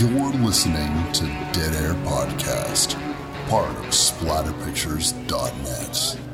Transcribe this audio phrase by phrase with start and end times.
[0.00, 2.96] You're listening to Dead Air Podcast,
[3.50, 6.29] part of SplatterPictures.net.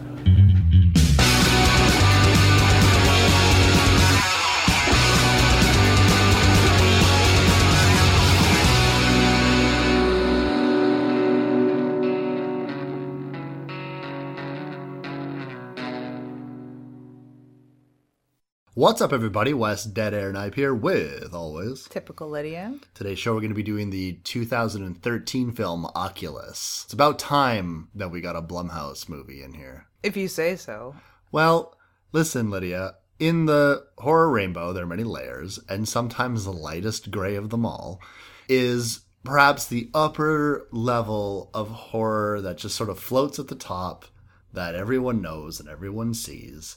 [18.77, 19.55] What's up, everybody?
[19.55, 21.89] West Dead Air Knife here with always.
[21.89, 22.79] Typical Lydia.
[22.93, 26.83] Today's show, we're going to be doing the 2013 film Oculus.
[26.85, 29.87] It's about time that we got a Blumhouse movie in here.
[30.03, 30.95] If you say so.
[31.33, 31.75] Well,
[32.13, 32.97] listen, Lydia.
[33.19, 37.65] In the horror rainbow, there are many layers, and sometimes the lightest gray of them
[37.65, 37.99] all
[38.47, 44.05] is perhaps the upper level of horror that just sort of floats at the top,
[44.53, 46.77] that everyone knows and everyone sees,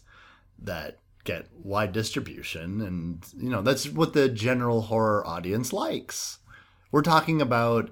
[0.58, 1.00] that
[1.30, 6.40] get wide distribution and you know that's what the general horror audience likes
[6.92, 7.90] we're talking about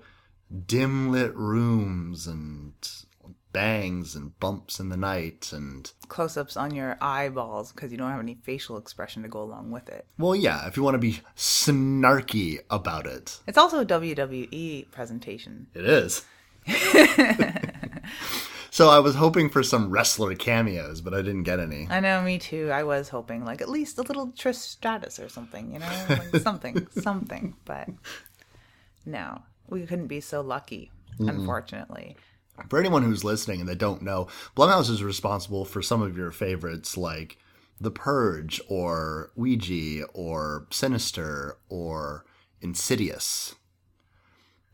[0.66, 2.74] dim lit rooms and
[3.54, 8.12] bangs and bumps in the night and Close ups on your eyeballs because you don't
[8.12, 10.06] have any facial expression to go along with it.
[10.18, 15.68] well yeah if you want to be snarky about it It's also a WWE presentation.
[15.76, 16.24] it is
[18.78, 22.22] so i was hoping for some wrestler cameos but i didn't get any I know,
[22.22, 22.70] me too.
[22.72, 26.06] I was hoping like at least a little Trish Stratus or something, you know?
[26.10, 27.56] Like something, something.
[27.66, 27.90] But
[29.06, 32.18] no, we couldn't be so lucky, unfortunately.
[32.70, 36.32] for anyone who's listening and they don't know, Blumhouse is responsible for some of your
[36.32, 37.38] favorites like
[37.80, 42.26] The Purge or Ouija or Sinister or
[42.62, 43.56] Insidious.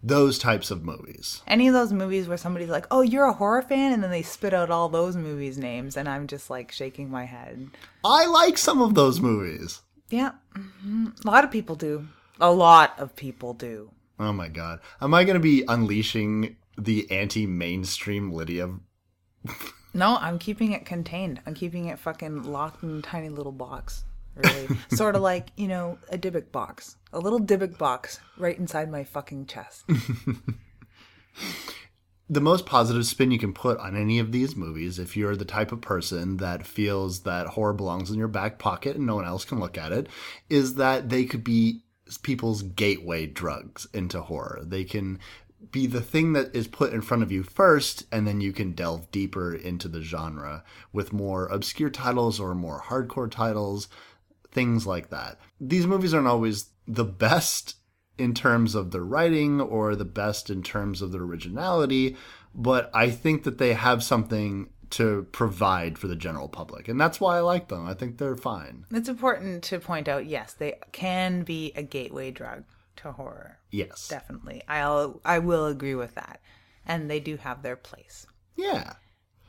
[0.05, 1.41] Those types of movies.
[1.47, 3.93] Any of those movies where somebody's like, oh, you're a horror fan?
[3.93, 7.23] And then they spit out all those movies' names, and I'm just like shaking my
[7.23, 7.69] head.
[8.03, 9.81] I like some of those movies.
[10.09, 11.23] Yeah, mhm.
[11.23, 12.07] a lot of people do.
[12.39, 13.91] A lot of people do.
[14.19, 14.79] Oh my god.
[15.01, 18.69] Am I going to be unleashing the anti mainstream Lydia?
[19.93, 21.41] No, I'm keeping it contained.
[21.45, 24.03] I'm keeping it fucking locked in a tiny little box.
[24.35, 24.67] Really.
[24.95, 26.97] sort of like, you know, a Dybbuk box.
[27.13, 29.85] A little Dybbuk box right inside my fucking chest.
[32.27, 35.45] the most positive spin you can put on any of these movies, if you're the
[35.45, 39.25] type of person that feels that horror belongs in your back pocket and no one
[39.25, 40.07] else can look at it,
[40.49, 41.83] is that they could be
[42.23, 44.61] people's gateway drugs into horror.
[44.63, 45.19] They can
[45.71, 48.73] be the thing that is put in front of you first, and then you can
[48.73, 53.87] delve deeper into the genre with more obscure titles or more hardcore titles,
[54.53, 55.39] things like that.
[55.59, 57.75] These movies aren't always the best
[58.17, 62.15] in terms of their writing or the best in terms of their originality,
[62.53, 66.87] but I think that they have something to provide for the general public.
[66.87, 67.87] And that's why I like them.
[67.87, 68.85] I think they're fine.
[68.91, 72.65] It's important to point out, yes, they can be a gateway drug
[72.97, 73.57] to horror.
[73.71, 74.07] Yes.
[74.07, 74.61] Definitely.
[74.67, 76.41] I'll I will agree with that.
[76.85, 78.27] And they do have their place.
[78.55, 78.93] Yeah.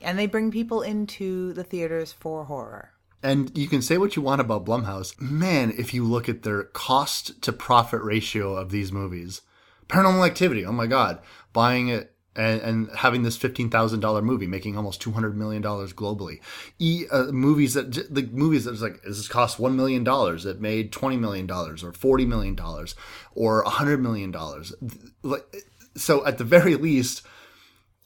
[0.00, 2.93] And they bring people into the theaters for horror.
[3.24, 5.18] And you can say what you want about Blumhouse.
[5.18, 9.40] Man, if you look at their cost to profit ratio of these movies,
[9.88, 11.20] Paranormal Activity, oh my God,
[11.54, 16.40] buying it and, and having this $15,000 movie making almost $200 million globally.
[16.78, 21.18] E, uh, movies that, the movies that's like, this cost $1 million, it made $20
[21.18, 22.58] million or $40 million
[23.34, 24.34] or $100 million.
[25.22, 25.46] Like,
[25.96, 27.22] so at the very least,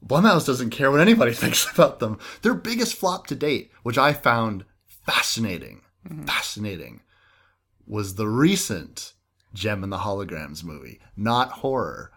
[0.07, 2.21] Blumhouse doesn't care what anybody thinks about them.
[2.43, 4.65] Their biggest flop to date, which I found
[5.09, 6.25] fascinating, mm-hmm.
[6.25, 7.01] fascinating,
[7.87, 9.15] was the recent
[9.55, 12.13] Jem and the Holograms movie, not horror,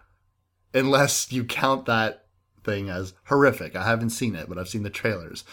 [0.74, 2.26] unless you count that
[2.62, 3.74] thing as horrific.
[3.74, 5.44] I haven't seen it, but I've seen the trailers.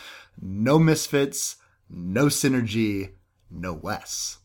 [0.41, 1.55] No misfits,
[1.89, 3.11] no synergy,
[3.49, 4.37] no Wes.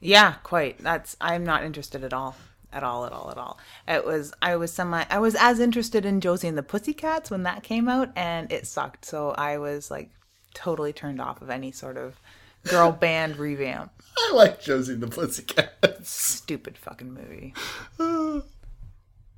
[0.00, 0.78] Yeah, quite.
[0.78, 2.36] That's I'm not interested at all.
[2.70, 3.58] At all, at all, at all.
[3.86, 7.44] It was I was semi I was as interested in Josie and the Pussycats when
[7.44, 9.06] that came out and it sucked.
[9.06, 10.10] So I was like
[10.54, 12.20] totally turned off of any sort of
[12.64, 13.90] girl band revamp.
[14.18, 16.10] I like Josie and the Pussycats.
[16.10, 17.54] Stupid fucking movie.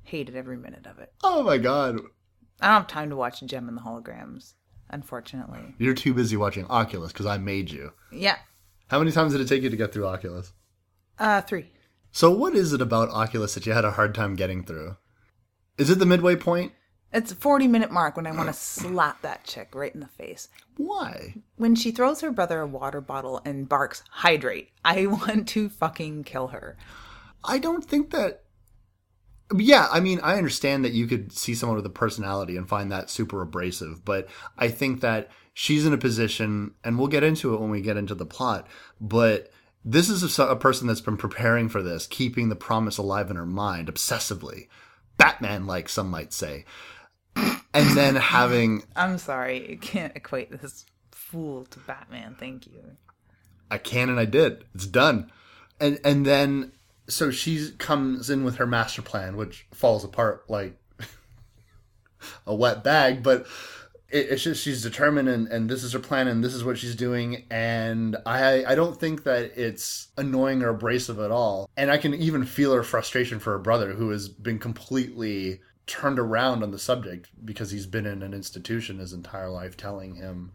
[0.03, 1.13] Hated every minute of it.
[1.23, 1.99] Oh my god.
[2.59, 4.53] I don't have time to watch Jem and the Holograms,
[4.89, 5.75] unfortunately.
[5.77, 7.93] You're too busy watching Oculus because I made you.
[8.11, 8.37] Yeah.
[8.87, 10.53] How many times did it take you to get through Oculus?
[11.17, 11.71] Uh three.
[12.11, 14.97] So, what is it about Oculus that you had a hard time getting through?
[15.77, 16.73] Is it the midway point?
[17.13, 20.07] It's a 40 minute mark when I want to slap that chick right in the
[20.07, 20.47] face.
[20.77, 21.35] Why?
[21.57, 26.23] When she throws her brother a water bottle and barks, hydrate, I want to fucking
[26.23, 26.77] kill her.
[27.43, 28.43] I don't think that.
[29.53, 32.89] Yeah, I mean, I understand that you could see someone with a personality and find
[32.91, 37.53] that super abrasive, but I think that she's in a position, and we'll get into
[37.53, 38.67] it when we get into the plot,
[39.01, 39.51] but
[39.83, 43.35] This is a, a person that's been preparing for this, keeping the promise alive in
[43.35, 44.67] her mind obsessively.
[45.17, 46.65] Batman like, some might say.
[47.35, 52.35] And then having I'm sorry, you can't equate this fool to Batman.
[52.37, 52.97] Thank you.
[53.69, 54.65] I can and I did.
[54.75, 55.31] It's done.
[55.79, 56.73] And and then
[57.07, 60.77] so she comes in with her master plan, which falls apart like
[62.45, 63.47] a wet bag, but
[64.09, 66.77] it, it's just she's determined and, and this is her plan and this is what
[66.77, 71.69] she's doing and I I don't think that it's annoying or abrasive at all.
[71.77, 76.17] And I can even feel her frustration for her brother who has been completely turned
[76.17, 80.53] around on the subject because he's been in an institution his entire life telling him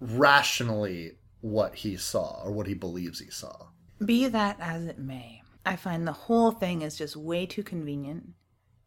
[0.00, 3.68] rationally what he saw or what he believes he saw.
[4.04, 8.34] Be that as it may, I find the whole thing is just way too convenient.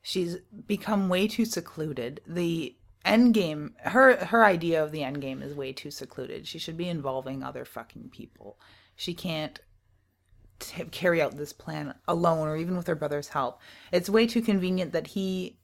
[0.03, 2.21] She's become way too secluded.
[2.27, 6.47] The end game, her her idea of the end game is way too secluded.
[6.47, 8.59] She should be involving other fucking people.
[8.95, 9.59] She can't
[10.61, 13.59] t- carry out this plan alone or even with her brother's help.
[13.91, 15.57] It's way too convenient that he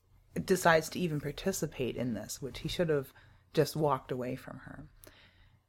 [0.45, 3.13] decides to even participate in this, which he should have
[3.53, 4.83] just walked away from her.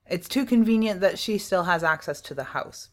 [0.06, 2.88] It's too convenient that she still has access to the house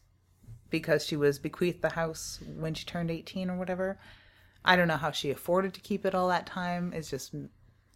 [0.70, 3.98] because she was bequeathed the house when she turned 18 or whatever.
[4.64, 6.92] I don't know how she afforded to keep it all that time.
[6.94, 7.34] It just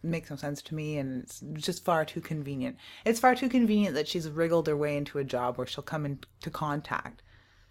[0.02, 2.76] makes no sense to me and it's just far too convenient.
[3.04, 6.06] It's far too convenient that she's wriggled her way into a job where she'll come
[6.06, 7.22] into contact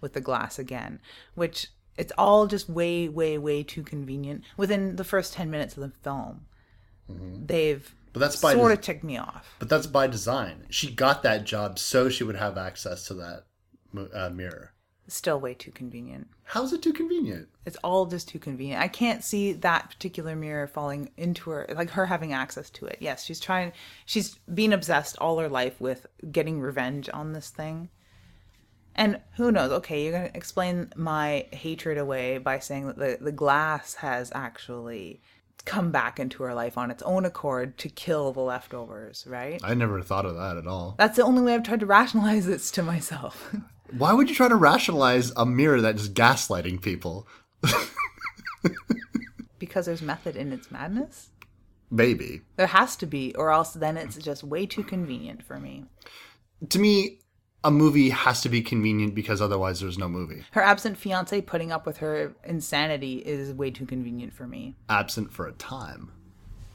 [0.02, 1.00] with the glass again,
[1.36, 1.68] which
[1.98, 5.98] it's all just way, way, way too convenient within the first 10 minutes of the
[6.02, 6.46] film.
[7.10, 9.56] They've But that's by sort des- of ticked me off.
[9.60, 10.68] But that's by design.
[10.70, 13.46] She got that job so she would have access to that
[14.14, 14.74] uh, mirror.
[15.08, 16.28] Still way too convenient.
[16.44, 17.48] How's it too convenient?
[17.66, 18.82] It's all just too convenient.
[18.82, 22.98] I can't see that particular mirror falling into her, like her having access to it.
[23.00, 23.74] Yes, she's trying,
[24.06, 27.90] she's been obsessed all her life with getting revenge on this thing.
[28.96, 29.72] And who knows?
[29.72, 34.32] Okay, you're going to explain my hatred away by saying that the, the glass has
[34.36, 35.22] actually
[35.66, 39.60] come back into her life on its own accord to kill the leftovers, right?
[39.64, 40.96] I never thought of that at all.
[40.98, 43.54] That's the only way I've tried to rationalize this to myself.
[43.98, 47.28] Why would you try to rationalize a mirror that is gaslighting people?
[49.60, 51.30] because there's method in its madness.
[51.92, 52.42] Maybe.
[52.56, 55.86] There has to be, or else then it's just way too convenient for me.
[56.70, 57.20] To me,
[57.64, 60.44] a movie has to be convenient because otherwise there's no movie.
[60.52, 64.76] Her absent fiance putting up with her insanity is way too convenient for me.
[64.88, 66.12] Absent for a time.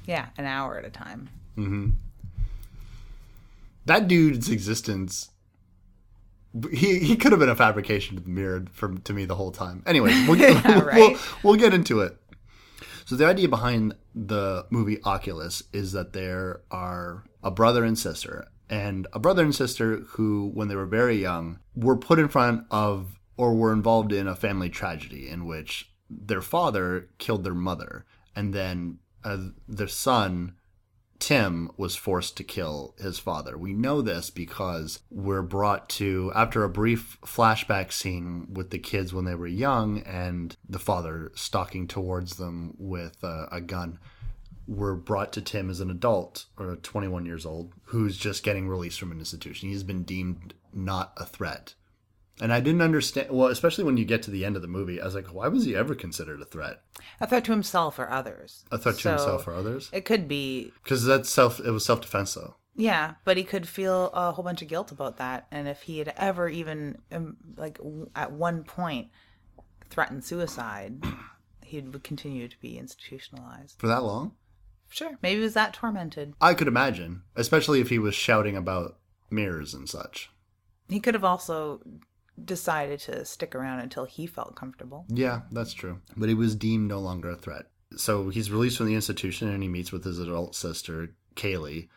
[0.07, 1.31] Yeah, an hour at a time.
[1.57, 1.93] Mhm.
[3.87, 5.31] That dude's existence.
[6.71, 9.51] He, he could have been a fabrication of the mirror from to me the whole
[9.51, 9.83] time.
[9.87, 11.17] Anyway, we'll, Yeah, we'll, right.
[11.43, 12.17] we'll get into it.
[13.07, 18.49] So the idea behind the movie Oculus is that there are a brother and sister,
[18.69, 22.67] and a brother and sister who, when they were very young, were put in front
[22.71, 28.05] of or were involved in a family tragedy in which their father killed their mother,
[28.37, 30.55] and then uh, their son
[31.19, 33.57] Tim was forced to kill his father.
[33.57, 39.15] We know this because we're brought to, after a brief flashback scene with the kids
[39.15, 43.99] when they were young and the father stalking towards them with a, a gun,
[44.67, 48.99] we're brought to Tim as an adult, or 21 years old, who's just getting released
[48.99, 49.69] from an institution.
[49.69, 51.75] He's been deemed not a threat.
[52.41, 55.01] And I didn't understand, well, especially when you get to the end of the movie,
[55.01, 56.83] I was like, why was he ever considered a threat?
[57.21, 58.65] A threat to himself or others.
[58.73, 59.89] A threat to So, himself or others?
[59.93, 62.56] It could be, Because that's self, it was self defense though.
[62.75, 65.47] yeah, but he could feel a whole bunch of guilt about that.
[65.53, 67.79] And if he had ever even, um, like,
[68.17, 69.11] at one point
[69.89, 71.05] threatened suicide,
[71.65, 73.79] he would continue to be institutionalized.
[73.79, 74.33] For that long?
[74.94, 75.19] Sure.
[75.22, 76.34] Maybe he was that tormented.
[76.41, 78.96] I could imagine, especially if he was shouting about
[79.29, 80.31] mirrors and such.
[80.89, 81.81] He could have also
[82.43, 85.05] decided to stick around until he felt comfortable.
[85.08, 86.01] Yeah, that's true.
[86.17, 87.67] But he was deemed no longer a threat.
[87.96, 91.89] So he's released from the institution and he meets with his adult sister, Kaylie,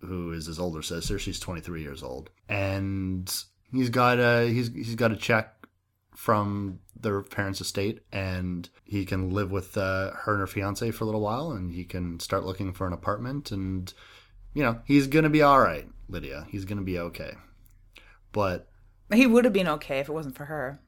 [0.00, 1.20] who is his older sister.
[1.20, 2.30] She's 23 years old.
[2.48, 3.32] And
[3.72, 5.57] he's got a he's he's got a check
[6.18, 11.04] from their parents' estate and he can live with uh, her and her fiance for
[11.04, 13.94] a little while and he can start looking for an apartment and
[14.52, 16.48] you know, he's to be all right, Lydia.
[16.50, 17.34] He's to be okay.
[18.32, 18.68] But
[19.14, 20.80] He would have been okay if it wasn't for her.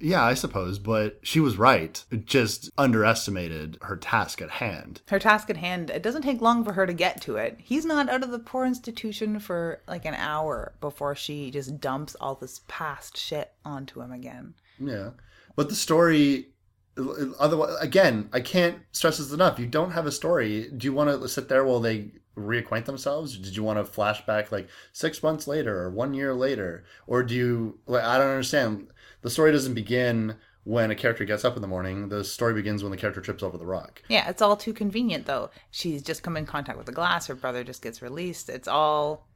[0.00, 2.04] Yeah, I suppose, but she was right.
[2.10, 5.00] It just underestimated her task at hand.
[5.06, 7.60] Her task at hand, it doesn't take long for her to get to it.
[7.62, 12.16] He's not out of the poor institution for like an hour before she just dumps
[12.16, 14.54] all this past shit onto him again.
[14.82, 15.10] Yeah.
[15.54, 16.52] But the story
[16.96, 19.58] Otherwise, again, I can't stress this enough.
[19.58, 20.70] You don't have a story.
[20.76, 23.38] Do you want to sit there while they reacquaint themselves?
[23.38, 27.34] Did you want to flashback like six months later or one year later, or do
[27.34, 27.78] you?
[27.86, 28.88] Like, I don't understand.
[29.22, 32.10] The story doesn't begin when a character gets up in the morning.
[32.10, 34.02] The story begins when the character trips over the rock.
[34.08, 35.48] Yeah, it's all too convenient though.
[35.70, 37.26] She's just come in contact with the glass.
[37.26, 38.50] Her brother just gets released.
[38.50, 39.28] It's all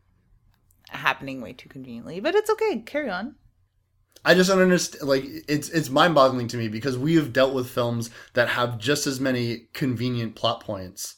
[0.90, 2.82] happening way too conveniently, but it's okay.
[2.84, 3.36] Carry on.
[4.26, 5.08] I just don't understand.
[5.08, 8.76] Like it's it's mind boggling to me because we have dealt with films that have
[8.76, 11.14] just as many convenient plot points,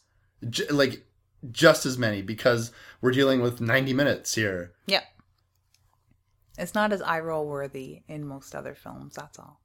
[0.49, 1.07] J- like
[1.51, 4.75] just as many because we're dealing with ninety minutes here.
[4.87, 5.05] Yep.
[6.59, 9.15] It's not as eye roll worthy in most other films.
[9.15, 9.63] That's all.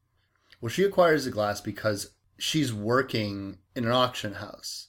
[0.62, 4.88] Well, she acquires the glass because she's working in an auction house,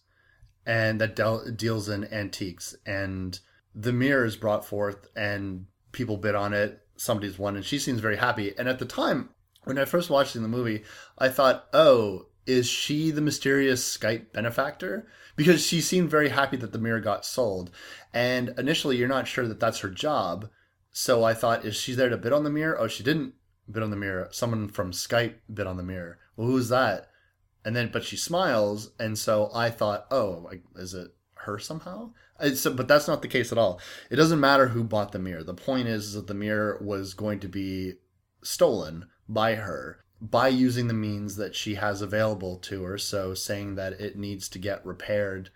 [0.64, 2.76] and that del- deals in antiques.
[2.86, 3.36] And
[3.74, 6.83] the mirror is brought forth, and people bid on it.
[6.96, 8.56] Somebody's won, and she seems very happy.
[8.56, 9.30] And at the time
[9.64, 10.84] when I first watched the movie,
[11.18, 16.72] I thought, "Oh, is she the mysterious Skype benefactor?" Because she seemed very happy that
[16.72, 17.70] the mirror got sold.
[18.12, 20.48] And initially, you're not sure that that's her job.
[20.92, 22.78] So I thought, is she there to bid on the mirror?
[22.78, 23.34] Oh, she didn't
[23.68, 24.28] bid on the mirror.
[24.30, 26.18] Someone from Skype bid on the mirror.
[26.36, 27.10] Well, who's that?
[27.64, 31.08] And then, but she smiles, and so I thought, oh, is it
[31.44, 32.10] her somehow?
[32.40, 33.80] It's, but that's not the case at all.
[34.10, 35.42] It doesn't matter who bought the mirror.
[35.42, 37.94] The point is that the mirror was going to be
[38.42, 42.98] stolen by her by using the means that she has available to her.
[42.98, 45.50] So saying that it needs to get repaired,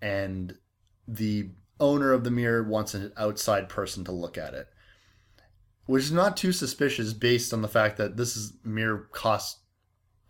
[0.00, 0.56] and
[1.06, 4.68] the owner of the mirror wants an outside person to look at it
[5.90, 9.58] which is not too suspicious based on the fact that this is mirror costs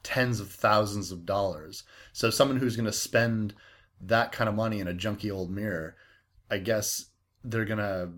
[0.02, 1.82] tens of thousands of dollars.
[2.14, 3.54] So someone who's going to spend
[4.02, 5.96] that kind of money in a junky old mirror,
[6.50, 7.06] I guess
[7.44, 8.10] they're to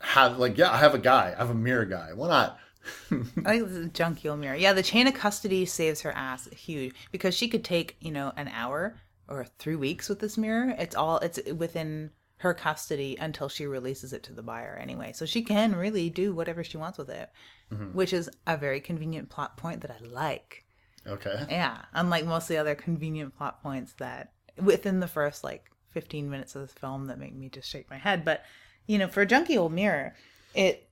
[0.00, 2.10] have like yeah, I have a guy, I have a mirror guy.
[2.14, 2.58] Why not?
[3.10, 4.56] I think this is a junky old mirror.
[4.56, 8.32] Yeah, the chain of custody saves her ass huge because she could take, you know,
[8.36, 8.96] an hour
[9.28, 10.74] or three weeks with this mirror.
[10.78, 15.12] It's all it's within her custody until she releases it to the buyer anyway.
[15.12, 17.30] So she can really do whatever she wants with it,
[17.72, 17.96] mm-hmm.
[17.96, 20.64] which is a very convenient plot point that I like.
[21.06, 21.46] Okay.
[21.48, 26.28] Yeah, unlike most of the other convenient plot points that within the first like 15
[26.28, 28.42] minutes of this film that make me just shake my head, but
[28.86, 30.14] you know, for a junky old mirror,
[30.54, 30.88] it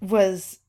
[0.00, 0.60] was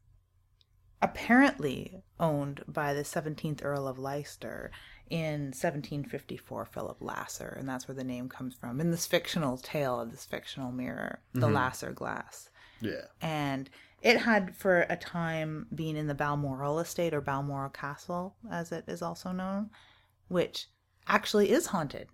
[1.02, 4.72] apparently owned by the 17th Earl of Leicester
[5.10, 8.82] in 1754 Philip Lasser, and that's where the name comes from.
[8.82, 11.56] In this fictional tale of this fictional mirror, the mm-hmm.
[11.56, 12.50] Lasser glass.
[12.82, 13.06] Yeah.
[13.22, 13.70] And
[14.02, 18.86] it had for a time been in the Balmoral estate or Balmoral Castle, as it
[18.88, 19.70] is also known,
[20.28, 20.68] which
[21.08, 22.08] actually is haunted.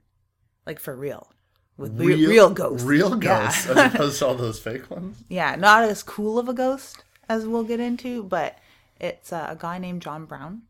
[0.65, 1.31] Like for real.
[1.77, 2.85] With real, real ghosts.
[2.85, 3.71] Real ghosts yeah.
[3.71, 5.23] as opposed to all those fake ones.
[5.29, 8.57] Yeah, not as cool of a ghost as we'll get into, but
[8.99, 10.63] it's a guy named John Brown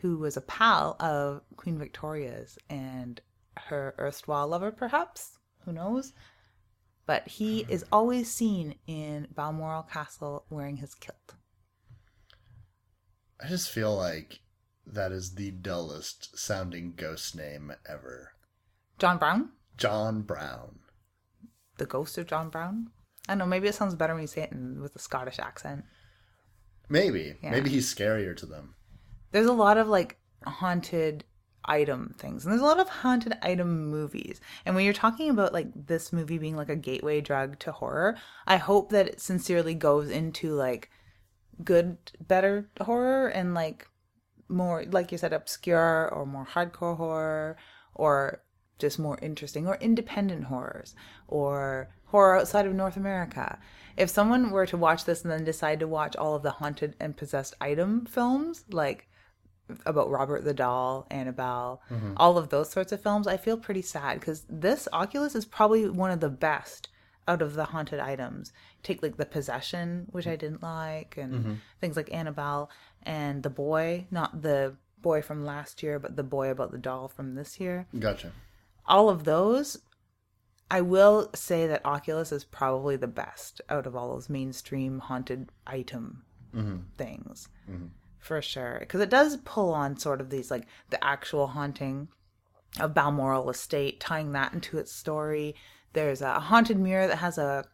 [0.00, 3.20] who was a pal of Queen Victoria's and
[3.56, 5.38] her erstwhile lover, perhaps.
[5.64, 6.12] Who knows?
[7.06, 7.70] But he hmm.
[7.70, 11.34] is always seen in Balmoral Castle wearing his kilt.
[13.40, 14.40] I just feel like
[14.86, 18.32] that is the dullest sounding ghost name ever.
[18.98, 19.50] John Brown?
[19.76, 20.80] John Brown.
[21.78, 22.90] The ghost of John Brown?
[23.28, 25.38] I don't know, maybe it sounds better when you say it in, with a Scottish
[25.38, 25.84] accent.
[26.88, 27.34] Maybe.
[27.42, 27.50] Yeah.
[27.50, 28.74] Maybe he's scarier to them
[29.32, 31.24] there's a lot of like haunted
[31.64, 35.52] item things and there's a lot of haunted item movies and when you're talking about
[35.52, 39.74] like this movie being like a gateway drug to horror i hope that it sincerely
[39.74, 40.88] goes into like
[41.62, 43.86] good better horror and like
[44.48, 47.56] more like you said obscure or more hardcore horror
[47.94, 48.42] or
[48.78, 50.94] just more interesting or independent horrors
[51.26, 53.58] or horror outside of north america
[53.96, 56.94] if someone were to watch this and then decide to watch all of the haunted
[57.00, 59.08] and possessed item films like
[59.84, 62.14] about Robert the Doll, Annabelle, mm-hmm.
[62.16, 65.88] all of those sorts of films, I feel pretty sad because this Oculus is probably
[65.88, 66.88] one of the best
[67.26, 68.52] out of the haunted items.
[68.82, 71.54] Take like the possession, which I didn't like, and mm-hmm.
[71.80, 72.70] things like Annabelle
[73.02, 77.08] and the boy, not the boy from last year, but the boy about the doll
[77.08, 77.86] from this year.
[77.98, 78.32] Gotcha.
[78.88, 79.78] All of those,
[80.70, 85.50] I will say that Oculus is probably the best out of all those mainstream haunted
[85.66, 86.78] item mm-hmm.
[86.96, 87.48] things.
[87.70, 87.86] Mm-hmm
[88.18, 92.08] for sure because it does pull on sort of these like the actual haunting
[92.80, 95.54] of balmoral estate tying that into its story
[95.92, 97.64] there's a haunted mirror that has a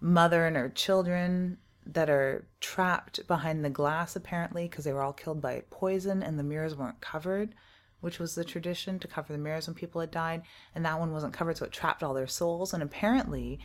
[0.00, 5.12] mother and her children that are trapped behind the glass apparently because they were all
[5.12, 7.54] killed by poison and the mirrors weren't covered
[8.00, 10.42] which was the tradition to cover the mirrors when people had died
[10.74, 13.58] and that one wasn't covered so it trapped all their souls and apparently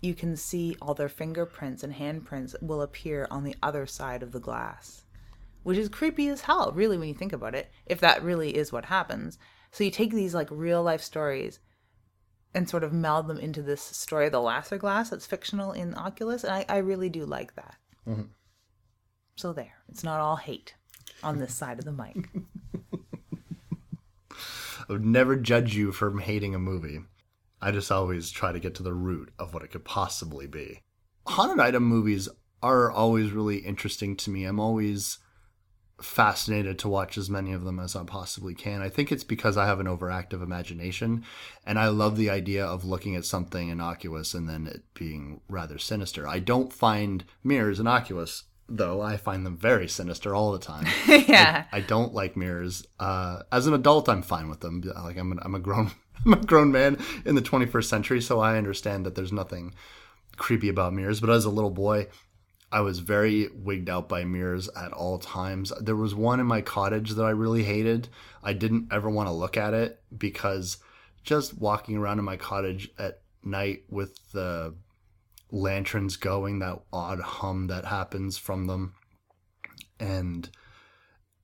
[0.00, 4.32] you can see all their fingerprints and handprints will appear on the other side of
[4.32, 5.02] the glass
[5.62, 8.72] which is creepy as hell, really, when you think about it, if that really is
[8.72, 9.38] what happens.
[9.70, 11.58] So you take these like real life stories
[12.54, 15.94] and sort of meld them into this story, of The Lasser Glass, that's fictional in
[15.94, 17.76] Oculus, and I, I really do like that.
[18.08, 18.22] Mm-hmm.
[19.36, 20.74] So there, it's not all hate
[21.22, 22.28] on this side of the mic.
[24.90, 26.98] I would never judge you for hating a movie.
[27.62, 30.80] I just always try to get to the root of what it could possibly be.
[31.28, 32.28] Haunted item movies
[32.60, 34.44] are always really interesting to me.
[34.44, 35.18] I'm always
[36.02, 38.82] fascinated to watch as many of them as I possibly can.
[38.82, 41.24] I think it's because I have an overactive imagination
[41.64, 45.78] and I love the idea of looking at something innocuous and then it being rather
[45.78, 46.26] sinister.
[46.26, 49.00] I don't find mirrors innocuous though.
[49.00, 50.86] I find them very sinister all the time.
[51.08, 51.64] yeah.
[51.72, 52.86] I don't like mirrors.
[52.98, 54.82] Uh, as an adult, I'm fine with them.
[54.82, 55.90] Like I'm, an, I'm a grown,
[56.24, 59.74] I'm a grown man in the 21st century, so I understand that there's nothing
[60.36, 61.20] creepy about mirrors.
[61.20, 62.08] But as a little boy,
[62.72, 65.72] I was very wigged out by mirrors at all times.
[65.80, 68.08] There was one in my cottage that I really hated.
[68.42, 70.78] I didn't ever want to look at it because
[71.24, 74.74] just walking around in my cottage at night with the
[75.52, 78.94] lanterns going, that odd hum that happens from them,
[79.98, 80.48] and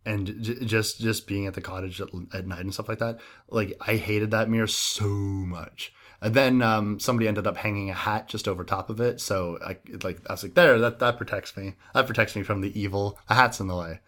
[0.04, 3.20] and j- just just being at the cottage at, at night and stuff like that.
[3.48, 5.92] Like I hated that mirror so much.
[6.22, 9.58] And then um, somebody ended up hanging a hat just over top of it, so
[9.64, 11.74] I like I was like, there, that that protects me.
[11.92, 13.18] That protects me from the evil.
[13.28, 14.00] A hat's in the way.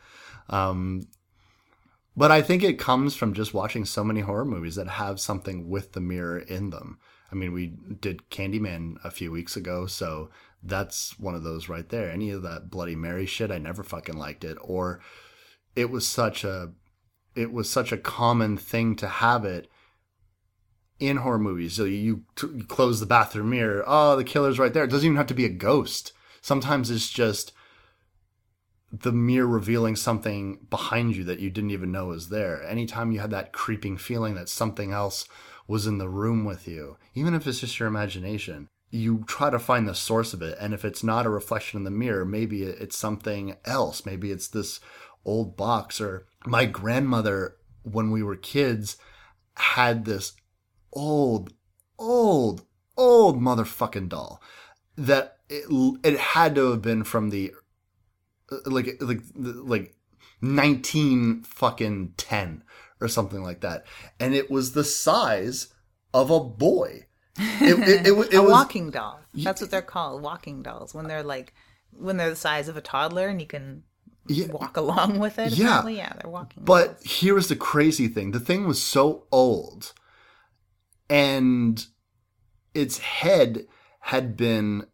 [0.49, 1.09] Um,
[2.17, 5.69] but I think it comes from just watching so many horror movies that have something
[5.69, 6.99] with the mirror in them.
[7.31, 10.31] I mean, we did Candyman a few weeks ago, so
[10.63, 12.11] that's one of those right there.
[12.11, 14.57] Any of that Bloody Mary shit, I never fucking liked it.
[14.61, 15.01] Or
[15.77, 16.73] it was such a
[17.35, 19.71] it was such a common thing to have it
[20.99, 21.75] in horror movies.
[21.75, 24.85] So you, t- you close the bathroom mirror, oh, the killer's right there.
[24.85, 26.13] It doesn't even have to be a ghost.
[26.41, 27.53] Sometimes it's just
[28.91, 32.63] the mirror revealing something behind you that you didn't even know was there.
[32.65, 35.27] Anytime you had that creeping feeling that something else
[35.69, 39.59] was in the room with you, even if it's just your imagination, you try to
[39.59, 40.57] find the source of it.
[40.59, 44.07] And if it's not a reflection in the mirror, maybe it's something else.
[44.07, 44.81] Maybe it's this
[45.27, 46.01] old box.
[46.01, 48.97] Or my grandmother, when we were kids,
[49.57, 50.33] had this
[50.93, 51.53] old,
[51.99, 52.65] old,
[52.97, 54.43] old motherfucking doll
[54.97, 55.67] that it,
[56.03, 57.53] it had to have been from the
[58.65, 59.95] like like like
[60.41, 62.63] 19 fucking 10
[63.01, 63.85] or something like that
[64.21, 65.69] and it was the size
[66.15, 67.05] of a boy
[67.39, 69.21] it, it, it, it a was walking doll.
[69.33, 70.93] That's what they're called, walking dolls.
[70.93, 71.55] When they're like,
[71.93, 73.85] when they're the size of a toddler and you can
[74.27, 74.49] Yeah.
[74.49, 75.53] walk along with it.
[75.53, 75.67] Yeah.
[75.67, 75.99] apparently.
[75.99, 76.65] yeah, they're walking.
[76.65, 78.33] But here was the crazy thing.
[78.33, 79.93] The thing was so old
[81.09, 81.87] and
[82.75, 83.67] its head
[84.01, 84.87] had been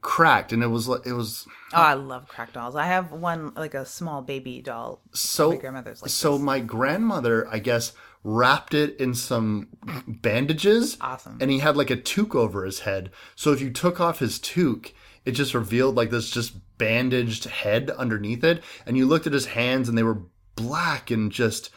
[0.00, 2.76] cracked and it was like it was oh, I love cracked dolls.
[2.76, 5.00] I have one like a small baby doll.
[5.12, 6.42] so My grandmother's like so this.
[6.42, 7.92] my grandmother i guess
[8.24, 9.68] wrapped it in some
[10.06, 11.38] bandages Awesome.
[11.40, 14.38] and he had like a toque over his head so if you took off his
[14.38, 14.92] toque
[15.24, 19.46] it just revealed like this just bandaged head underneath it and you looked at his
[19.46, 20.22] hands and they were
[20.56, 21.70] black and just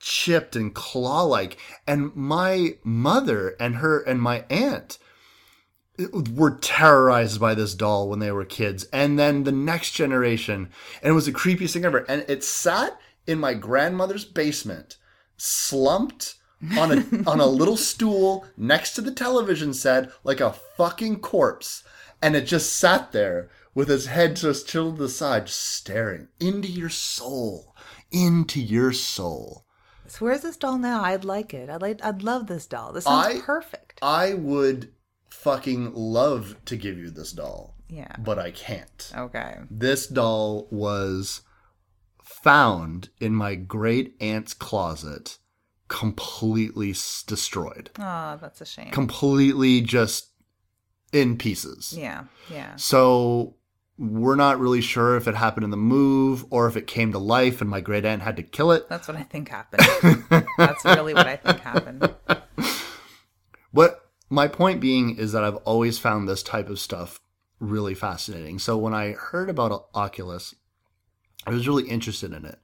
[0.00, 4.98] chipped and claw-like and my mother and her and my aunt
[6.34, 10.68] were terrorized by this doll when they were kids and then the next generation
[11.02, 14.96] and it was the creepiest thing ever and it sat in my grandmother's basement
[15.36, 16.34] slumped
[16.76, 21.84] on a on a little stool next to the television set like a fucking corpse
[22.20, 26.26] and it just sat there with its head just tilted to the side just staring
[26.40, 27.74] into your soul
[28.10, 29.64] into your soul
[30.06, 31.02] So where's this doll now?
[31.02, 31.68] I'd like it.
[31.68, 32.04] I'd like.
[32.04, 32.92] I'd love this doll.
[32.92, 33.98] This sounds I- perfect.
[34.02, 34.92] i would
[35.44, 38.16] fucking love to give you this doll yeah.
[38.18, 39.58] but i can't Okay.
[39.70, 41.42] This doll was
[42.22, 45.38] found in my great aunt's closet,
[45.88, 48.90] completely s- destroyed, Oh, that's a shame.
[48.90, 50.30] completely just
[51.12, 51.94] in pieces.
[51.96, 52.24] yeah.
[52.50, 52.74] Yeah.
[52.76, 53.56] So
[53.98, 57.18] we're not really sure if it happened in the move or if it came to
[57.18, 58.88] life and my great aunt had to kill it.
[58.88, 60.24] That's what I think happened.
[60.58, 62.12] that's really what I think happened.
[63.72, 64.03] But
[64.34, 67.20] my point being is that I've always found this type of stuff
[67.60, 68.58] really fascinating.
[68.58, 70.54] So when I heard about Oculus,
[71.46, 72.58] I was really interested in it.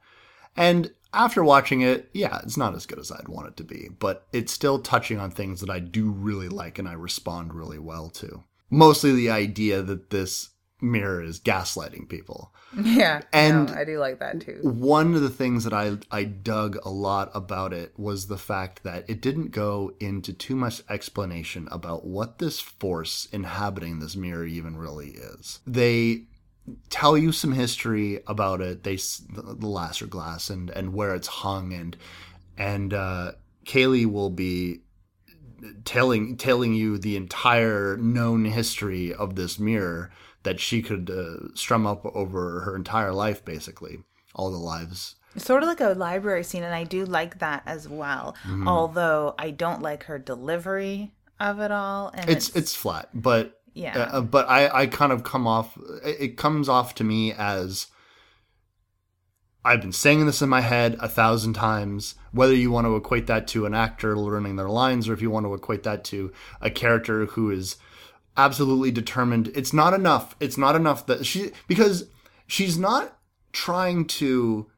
[0.56, 3.88] And after watching it, yeah, it's not as good as I'd want it to be,
[3.98, 7.78] but it's still touching on things that I do really like and I respond really
[7.78, 8.44] well to.
[8.68, 10.50] Mostly the idea that this
[10.80, 12.52] mirror is gaslighting people.
[12.80, 13.22] Yeah.
[13.32, 14.60] And- no, I do like that too.
[14.62, 18.84] One of the things that I I dug a lot about it was the fact
[18.84, 24.46] that it didn't go into too much explanation about what this force inhabiting this mirror
[24.46, 25.58] even really is.
[25.66, 26.26] They
[26.90, 28.84] tell you some history about it.
[28.84, 31.96] They the, the Lasser glass and and where it's hung and
[32.56, 33.32] and uh,
[33.64, 34.82] Kaylie will be
[35.84, 40.10] telling telling you the entire known history of this mirror
[40.42, 43.98] that she could uh, strum up over her entire life, basically
[44.34, 45.16] all the lives.
[45.36, 48.34] Sort of like a library scene, and I do like that as well.
[48.44, 48.66] Mm-hmm.
[48.66, 53.98] Although I don't like her delivery of it all, and It's it's flat, but Yeah.
[53.98, 55.78] uh, but I I kind of come off.
[56.04, 57.86] It comes off to me as.
[59.62, 62.14] I've been saying this in my head a thousand times.
[62.32, 65.30] Whether you want to equate that to an actor learning their lines, or if you
[65.30, 67.76] want to equate that to a character who is
[68.36, 70.36] absolutely determined, it's not enough.
[70.40, 72.08] It's not enough that she because
[72.46, 73.18] she's not
[73.52, 74.70] trying to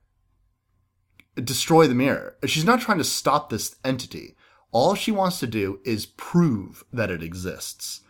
[1.36, 2.36] destroy the mirror.
[2.46, 4.36] She's not trying to stop this entity.
[4.70, 8.00] All she wants to do is prove that it exists.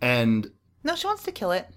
[0.00, 0.50] And
[0.82, 1.68] no, she wants to kill it.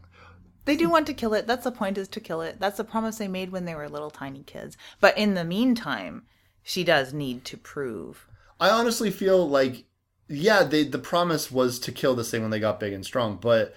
[0.65, 1.45] They do want to kill it.
[1.45, 2.59] That's the point is to kill it.
[2.59, 4.77] That's the promise they made when they were little tiny kids.
[4.99, 6.23] But in the meantime,
[6.63, 8.27] she does need to prove.
[8.59, 9.85] I honestly feel like,
[10.27, 13.37] yeah, they, the promise was to kill this thing when they got big and strong,
[13.41, 13.73] but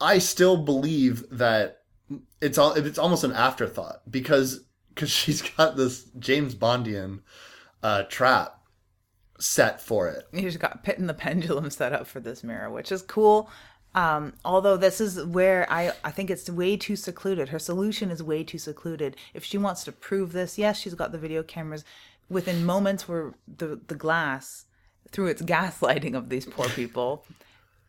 [0.00, 1.82] I still believe that
[2.40, 7.20] it's all it's almost an afterthought because because she's got this James Bondian
[7.82, 8.60] uh, trap
[9.40, 10.24] set for it.
[10.32, 13.50] You just got Pit and the Pendulum set up for this mirror, which is cool.
[13.96, 17.48] Um, although this is where I, I think it's way too secluded.
[17.48, 19.16] Her solution is way too secluded.
[19.32, 21.84] If she wants to prove this, yes, she's got the video cameras.
[22.28, 24.64] Within moments where the, the glass,
[25.14, 27.24] through its gaslighting of these poor people,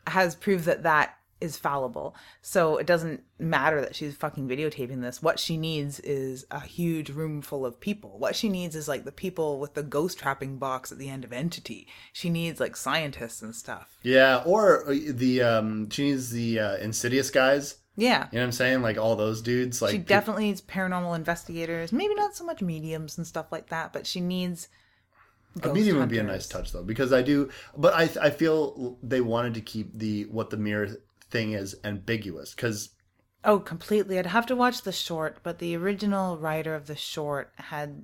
[0.07, 2.15] has proved that that is fallible.
[2.41, 5.21] So it doesn't matter that she's fucking videotaping this.
[5.21, 8.17] What she needs is a huge room full of people.
[8.17, 11.25] What she needs is like the people with the ghost trapping box at the end
[11.25, 11.87] of Entity.
[12.13, 13.97] She needs like scientists and stuff.
[14.01, 17.77] Yeah, or uh, the um, she needs the uh, Insidious guys.
[17.97, 18.27] Yeah.
[18.31, 18.81] You know what I'm saying?
[18.81, 19.81] Like all those dudes.
[19.81, 21.91] Like She definitely needs paranormal investigators.
[21.91, 24.67] Maybe not so much mediums and stuff like that, but she needs
[25.63, 28.97] A medium would be a nice touch though, because I do, but I I feel
[29.01, 30.89] they wanted to keep the what the mirror
[31.29, 32.89] thing is ambiguous because
[33.45, 34.17] Oh, completely.
[34.17, 38.03] I'd have to watch the short, but the original writer of the short had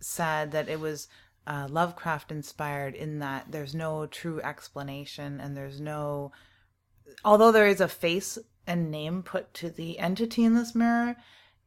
[0.00, 1.08] said that it was
[1.46, 6.30] uh, Lovecraft inspired in that there's no true explanation and there's no.
[7.24, 11.16] Although there is a face and name put to the entity in this mirror,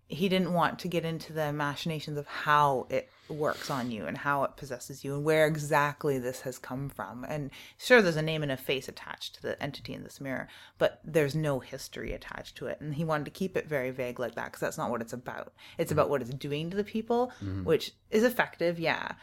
[0.07, 4.17] he didn't want to get into the machinations of how it works on you and
[4.17, 7.25] how it possesses you and where exactly this has come from.
[7.27, 10.47] And sure, there's a name and a face attached to the entity in this mirror,
[10.77, 12.79] but there's no history attached to it.
[12.81, 15.13] And he wanted to keep it very vague like that because that's not what it's
[15.13, 15.53] about.
[15.77, 15.99] It's mm-hmm.
[15.99, 17.63] about what it's doing to the people, mm-hmm.
[17.63, 19.13] which is effective, yeah.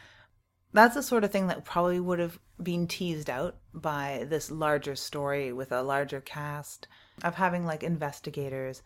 [0.73, 4.95] That's the sort of thing that probably would have been teased out by this larger
[4.95, 6.87] story with a larger cast
[7.23, 8.81] of having like investigators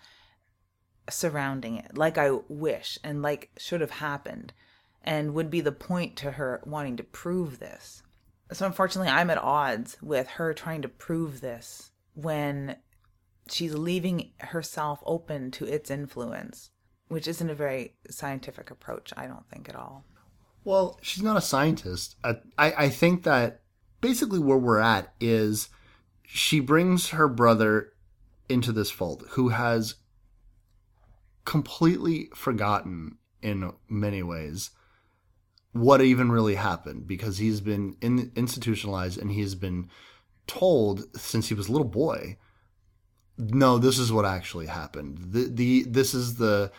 [1.10, 4.54] surrounding it, like I wish and like should have happened,
[5.08, 8.04] and would be the point to her wanting to prove this.
[8.52, 12.76] So, unfortunately, I'm at odds with her trying to prove this when
[13.50, 16.72] she's leaving herself open to its influence,
[17.08, 20.04] which isn't a very scientific approach, I don't think, at all.
[20.66, 22.18] Well, she's not a scientist.
[22.26, 23.62] I, I, think that
[24.02, 25.70] basically where we're at is
[26.24, 27.94] she brings her brother
[28.50, 29.96] into this fold who has
[31.46, 34.72] completely forgotten in many ways
[35.74, 39.90] what even really happened because he's been in, institutionalized and he's been
[40.48, 42.38] told since he was a little boy
[43.38, 45.20] no this is what actually happened.
[45.20, 46.72] The, the this is the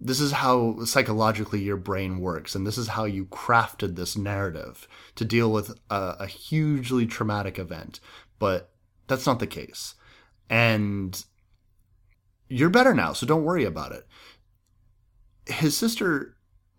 [0.00, 4.88] this is how psychologically your brain works and this is how you crafted this narrative
[5.14, 8.00] to deal with a, a hugely traumatic event.
[8.38, 8.70] But
[9.06, 9.94] that's not the case.
[10.50, 11.24] And
[12.48, 14.06] you're better now so don't worry about it.
[15.46, 16.33] His sister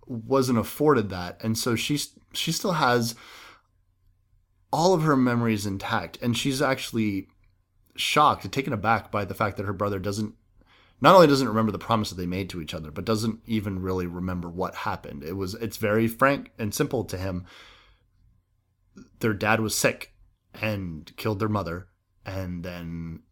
[0.07, 3.15] wasn't afforded that and so she's she still has
[4.71, 7.27] all of her memories intact and she's actually
[7.95, 10.35] shocked and taken aback by the fact that her brother doesn't
[11.01, 13.81] not only doesn't remember the promise that they made to each other, but doesn't even
[13.81, 15.23] really remember what happened.
[15.23, 17.45] It was it's very frank and simple to him.
[19.19, 20.13] Their dad was sick
[20.61, 21.87] and killed their mother,
[22.25, 23.23] and then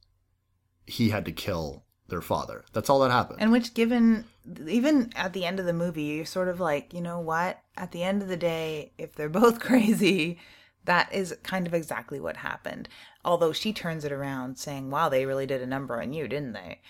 [0.85, 2.63] he had to kill their father.
[2.73, 3.41] That's all that happened.
[3.41, 4.25] And which, given
[4.67, 7.59] even at the end of the movie, you're sort of like, you know what?
[7.75, 10.37] At the end of the day, if they're both crazy,
[10.85, 12.87] that is kind of exactly what happened.
[13.25, 16.53] Although she turns it around saying, wow, they really did a number on you, didn't
[16.53, 16.81] they?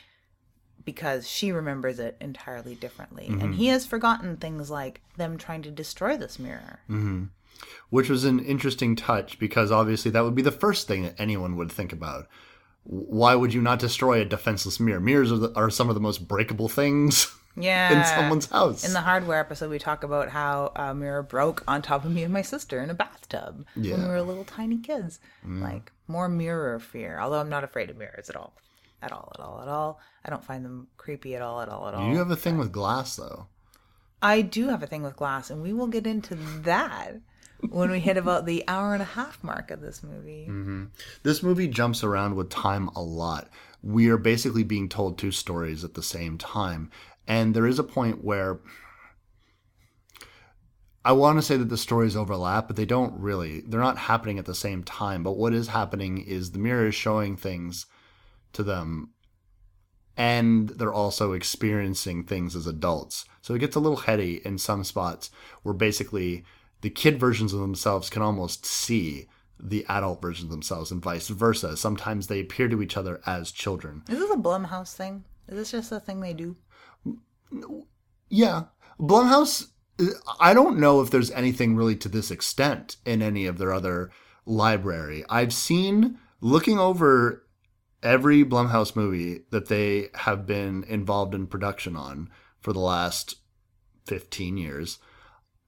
[0.84, 3.28] Because she remembers it entirely differently.
[3.28, 3.54] And mm-hmm.
[3.54, 6.80] he has forgotten things like them trying to destroy this mirror.
[6.90, 7.26] Mm-hmm.
[7.92, 11.56] which was an interesting touch because obviously that would be the first thing that anyone
[11.56, 12.28] would think about.
[12.84, 15.00] Why would you not destroy a defenseless mirror?
[15.00, 18.00] Mirrors are, the, are some of the most breakable things Yeah.
[18.00, 18.84] in someone's house.
[18.84, 22.24] In the hardware episode, we talk about how a mirror broke on top of me
[22.24, 23.96] and my sister in a bathtub when Yeah.
[23.96, 24.04] Mm.
[24.04, 25.20] we were little tiny kids.
[25.46, 27.20] Like more mirror fear.
[27.20, 28.54] Although I'm not afraid of mirrors at all,
[29.02, 30.00] at all, at all, at all.
[30.26, 32.10] I don't find them creepy at all, at all, at all.
[32.10, 33.48] you have a thing with glass, though.
[34.22, 37.16] I do have a thing with glass, and we will get into that
[37.70, 40.48] when we hit about the hour and a half mark of this movie.
[40.50, 40.86] Mm-hmm.
[41.24, 43.50] This movie jumps around with time a lot.
[43.82, 46.90] We are basically being told two stories at the same time.
[47.28, 48.60] And there is a point where
[51.06, 53.62] I want to say that the stories overlap, but they don't really.
[53.62, 55.24] They're not happening at the same time.
[55.24, 57.86] But what is happening is the mirror is showing things
[58.54, 59.10] to them,
[60.16, 63.26] and they're also experiencing things as adults.
[63.42, 65.30] So it gets a little heady in some spots
[65.64, 66.46] where basically
[66.84, 71.30] the kid versions of themselves can almost see the adult versions of themselves and vice
[71.30, 71.78] versa.
[71.78, 74.04] Sometimes they appear to each other as children.
[74.10, 75.24] Is this a Blumhouse thing?
[75.48, 76.58] Is this just a thing they do?
[78.28, 78.64] Yeah.
[79.00, 79.68] Blumhouse,
[80.42, 84.12] I don't know if there's anything really to this extent in any of their other
[84.46, 85.24] library.
[85.30, 87.48] I've seen, looking over
[88.02, 93.36] every Blumhouse movie that they have been involved in production on for the last
[94.06, 95.00] 15 years,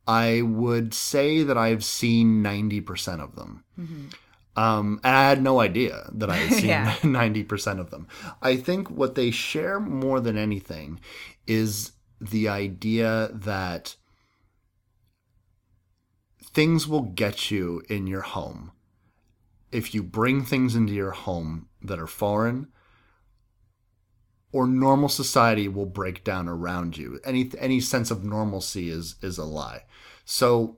[0.07, 3.63] I would say that I've seen 90% of them.
[4.57, 6.95] Um, and I had no idea that I had seen Yeah.
[7.01, 8.07] 90% of them.
[8.41, 10.99] I think what they share more than anything
[11.47, 11.91] is
[12.21, 13.95] the idea that
[16.41, 18.71] things will get you in your home.
[19.71, 22.67] If you bring things into your home that are foreign,
[24.53, 27.19] or normal society will break down around you.
[27.25, 29.81] Any any sense of normalcy is is a lie.
[30.25, 30.77] So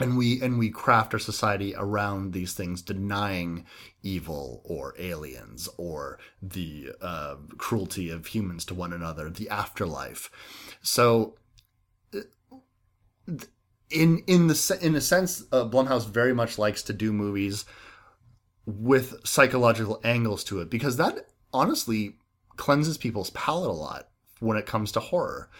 [0.00, 3.64] and we and we craft our society around these things denying
[4.02, 10.30] evil or aliens or the uh, cruelty of humans to one another the afterlife.
[10.82, 11.36] So
[12.12, 13.36] uh,
[13.90, 17.64] in in the in a sense uh, blumhouse very much likes to do movies
[18.66, 22.16] with psychological angles to it because that honestly
[22.56, 24.08] cleanses people's palate a lot
[24.40, 25.50] when it comes to horror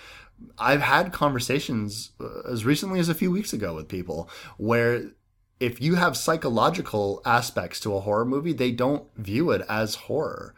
[0.59, 5.11] I've had conversations uh, as recently as a few weeks ago with people where
[5.61, 10.55] if you have psychological aspects to a horror movie, they don't view it as horror.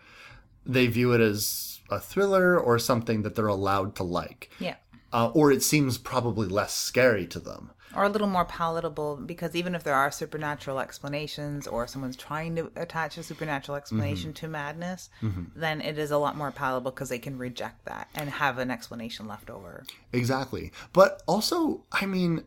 [0.64, 4.50] They view it as a thriller or something that they're allowed to like.
[4.58, 4.76] Yeah.
[5.12, 7.70] Uh, or it seems probably less scary to them.
[7.96, 12.54] Or a little more palatable because even if there are supernatural explanations or someone's trying
[12.54, 13.82] to attach a supernatural mm-hmm.
[13.82, 15.44] explanation to madness, mm-hmm.
[15.56, 18.70] then it is a lot more palatable because they can reject that and have an
[18.70, 19.84] explanation left over.
[20.12, 20.72] Exactly.
[20.92, 22.44] But also, I mean,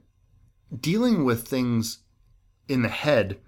[0.80, 2.00] dealing with things
[2.68, 3.40] in the head,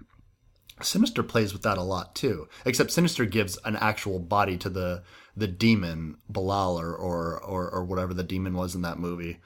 [0.80, 2.48] Sinister plays with that a lot too.
[2.64, 5.04] Except Sinister gives an actual body to the
[5.36, 9.38] the demon Balal or or or, or whatever the demon was in that movie,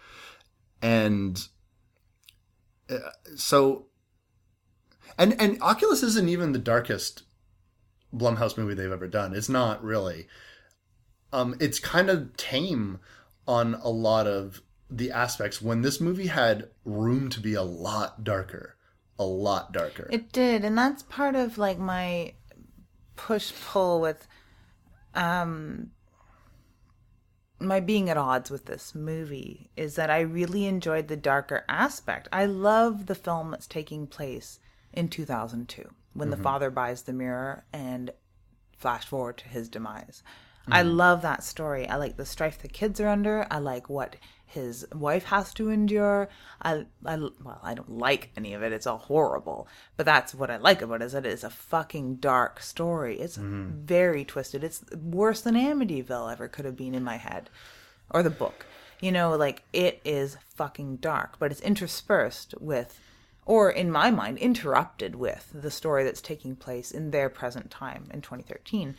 [0.81, 1.47] and
[3.37, 3.87] so
[5.19, 7.23] and and Oculus isn't even the darkest
[8.15, 9.35] Blumhouse movie they've ever done.
[9.35, 10.27] It's not really.
[11.33, 13.01] Um, it's kind of tame
[13.47, 18.23] on a lot of the aspects when this movie had room to be a lot
[18.23, 18.77] darker,
[19.19, 20.09] a lot darker.
[20.11, 22.35] It did, and that's part of like my
[23.17, 24.27] push pull with
[25.15, 25.91] um
[27.59, 32.29] my being at odds with this movie is that I really enjoyed the darker aspect.
[32.33, 34.59] I love the film that's taking place
[34.93, 36.43] in 2002 when the mm-hmm.
[36.43, 38.11] father buys the mirror and
[38.77, 40.23] flash forward to his demise.
[40.69, 40.97] I mm.
[40.97, 41.89] love that story.
[41.89, 43.47] I like the strife the kids are under.
[43.51, 46.29] I like what his wife has to endure.
[46.63, 48.73] I, I well, I don't like any of it.
[48.73, 49.69] It's all horrible.
[49.97, 53.21] But that's what I like about it is that it's a fucking dark story.
[53.21, 53.85] It's mm-hmm.
[53.85, 54.65] very twisted.
[54.65, 57.51] It's worse than Amityville ever could have been in my head,
[58.11, 58.67] or the book.
[59.01, 62.99] You know, like it is fucking dark, but it's interspersed with
[63.45, 68.09] or in my mind interrupted with the story that's taking place in their present time
[68.13, 68.97] in 2013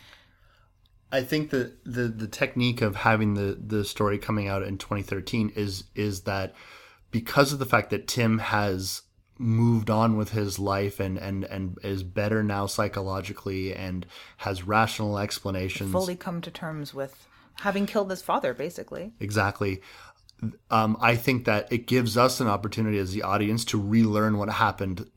[1.12, 5.54] I think that the the technique of having the the story coming out in 2013
[5.56, 6.54] is is that
[7.12, 9.04] because of the fact that Tim has
[9.40, 14.06] moved on with his life and and and is better now psychologically and
[14.38, 15.92] has rational explanations.
[15.92, 17.28] Fully come to terms with
[17.62, 19.14] having killed his father basically.
[19.20, 19.82] Exactly.
[20.70, 24.50] Um, I think that it gives us an opportunity as the audience to relearn what
[24.50, 25.10] happened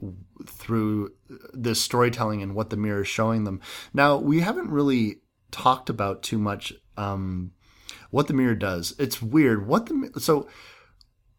[0.46, 1.12] through
[1.52, 3.60] this storytelling and what the mirror is showing them.
[3.92, 5.19] Now, we haven't really
[5.50, 7.52] talked about too much um,
[8.10, 8.94] what the mirror does.
[8.98, 9.66] It's weird.
[9.66, 10.48] What the so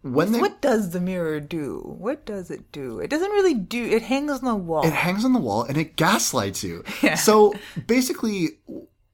[0.02, 1.82] when they What does the mirror do?
[1.86, 3.00] What does it do?
[3.00, 3.86] It doesn't really do.
[3.86, 4.86] It hangs on the wall.
[4.86, 6.84] it hangs on the wall and it gaslights you.
[7.02, 7.15] Yeah.
[7.15, 7.54] So
[7.88, 8.60] basically,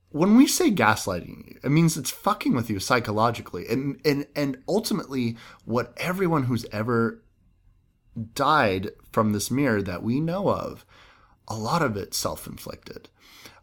[0.10, 4.58] when we say gaslighting you, it means it's fucking with you psychologically, and and and
[4.68, 7.24] ultimately, what everyone who's ever
[8.34, 10.86] died from this mirror that we know of,
[11.48, 13.10] a lot of it self-inflicted.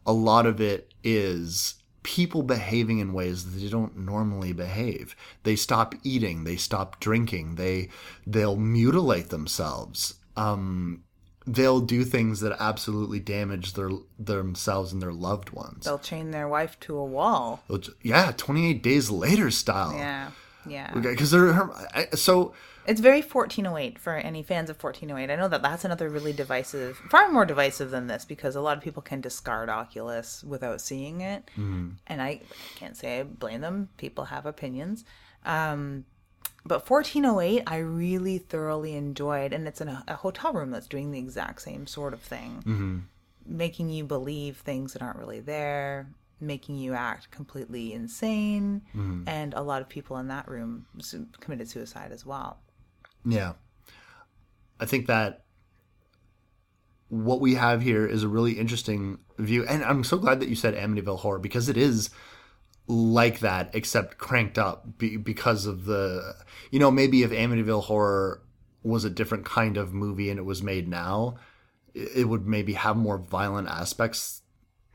[0.06, 5.14] A lot of it is people behaving in ways that they don't normally behave.
[5.44, 7.88] They stop eating, they stop drinking, they
[8.26, 10.14] they'll mutilate themselves.
[10.36, 11.04] Um,
[11.46, 15.84] they'll do things that absolutely damage their themselves and their loved ones.
[15.84, 17.62] They'll chain their wife to a wall.
[18.02, 19.94] Yeah, 28 days later style.
[19.94, 20.30] Yeah,
[20.66, 20.92] yeah.
[20.94, 22.52] Because they're her- I- so
[22.86, 25.32] It's very 1408 for any fans of 1408.
[25.32, 28.76] I know that that's another really divisive, far more divisive than this because a lot
[28.76, 31.46] of people can discard Oculus without seeing it.
[31.52, 31.90] Mm-hmm.
[32.06, 32.42] And I
[32.76, 33.88] can't say I blame them.
[33.96, 35.04] People have opinions.
[35.44, 36.04] Um,
[36.66, 39.52] but 1408, I really thoroughly enjoyed.
[39.52, 42.62] And it's in a, a hotel room that's doing the exact same sort of thing,
[42.66, 42.98] mm-hmm.
[43.46, 46.08] making you believe things that aren't really there.
[46.40, 49.22] Making you act completely insane, mm-hmm.
[49.26, 50.84] and a lot of people in that room
[51.40, 52.58] committed suicide as well.
[53.24, 53.54] Yeah.
[54.78, 55.44] I think that
[57.08, 59.64] what we have here is a really interesting view.
[59.66, 62.10] And I'm so glad that you said Amityville Horror because it is
[62.86, 66.34] like that, except cranked up be- because of the,
[66.70, 68.42] you know, maybe if Amityville Horror
[68.82, 71.36] was a different kind of movie and it was made now,
[71.94, 74.42] it would maybe have more violent aspects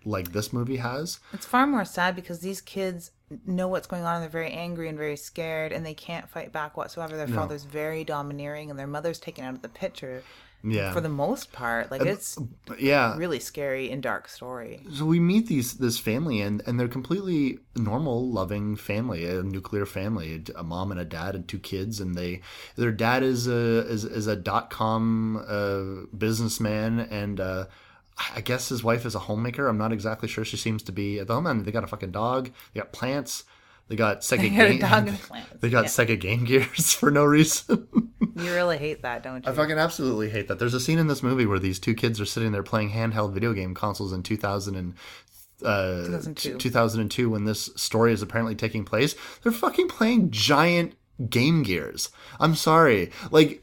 [0.06, 1.20] like this movie has.
[1.34, 3.12] It's far more sad because these kids
[3.46, 6.76] know what's going on they're very angry and very scared and they can't fight back
[6.78, 7.16] whatsoever.
[7.16, 10.24] Their father's very domineering and their mother's taken out of the picture
[10.64, 10.92] Yeah.
[10.94, 11.92] for the most part.
[11.92, 12.38] Like it's
[12.80, 13.16] yeah.
[13.18, 14.82] really scary and dark story.
[14.94, 19.86] so we meet these this family and and they're completely normal loving family a nuclear
[19.86, 22.42] family a mom and a dad and two kids and they
[22.78, 27.66] their dad is a is, is a dot com uh, businessman and uh
[28.36, 29.68] I guess his wife is a homemaker.
[29.68, 30.44] I'm not exactly sure.
[30.46, 31.48] She seems to be at the home.
[31.48, 32.52] And they got a fucking dog.
[32.74, 33.44] They got plants.
[33.88, 34.80] They got Sega They game.
[34.80, 35.90] dog and plants, They got yeah.
[35.90, 37.88] Sega Game Gears for no reason.
[38.36, 39.52] You really hate that, don't you?
[39.52, 40.60] I fucking absolutely hate that.
[40.60, 43.34] There's a scene in this movie where these two kids are sitting there playing handheld
[43.34, 44.94] video game consoles in 2000 and
[45.64, 46.58] uh, 2002.
[46.58, 49.16] 2002 when this story is apparently taking place.
[49.44, 50.94] They're fucking playing giant
[51.30, 52.10] Game Gears.
[52.40, 53.12] I'm sorry.
[53.32, 53.62] Like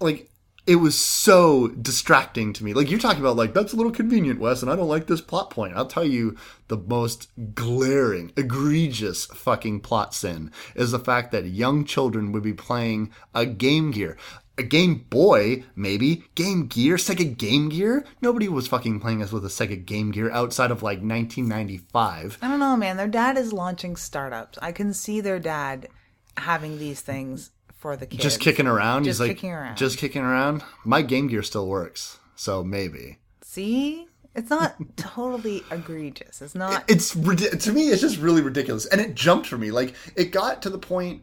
[0.00, 0.30] like
[0.66, 2.72] it was so distracting to me.
[2.72, 5.20] Like you're talking about like that's a little convenient, Wes, and I don't like this
[5.20, 5.74] plot point.
[5.74, 6.36] I'll tell you
[6.68, 12.54] the most glaring, egregious fucking plot sin is the fact that young children would be
[12.54, 14.16] playing a Game Gear.
[14.58, 16.24] A Game Boy, maybe.
[16.34, 16.96] Game Gear?
[16.96, 18.04] Sega Game Gear?
[18.20, 22.38] Nobody was fucking playing us with a Sega Game Gear outside of like 1995.
[22.40, 22.98] I don't know, man.
[22.98, 24.58] Their dad is launching startups.
[24.60, 25.88] I can see their dad
[26.36, 27.50] having these things
[27.82, 28.22] for the kids.
[28.22, 29.04] Just kicking around.
[29.04, 29.76] Just He's like, kicking around.
[29.76, 30.62] Just kicking around.
[30.84, 33.18] My Game Gear still works, so maybe.
[33.42, 34.06] See?
[34.36, 36.40] It's not totally egregious.
[36.40, 36.84] It's not.
[36.88, 40.62] it's to me it's just really ridiculous and it jumped for me like it got
[40.62, 41.22] to the point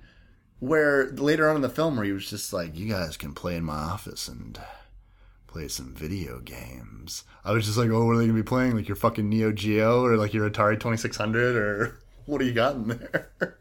[0.60, 3.56] where later on in the film where he was just like you guys can play
[3.56, 4.60] in my office and
[5.48, 8.76] play some video games i was just like oh what are they gonna be playing
[8.76, 12.76] like your fucking neo geo or like your atari 2600 or what do you got
[12.76, 13.32] in there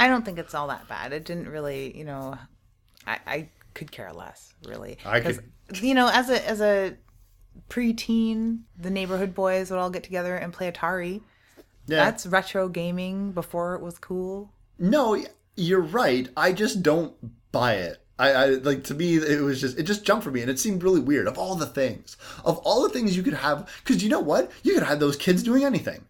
[0.00, 1.12] I don't think it's all that bad.
[1.12, 2.36] It didn't really, you know,
[3.06, 4.98] I, I could care less, really.
[5.04, 5.44] I could-
[5.80, 6.96] you know, as a as a
[7.68, 11.20] preteen, the neighborhood boys would all get together and play Atari.
[11.86, 14.52] yeah That's retro gaming before it was cool.
[14.78, 15.22] No,
[15.56, 16.28] you're right.
[16.36, 17.14] I just don't
[17.52, 17.98] buy it.
[18.18, 20.58] I, I like to me it was just it just jumped for me and it
[20.58, 21.26] seemed really weird.
[21.26, 24.50] Of all the things, of all the things you could have, because you know what,
[24.62, 26.04] you could have those kids doing anything.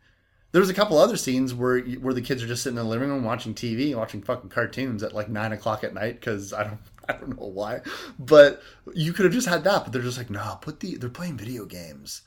[0.53, 2.91] There was a couple other scenes where where the kids are just sitting in the
[2.91, 6.65] living room watching TV, watching fucking cartoons at like nine o'clock at night because I
[6.65, 7.81] don't I don't know why,
[8.19, 8.63] but
[8.95, 9.85] you could have just had that.
[9.85, 12.23] But they're just like, no, put the they're playing video games.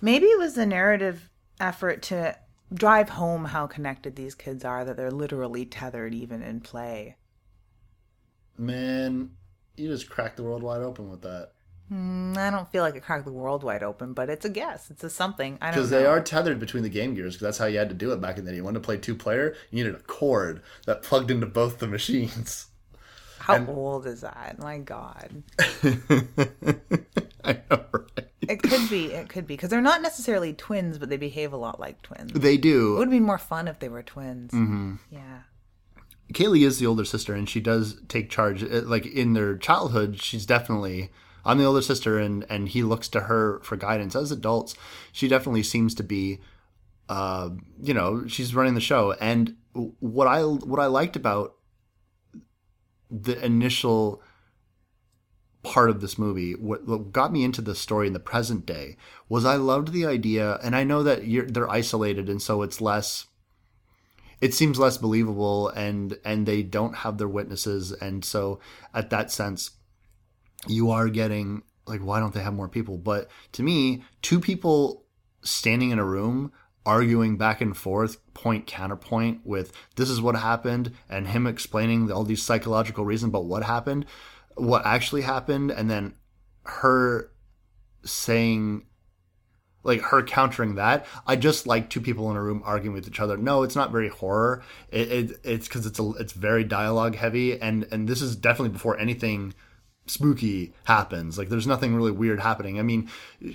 [0.00, 1.30] Maybe it was a narrative
[1.60, 2.36] effort to
[2.74, 7.16] drive home how connected these kids are that they're literally tethered even in play.
[8.58, 9.30] Man,
[9.76, 11.51] you just cracked the world wide open with that.
[11.92, 14.90] Mm, I don't feel like it cracked the world wide open, but it's a guess.
[14.90, 15.58] It's a something.
[15.60, 15.82] I don't know.
[15.82, 18.12] Because they are tethered between the Game Gears, because that's how you had to do
[18.12, 18.56] it back in the day.
[18.56, 21.86] You wanted to play two player, you needed a cord that plugged into both the
[21.86, 22.66] machines.
[23.38, 24.56] How old is that?
[24.60, 25.42] My God.
[27.44, 28.28] I know, right?
[28.42, 29.06] It could be.
[29.06, 32.32] It could be because they're not necessarily twins, but they behave a lot like twins.
[32.32, 32.94] They do.
[32.94, 34.52] It would be more fun if they were twins.
[34.52, 34.94] Mm-hmm.
[35.10, 35.40] Yeah.
[36.32, 38.62] Kaylie is the older sister, and she does take charge.
[38.62, 41.10] Uh, Like in their childhood, she's definitely.
[41.44, 44.14] I'm the older sister, and and he looks to her for guidance.
[44.14, 44.74] As adults,
[45.12, 46.40] she definitely seems to be,
[47.08, 49.12] uh, you know, she's running the show.
[49.12, 51.54] And what I what I liked about
[53.10, 54.22] the initial
[55.62, 58.96] part of this movie what, what got me into the story in the present day
[59.28, 61.22] was i loved the idea and i know that
[61.52, 63.26] they're isolated and so it's less
[64.40, 68.58] it seems less believable and and they don't have their witnesses and so
[68.92, 69.70] at that sense
[70.66, 72.98] you are getting like why don't they have more people?
[72.98, 75.04] But to me two people
[75.42, 76.52] standing in a room
[76.84, 82.24] arguing back and forth point counterpoint with this is what happened and him explaining all
[82.24, 84.04] these psychological reasons about what happened
[84.56, 86.14] what actually happened and then
[86.64, 87.30] her
[88.04, 88.84] saying
[89.84, 91.06] like her countering that.
[91.26, 93.36] I just like two people in a room arguing with each other.
[93.36, 94.62] No it's not very horror.
[94.90, 98.70] It, it it's because it's a it's very dialogue heavy and and this is definitely
[98.70, 99.54] before anything
[100.06, 103.08] spooky happens like there's nothing really weird happening i mean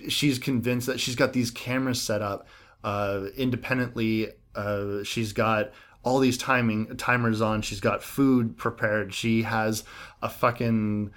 [0.08, 2.48] she's convinced that she's got these cameras set up
[2.84, 5.72] uh independently uh she's got
[6.04, 9.84] all these timing timers on she's got food prepared she has
[10.22, 11.12] a fucking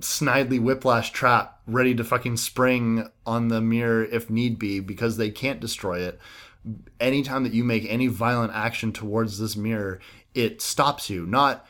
[0.00, 5.30] snidely whiplash trap ready to fucking spring on the mirror if need be because they
[5.30, 6.18] can't destroy it.
[7.00, 10.00] Anytime that you make any violent action towards this mirror,
[10.34, 11.26] it stops you.
[11.26, 11.66] Not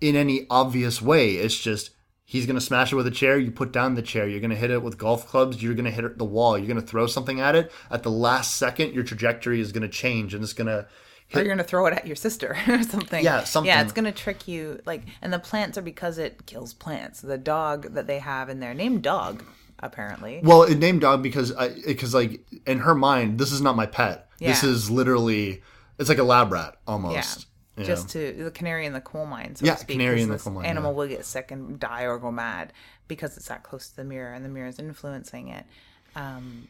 [0.00, 1.36] in any obvious way.
[1.36, 1.90] It's just
[2.24, 3.38] he's going to smash it with a chair.
[3.38, 4.28] You put down the chair.
[4.28, 5.62] You're going to hit it with golf clubs.
[5.62, 6.58] You're going to hit it the wall.
[6.58, 7.72] You're going to throw something at it.
[7.90, 10.86] At the last second, your trajectory is going to change and it's going to
[11.34, 13.24] or you're gonna throw it at your sister or something.
[13.24, 13.66] Yeah, something.
[13.66, 14.80] Yeah, it's gonna trick you.
[14.86, 17.20] Like, and the plants are because it kills plants.
[17.20, 19.42] The dog that they have in there, named Dog,
[19.80, 20.40] apparently.
[20.42, 23.86] Well, it named dog because I because like in her mind, this is not my
[23.86, 24.28] pet.
[24.38, 25.62] This is literally
[25.98, 27.14] it's like a lab rat almost.
[27.14, 27.44] Yeah,
[27.76, 28.32] you just know?
[28.32, 29.56] to the canary in the coal mine.
[29.56, 30.96] So Yeah, to speak, canary in the coal mine, Animal yeah.
[30.96, 32.72] will get sick and die or go mad
[33.08, 35.66] because it's that close to the mirror, and the mirror is influencing it.
[36.14, 36.68] Um,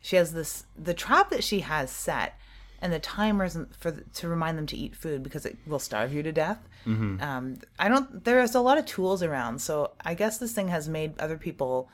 [0.00, 2.38] she has this the trap that she has set,
[2.80, 6.12] and the timers for the, to remind them to eat food because it will starve
[6.12, 6.66] you to death.
[6.86, 7.20] Mm-hmm.
[7.20, 8.24] Um, I don't.
[8.24, 11.90] There's a lot of tools around, so I guess this thing has made other people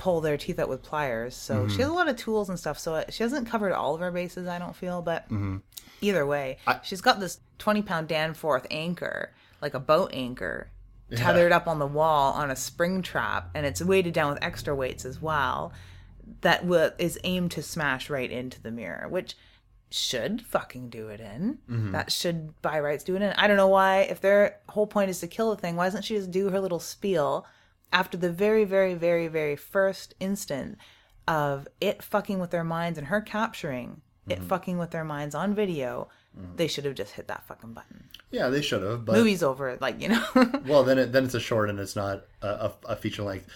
[0.00, 1.36] pull their teeth out with pliers.
[1.36, 1.90] So she has Mm-hmm.
[1.90, 2.78] a lot of tools and stuff.
[2.78, 5.58] So she hasn't covered all of her bases, I don't feel, but Mm-hmm.
[6.00, 10.70] either way, she's got this 20 pound Danforth anchor, like a boat anchor,
[11.14, 14.74] tethered up on the wall on a spring trap, and it's weighted down with extra
[14.74, 15.72] weights as well.
[16.42, 16.64] That
[16.98, 19.36] is aimed to smash right into the mirror, which
[19.90, 21.58] should fucking do it in.
[21.92, 23.32] That should by rights do it in.
[23.32, 24.02] I don't know why.
[24.02, 26.60] If their whole point is to kill the thing, why doesn't she just do her
[26.60, 27.44] little spiel
[27.92, 30.78] after the very, very, very, very first instant
[31.28, 34.48] of it fucking with their minds and her capturing it mm-hmm.
[34.48, 36.08] fucking with their minds on video?
[36.38, 36.56] Mm-hmm.
[36.56, 38.08] They should have just hit that fucking button.
[38.30, 39.04] yeah, they should have.
[39.04, 39.76] But Movie's over.
[39.80, 40.24] Like you know,
[40.66, 43.48] well, then it, then it's a short and it's not a, a, a feature length.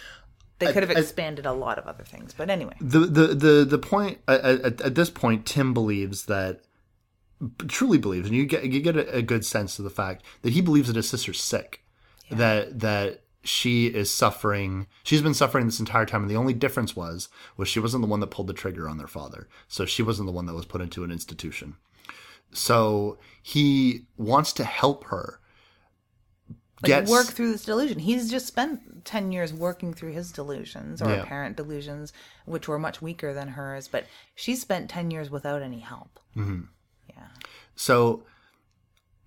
[0.59, 2.35] they could have I- expanded a lot of other things.
[2.37, 6.62] But anyway, the the the the point at, at, at this point, Tim believes that
[7.68, 10.53] truly believes, and you get you get a, a good sense of the fact that
[10.53, 11.85] he believes that his sister's sick,
[12.30, 14.86] that that she is suffering.
[15.03, 18.09] She's been suffering this entire time, and the only difference was was she wasn't the
[18.09, 20.64] one that pulled the trigger on their father, so she wasn't the one that was
[20.66, 21.76] put into an institution.
[22.53, 25.40] So he wants to help her.
[26.82, 27.99] like Gets- work through this delusion.
[27.99, 31.22] He's just spent ten years working through his delusions or Yeah.
[31.22, 32.12] apparent delusions,
[32.45, 33.88] which were much weaker than hers.
[33.88, 36.20] But she spent ten years without any help.
[36.36, 36.62] Mm-hmm.
[37.09, 37.28] Yeah.
[37.76, 38.24] So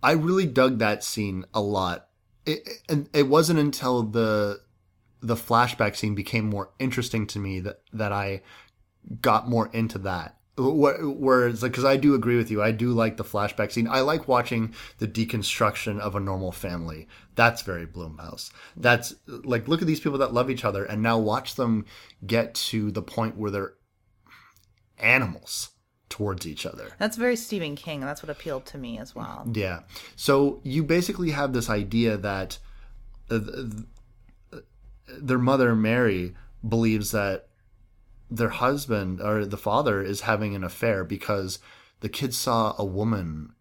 [0.03, 2.06] I really dug that scene a lot.
[2.47, 4.61] It, and it wasn't until the
[5.21, 8.41] the flashback scene became more interesting to me that that I
[9.21, 10.37] got more into that.
[10.59, 13.87] Whereas, because I do agree with you, I do like the flashback scene.
[13.87, 17.07] I like watching the deconstruction of a normal family.
[17.35, 18.49] That's very Blumhouse.
[18.75, 21.85] That's like, look at these people that love each other, and now watch them
[22.25, 23.73] get to the point where they're
[24.97, 25.69] animals
[26.09, 26.89] towards each other.
[26.99, 29.47] That's very Stephen King, and that's what appealed to me as well.
[29.51, 29.81] Yeah.
[30.15, 32.59] So you basically have this idea that
[33.29, 33.71] uh, th-
[34.51, 34.63] th-
[35.19, 36.35] their mother Mary
[36.67, 37.47] believes that
[38.29, 41.59] their husband or the father is having an affair because
[42.01, 43.53] the kid saw a woman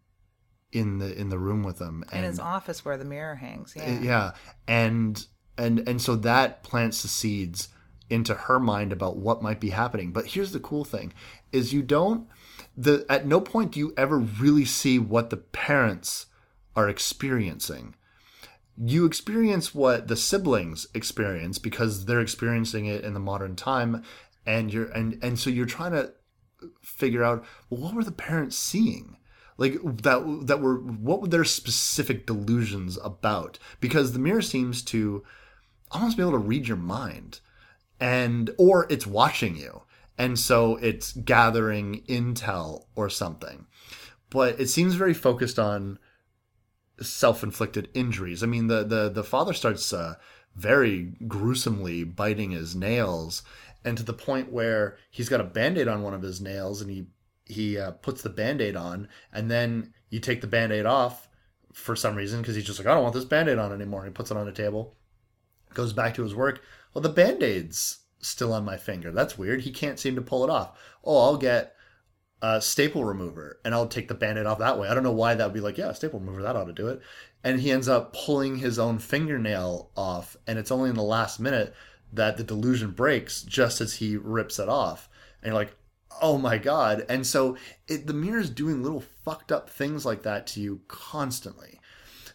[0.73, 3.75] in the in the room with them In his office where the mirror hangs.
[3.77, 3.85] Yeah.
[3.85, 4.33] Uh, yeah
[4.67, 5.27] and
[5.57, 7.69] and and so that plants the seeds
[8.11, 11.13] into her mind about what might be happening but here's the cool thing
[11.53, 12.27] is you don't
[12.77, 16.27] the at no point do you ever really see what the parents
[16.77, 17.95] are experiencing.
[18.77, 24.03] You experience what the siblings experience because they're experiencing it in the modern time
[24.45, 26.13] and you're and and so you're trying to
[26.83, 29.17] figure out well what were the parents seeing?
[29.57, 33.59] Like that that were what were their specific delusions about?
[33.81, 35.25] Because the mirror seems to
[35.91, 37.41] almost be able to read your mind
[37.99, 39.83] and or it's watching you
[40.19, 43.67] and so it's gathering intel or something
[44.31, 45.99] but it seems very focused on
[47.01, 48.43] self-inflicted injuries.
[48.43, 50.15] I mean, the the the father starts uh,
[50.55, 53.43] very gruesomely biting his nails,
[53.85, 56.91] and to the point where he's got a band-aid on one of his nails, and
[56.91, 57.07] he
[57.45, 61.29] he uh, puts the band-aid on, and then you take the band-aid off
[61.73, 64.05] for some reason because he's just like, I don't want this band-aid on anymore.
[64.05, 64.97] He puts it on the table,
[65.75, 66.63] goes back to his work.
[66.93, 69.11] Well, the band-aid's still on my finger.
[69.13, 69.63] That's weird.
[69.63, 70.79] He can't seem to pull it off.
[71.05, 71.75] Oh, I'll get
[72.43, 74.89] a staple remover and I'll take the band-aid off that way.
[74.89, 76.89] I don't know why that would be like, yeah, staple remover, that ought to do
[76.89, 77.01] it.
[77.43, 81.39] And he ends up pulling his own fingernail off, and it's only in the last
[81.39, 81.75] minute
[82.13, 85.09] that the delusion breaks just as he rips it off.
[85.41, 85.77] And you're like,
[86.21, 87.07] oh my god.
[87.09, 87.57] And so
[87.89, 91.76] it, the mirror is doing little fucked up things like that to you constantly.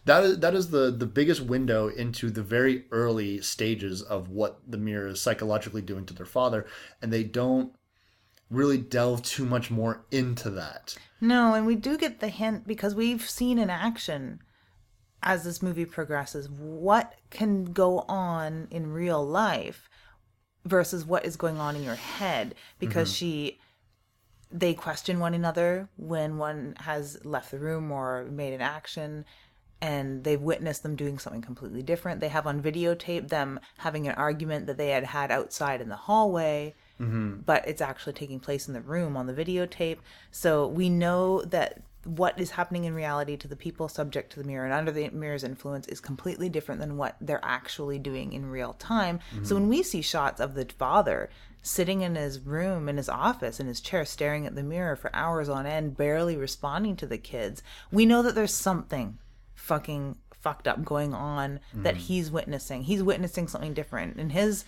[0.04, 4.60] That is that is the the biggest window into the very early stages of what
[4.66, 6.66] the mirror is psychologically doing to their father,
[7.00, 7.72] and they don't
[8.50, 10.96] really delve too much more into that.
[11.20, 14.40] No, and we do get the hint because we've seen in action
[15.22, 19.88] as this movie progresses what can go on in real life
[20.64, 23.16] versus what is going on in your head because mm-hmm.
[23.16, 23.58] she
[24.50, 29.24] they question one another when one has left the room or made an action
[29.82, 32.20] and they've witnessed them doing something completely different.
[32.20, 35.96] They have on videotape them having an argument that they had had outside in the
[35.96, 37.40] hallway, mm-hmm.
[37.44, 39.98] but it's actually taking place in the room on the videotape.
[40.30, 44.46] So we know that what is happening in reality to the people subject to the
[44.46, 48.46] mirror and under the mirror's influence is completely different than what they're actually doing in
[48.46, 49.18] real time.
[49.30, 49.54] So mm-hmm.
[49.54, 51.28] when we see shots of the father
[51.60, 55.14] sitting in his room in his office in his chair staring at the mirror for
[55.14, 59.18] hours on end barely responding to the kids, we know that there's something
[59.62, 62.02] fucking fucked up going on that mm-hmm.
[62.02, 62.82] he's witnessing.
[62.82, 64.18] He's witnessing something different.
[64.18, 64.64] In his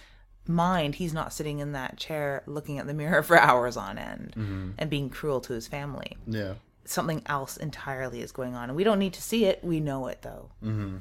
[0.46, 4.34] mind, he's not sitting in that chair looking at the mirror for hours on end
[4.36, 4.70] mm-hmm.
[4.78, 6.16] and being cruel to his family.
[6.26, 6.54] Yeah.
[6.84, 8.68] Something else entirely is going on.
[8.68, 9.64] And we don't need to see it.
[9.64, 10.50] We know it though.
[10.62, 10.98] Mm-hmm.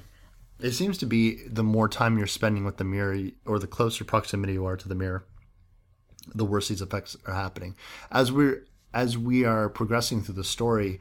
[0.60, 4.06] It seems to be the more time you're spending with the mirror, or the closer
[4.06, 5.26] proximity you are to the mirror,
[6.34, 7.76] the worse these effects are happening.
[8.12, 11.00] As we're as we are progressing through the story,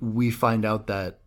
[0.00, 1.19] we find out that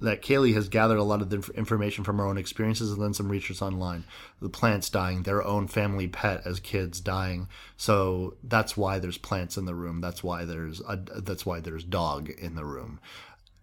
[0.00, 3.00] that Kaylie has gathered a lot of the inf- information from her own experiences and
[3.00, 4.04] then some research online.
[4.40, 7.48] The plants dying, their own family pet as kids dying.
[7.76, 10.00] So that's why there's plants in the room.
[10.00, 13.00] That's why there's a, that's why there's dog in the room.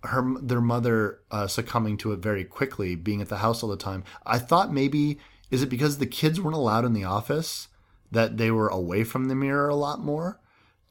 [0.03, 3.77] Her their mother uh, succumbing to it very quickly, being at the house all the
[3.77, 4.03] time.
[4.25, 5.19] I thought maybe
[5.51, 7.67] is it because the kids weren't allowed in the office
[8.11, 10.39] that they were away from the mirror a lot more,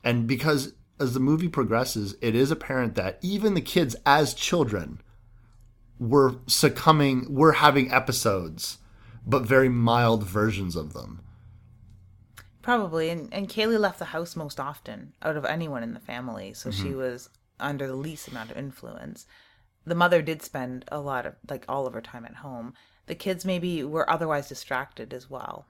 [0.02, 5.00] and because as the movie progresses, it is apparent that even the kids as children
[6.08, 8.78] were succumbing, were having episodes,
[9.26, 11.20] but very mild versions of them.
[12.60, 13.08] Probably.
[13.10, 16.54] And, and Kaylie left the house most often out of anyone in the family.
[16.54, 17.28] So she was
[17.60, 19.26] under the least amount of influence.
[19.84, 22.74] The mother did spend a lot of, like, all of her time at home.
[23.06, 25.66] The kids maybe were otherwise distracted as well.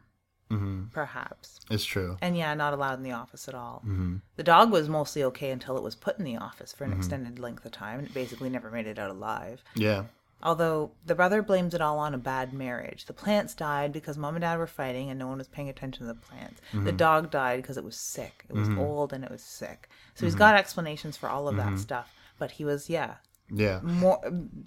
[0.50, 0.88] Mm-hmm.
[0.92, 1.60] Perhaps.
[1.70, 2.18] It's true.
[2.20, 3.82] And yeah, not allowed in the office at all.
[3.86, 4.16] Mm-hmm.
[4.36, 7.38] The dog was mostly okay until it was put in the office for an extended
[7.38, 9.64] length of time and it basically never made it out alive.
[9.74, 10.04] Yeah.
[10.42, 13.06] Although the brother blames it all on a bad marriage.
[13.06, 16.06] The plants died because mom and dad were fighting and no one was paying attention
[16.06, 16.60] to the plants.
[16.72, 18.44] The dog died because it was sick.
[18.48, 19.88] It was old and it was sick.
[20.14, 22.12] So he's got explanations for all of that stuff.
[22.38, 23.16] But he was, yeah,
[23.50, 23.80] Yeah.
[23.82, 24.18] more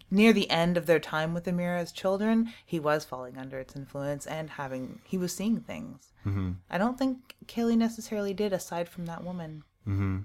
[0.10, 3.60] near the end of their time with the mirror as children, he was falling under
[3.60, 6.14] its influence and having he was seeing things.
[6.26, 6.52] Mm-hmm.
[6.70, 9.64] I don't think Kaylie necessarily did, aside from that woman.
[9.88, 10.20] Mm-hmm.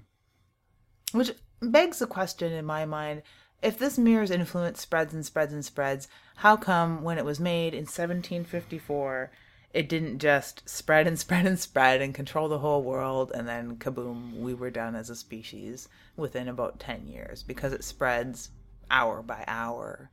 [1.11, 3.23] Which begs the question in my mind:
[3.61, 6.07] if this mirror's influence spreads and spreads and spreads,
[6.37, 9.31] how come when it was made in 1754?
[9.73, 13.77] It didn't just spread and spread and spread and control the whole world, and then
[13.77, 18.49] kaboom, we were done as a species within about 10 years because it spreads
[18.89, 20.09] hour by hour,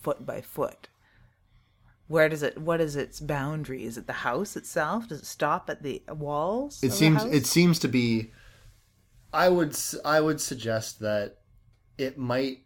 [0.00, 0.88] foot by foot.
[2.06, 2.58] Where does it?
[2.58, 3.84] What is its boundary?
[3.84, 5.08] Is it the house itself?
[5.08, 6.82] Does it stop at the walls?
[6.82, 8.30] It seems it seems to be
[9.32, 9.74] I would
[10.04, 11.38] I would suggest that
[11.98, 12.60] it might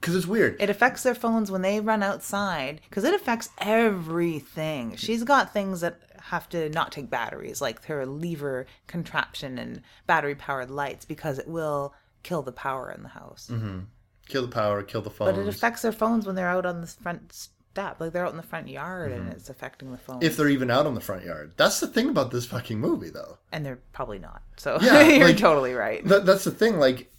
[0.00, 0.56] cuz it's weird.
[0.60, 4.96] It affects their phones when they run outside because it affects everything.
[4.96, 10.34] She's got things that have to not take batteries, like her lever contraption and battery
[10.34, 13.48] powered lights, because it will kill the power in the house.
[13.52, 13.80] Mm-hmm.
[14.26, 15.32] kill the power, kill the phones.
[15.32, 18.30] But it affects their phones when they're out on the front step, like they're out
[18.30, 19.32] in the front yard, and mm-hmm.
[19.32, 20.24] it's affecting the phones.
[20.24, 21.52] if they're even out on the front yard.
[21.58, 23.38] That's the thing about this fucking movie though.
[23.52, 24.42] and they're probably not.
[24.56, 26.06] So Yeah, you're like- totally right.
[26.06, 26.78] That, that's the thing.
[26.78, 27.12] Like,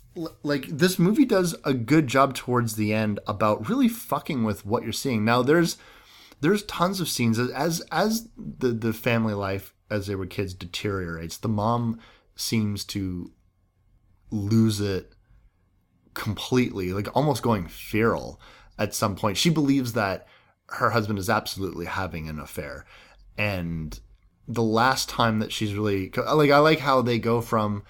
[0.44, 4.84] like this movie does a good job towards the end about really fucking with what
[4.84, 5.26] you're seeing.
[5.26, 5.78] Now, there's
[6.42, 11.38] there's tons of scenes as as the the family life as they were kids deteriorates.
[11.38, 12.00] The mom
[12.36, 13.32] seems to
[14.32, 15.14] lose it
[16.14, 18.40] completely, like almost going feral
[18.78, 19.38] at some point.
[19.38, 20.28] She believes that
[20.70, 22.86] her husband is absolutely having an affair.
[23.38, 24.00] And
[24.48, 27.84] the last time that she's really like I like how they go from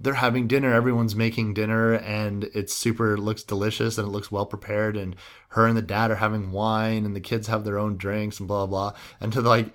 [0.00, 4.46] they're having dinner, everyone's making dinner and it's super looks delicious and it looks well
[4.46, 5.14] prepared and
[5.50, 8.48] her and the dad are having wine and the kids have their own drinks and
[8.48, 9.72] blah blah, blah and to like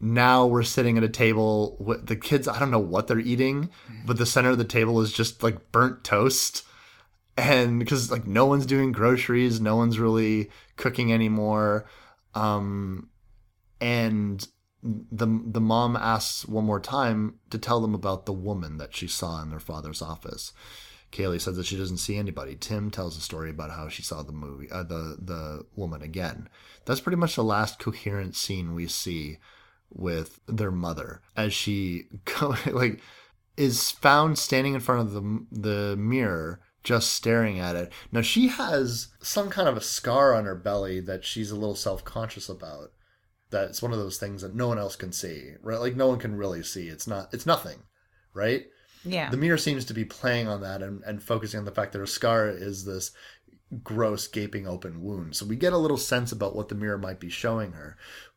[0.00, 3.70] now we're sitting at a table with the kids I don't know what they're eating,
[4.06, 6.64] but the center of the table is just like burnt toast
[7.36, 11.86] and because like no one's doing groceries, no one's really cooking anymore.
[12.34, 13.10] Um
[13.80, 14.46] and
[15.10, 19.06] the the mom asks one more time to tell them about the woman that she
[19.06, 20.52] saw in their father's office.
[21.10, 22.54] Kaylie says that she doesn't see anybody.
[22.54, 26.48] Tim tells a story about how she saw the movie, uh, the the woman again.
[26.84, 29.38] That's pretty much the last coherent scene we see
[29.90, 33.00] with their mother as she go, like
[33.56, 37.92] is found standing in front of the the mirror just staring at it.
[38.12, 41.74] Now she has some kind of a scar on her belly that she's a little
[41.74, 42.92] self-conscious about
[43.50, 45.80] that it's one of those things that no one else can see, right?
[45.80, 46.88] Like no one can really see.
[46.88, 47.32] It's not.
[47.32, 47.78] It's nothing,
[48.34, 48.66] right?
[49.04, 49.30] Yeah.
[49.30, 52.00] The mirror seems to be playing on that and, and focusing on the fact that
[52.00, 53.12] her scar is this
[53.82, 55.36] gross, gaping open wound.
[55.36, 57.96] So we get a little sense about what the mirror might be showing her,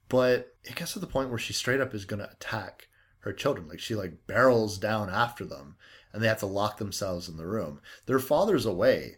[0.10, 2.88] but it gets to the point where she straight up is going to attack
[3.20, 3.68] her children.
[3.68, 5.76] Like she like barrels down after them,
[6.14, 7.82] and they have to lock themselves in the room.
[8.06, 9.18] Their father's away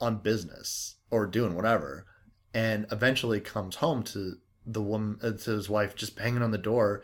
[0.00, 2.06] on business or doing whatever,
[2.54, 4.36] and eventually comes home to
[4.72, 7.02] the woman uh, to his wife just banging on the door.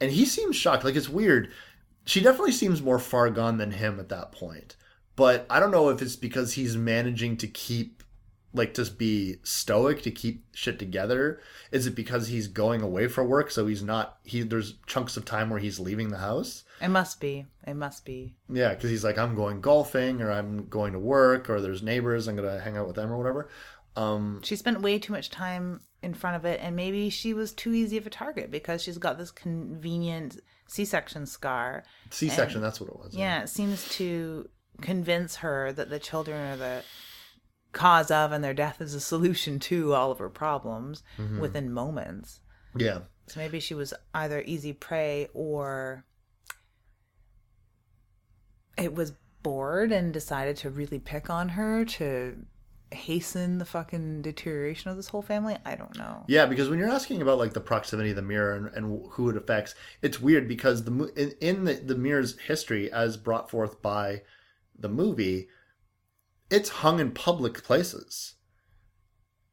[0.00, 0.84] And he seems shocked.
[0.84, 1.50] Like it's weird.
[2.06, 4.76] She definitely seems more far gone than him at that point.
[5.16, 8.02] But i don't know if it's because he's managing to keep
[8.52, 11.40] like just be stoic to keep shit together.
[11.70, 15.24] Is it because he's going away for work so he's not he there's chunks of
[15.24, 16.64] time where he's leaving the house?
[16.80, 17.46] It must be.
[17.66, 18.34] It must be.
[18.48, 22.26] Yeah because he's like i'm going golfing or i'm going to work or there's neighbors
[22.26, 23.48] i'm gonna hang out with them or whatever.
[23.96, 27.52] Um she spent way too much time in front of it and maybe she was
[27.52, 31.84] too easy of a target because she's got this convenient c-section scar.
[32.10, 34.48] C-section and, that's what it was yeah, yeah it seems to
[34.80, 36.82] convince her that the children are the
[37.72, 41.40] cause of and their death is a solution to all of her problems mm-hmm.
[41.40, 42.40] within moments.
[42.76, 43.00] Yeah.
[43.28, 46.04] So maybe she was either easy prey or
[48.76, 52.36] it was bored and decided to really pick on her to
[52.92, 55.56] hasten the fucking deterioration of this whole family?
[55.64, 56.24] I don't know.
[56.26, 59.30] Yeah, because when you're asking about like the proximity of the mirror and, and who
[59.30, 63.80] it affects, it's weird because the in, in the, the mirror's history, as brought forth
[63.82, 64.22] by
[64.78, 65.48] the movie,
[66.50, 68.34] it's hung in public places.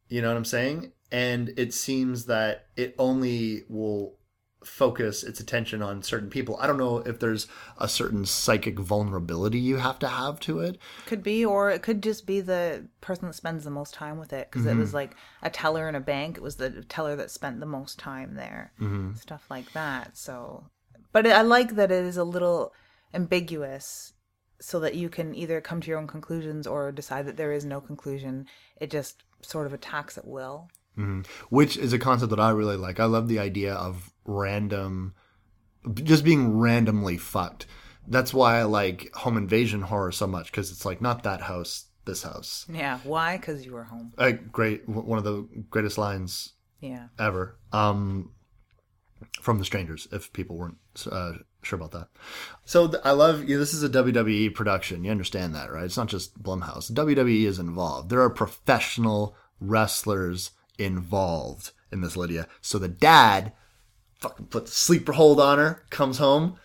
[0.09, 0.93] You know what I'm saying?
[1.11, 4.16] And it seems that it only will
[4.63, 6.57] focus its attention on certain people.
[6.59, 7.47] I don't know if there's
[7.77, 10.77] a certain psychic vulnerability you have to have to it.
[11.05, 14.33] Could be, or it could just be the person that spends the most time with
[14.33, 14.77] it because mm-hmm.
[14.77, 16.37] it was like a teller in a bank.
[16.37, 19.13] It was the teller that spent the most time there, mm-hmm.
[19.13, 20.17] stuff like that.
[20.17, 20.65] So,
[21.11, 22.73] but I like that it is a little
[23.13, 24.13] ambiguous
[24.59, 27.63] so that you can either come to your own conclusions or decide that there is
[27.63, 28.47] no conclusion.
[28.81, 30.69] It just sort of attacks at will.
[30.97, 31.21] Mm-hmm.
[31.49, 32.99] Which is a concept that I really like.
[32.99, 35.15] I love the idea of random,
[35.95, 37.65] just being randomly fucked.
[38.07, 41.85] That's why I like home invasion horror so much because it's like not that house,
[42.05, 42.65] this house.
[42.71, 43.37] Yeah, why?
[43.37, 44.13] Because you were home.
[44.51, 46.53] Great, one of the greatest lines.
[46.79, 47.07] Yeah.
[47.17, 47.57] Ever.
[47.73, 48.31] Um,
[49.41, 50.77] from the strangers, if people weren't
[51.11, 52.07] uh, sure about that.
[52.65, 53.55] So th- I love you.
[53.55, 55.03] Know, this is a WWE production.
[55.03, 55.85] You understand that, right?
[55.85, 56.91] It's not just Blumhouse.
[56.91, 58.09] WWE is involved.
[58.09, 62.47] There are professional wrestlers involved in this Lydia.
[62.61, 63.53] So the dad
[64.19, 66.57] fucking puts a sleeper hold on her, comes home,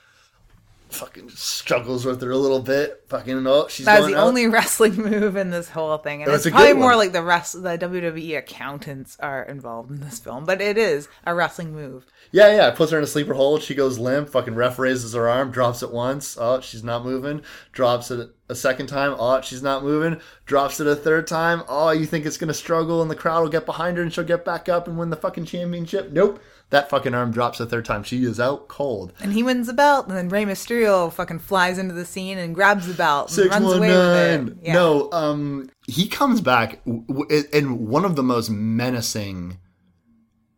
[0.93, 3.05] fucking struggles with her a little bit.
[3.09, 4.27] Fucking oh, she's that was the out.
[4.27, 7.55] only wrestling move in this whole thing, and That's it's probably more like the rest
[7.63, 12.07] the WWE accountants are involved in this film, but it is a wrestling move.
[12.31, 12.71] Yeah, yeah.
[12.71, 13.63] Puts her in a sleeper hold.
[13.63, 14.31] She goes limp.
[14.31, 16.39] Fucking ref raises her arm, drops it once.
[16.41, 17.43] Oh, she's not moving.
[17.73, 19.15] Drops it a second time.
[19.19, 20.21] Oh, she's not moving.
[20.47, 21.63] Drops it a third time.
[21.69, 24.25] Oh, you think it's gonna struggle and the crowd will get behind her and she'll
[24.25, 26.11] get back up and win the fucking championship?
[26.11, 26.41] Nope.
[26.73, 28.03] That fucking arm drops a third time.
[28.03, 29.13] She is out cold.
[29.21, 32.55] And he wins the belt, and then Rey Mysterio fucking flies into the scene and
[32.55, 34.45] grabs the belt and Six, runs one, away nine.
[34.47, 34.65] with it.
[34.65, 34.73] Yeah.
[34.73, 39.59] No, um, he comes back in one of the most menacing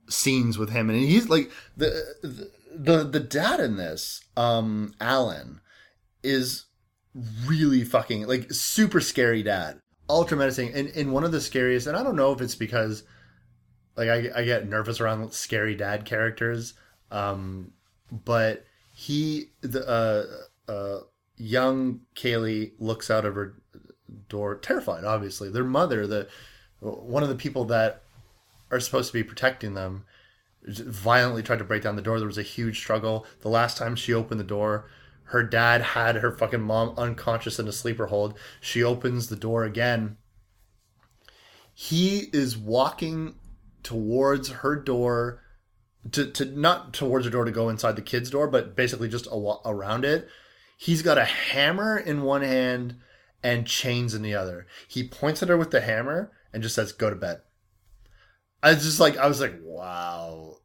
[0.09, 2.05] scenes with him, and he's like the
[2.73, 5.61] the the dad in this, um, Alan,
[6.23, 6.67] is
[7.45, 11.89] really fucking like super scary dad, ultra menacing, and and one of the scariest.
[11.89, 13.03] And I don't know if it's because
[13.97, 16.75] like I, I get nervous around scary dad characters
[17.11, 17.73] um
[18.25, 18.65] but
[18.95, 21.01] he the uh uh
[21.37, 23.57] young kaylie looks out of her
[24.29, 25.05] door, terrified.
[25.05, 26.29] Obviously, their mother, the
[26.81, 28.03] one of the people that
[28.71, 30.05] are supposed to be protecting them,
[30.67, 32.19] violently tried to break down the door.
[32.19, 33.27] There was a huge struggle.
[33.41, 34.89] The last time she opened the door,
[35.25, 38.39] her dad had her fucking mom unconscious in a sleeper hold.
[38.61, 40.17] She opens the door again.
[41.73, 43.37] He is walking
[43.85, 45.41] towards her door
[46.11, 49.27] to, to not towards her door to go inside the kid's door, but basically just
[49.29, 50.27] a, around it.
[50.77, 52.97] He's got a hammer in one hand
[53.43, 54.67] and chains in the other.
[54.89, 57.43] He points at her with the hammer and just says, "Go to bed."
[58.65, 60.57] I was just like, I was like, wow,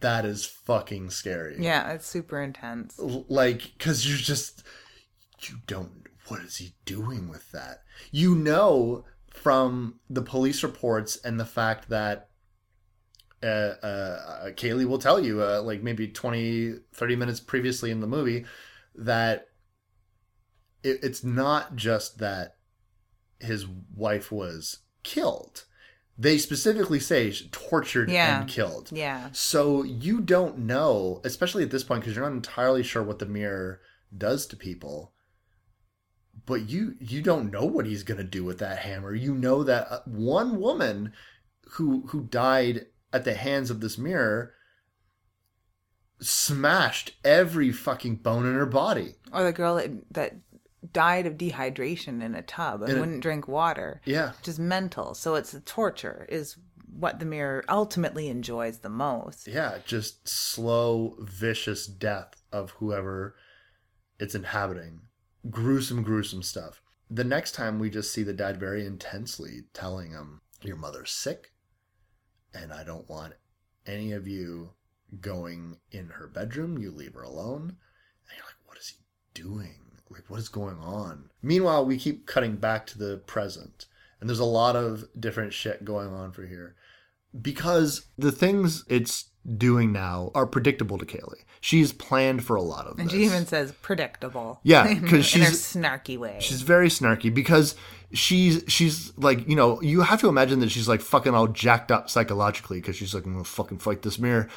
[0.00, 1.56] that is fucking scary.
[1.58, 2.98] Yeah, it's super intense.
[2.98, 4.62] Like, because you're just,
[5.40, 7.78] you don't, what is he doing with that?
[8.12, 12.25] You know from the police reports and the fact that
[13.42, 18.06] uh, uh, Kaylie will tell you, uh, like maybe 20, 30 minutes previously in the
[18.06, 18.44] movie,
[18.94, 19.48] that
[20.82, 22.56] it, it's not just that
[23.38, 25.64] his wife was killed
[26.18, 28.40] they specifically say tortured Yeah.
[28.40, 28.90] and killed.
[28.90, 29.28] Yeah.
[29.32, 33.26] So you don't know, especially at this point, because you're not entirely sure what the
[33.26, 33.80] mirror
[34.16, 35.12] does to people.
[36.46, 39.14] But you you don't know what he's gonna do with that hammer.
[39.14, 41.12] You know that uh, one woman
[41.72, 42.86] who who died
[43.16, 44.52] at the hands of this mirror
[46.20, 49.14] smashed every fucking bone in her body.
[49.32, 50.36] Or the girl that, that
[50.92, 54.02] died of dehydration in a tub and In wouldn't drink water.
[54.04, 54.32] Yeah.
[54.38, 55.14] Which is mental.
[55.14, 56.56] So it's the torture is
[56.90, 59.48] what the mirror ultimately enjoys the most.
[59.48, 63.34] Yeah, just slow, vicious death of whoever
[64.18, 65.00] it's inhabiting.
[65.48, 66.82] Gruesome, gruesome stuff.
[67.08, 71.52] The next time we just see the dad very intensely telling him, Your mother's sick,
[72.62, 73.34] and I don't want
[73.86, 74.70] any of you
[75.20, 76.78] going in her bedroom.
[76.78, 77.76] You leave her alone.
[78.28, 78.96] And you're like, What is he
[79.34, 79.80] doing?
[80.10, 81.30] Like, what is going on?
[81.42, 83.86] Meanwhile, we keep cutting back to the present,
[84.20, 86.76] and there's a lot of different shit going on for here
[87.40, 91.44] because the things it's doing now are predictable to Kaylie.
[91.60, 93.16] She's planned for a lot of And this.
[93.16, 94.60] she even says predictable.
[94.62, 96.38] Yeah, in- 'cause in her she's- snarky way.
[96.40, 97.74] She's very snarky because
[98.12, 101.90] she's she's like you know you have to imagine that she's like fucking all jacked
[101.90, 104.48] up psychologically because she's like I'm gonna fucking fight this mirror,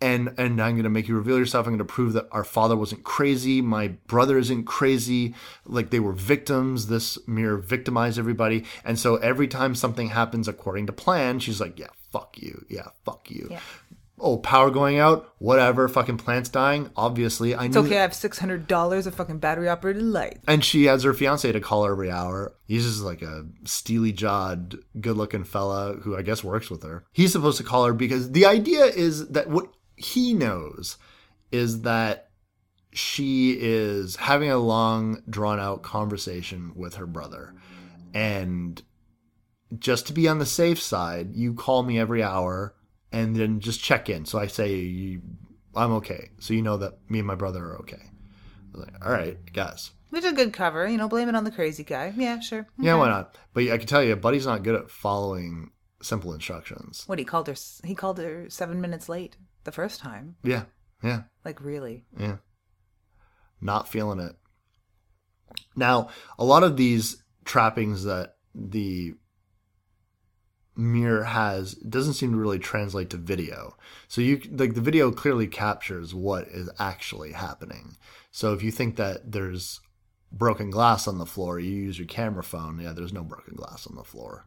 [0.00, 1.66] and and I'm gonna make you reveal yourself.
[1.66, 3.60] I'm gonna prove that our father wasn't crazy.
[3.60, 5.34] My brother isn't crazy.
[5.64, 6.86] Like they were victims.
[6.88, 11.78] This mirror victimized everybody, and so every time something happens according to plan, she's like,
[11.78, 13.48] yeah, fuck you, yeah, fuck you.
[13.50, 13.60] Yeah.
[14.18, 15.88] Oh, power going out, whatever.
[15.88, 16.90] Fucking plants dying.
[16.96, 17.82] Obviously, I it's knew.
[17.82, 20.40] okay, I have six hundred dollars of fucking battery operated lights.
[20.48, 22.54] And she has her fiance to call her every hour.
[22.66, 27.04] He's just like a steely jawed, good looking fella who I guess works with her.
[27.12, 30.96] He's supposed to call her because the idea is that what he knows
[31.52, 32.30] is that
[32.92, 37.54] she is having a long, drawn out conversation with her brother.
[38.14, 38.82] And
[39.78, 42.74] just to be on the safe side, you call me every hour
[43.12, 44.24] and then just check in.
[44.26, 45.18] So I say,
[45.74, 46.30] I'm okay.
[46.40, 48.02] So you know that me and my brother are okay.
[48.72, 49.90] Like, all right, guys.
[50.10, 52.12] Which is a good cover, you know, blame it on the crazy guy.
[52.16, 52.66] Yeah, sure.
[52.78, 53.36] Yeah, why not?
[53.52, 55.70] But I can tell you, Buddy's not good at following
[56.02, 57.02] simple instructions.
[57.06, 57.54] What he called her
[57.84, 60.36] he called her seven minutes late the first time.
[60.44, 60.64] Yeah,
[61.02, 62.04] yeah, Like really.
[62.18, 62.36] yeah.
[63.60, 64.36] Not feeling it.
[65.74, 69.14] Now, a lot of these trappings that the
[70.76, 73.76] mirror has doesn't seem to really translate to video.
[74.08, 77.96] So you like the video clearly captures what is actually happening.
[78.30, 79.80] So if you think that there's
[80.30, 82.78] broken glass on the floor, you use your camera phone.
[82.80, 84.46] Yeah, there's no broken glass on the floor.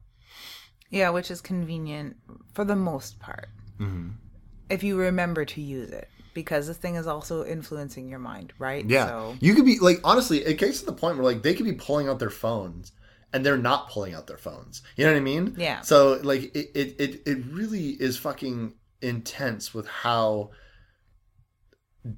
[0.90, 2.18] Yeah, which is convenient
[2.54, 3.50] for the most part.
[3.80, 4.10] Mm-hmm.
[4.70, 6.08] If you remember to use it.
[6.36, 8.86] Because this thing is also influencing your mind, right?
[8.88, 9.08] Yeah.
[9.08, 11.66] So You could be like honestly, it gets to the point where like they could
[11.66, 12.92] be pulling out their phones
[13.34, 14.82] and they're not pulling out their phones.
[14.96, 15.56] You know what I mean?
[15.58, 15.82] Yeah.
[15.82, 20.52] So like it it it, really is fucking intense with how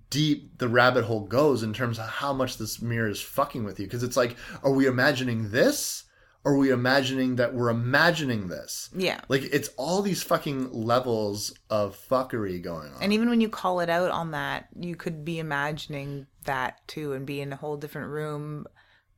[0.10, 3.80] deep the rabbit hole goes in terms of how much this mirror is fucking with
[3.80, 6.04] you because it's like are we imagining this
[6.44, 9.20] or are we imagining that we're imagining this Yeah.
[9.28, 13.80] like it's all these fucking levels of fuckery going on And even when you call
[13.80, 17.78] it out on that, you could be imagining that too and be in a whole
[17.78, 18.68] different room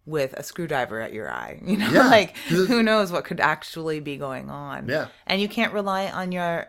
[0.05, 1.59] with a screwdriver at your eye.
[1.65, 2.07] You know, Yeah.
[2.07, 4.87] like who knows what could actually be going on.
[4.89, 5.07] Yeah.
[5.27, 6.67] And you can't rely on your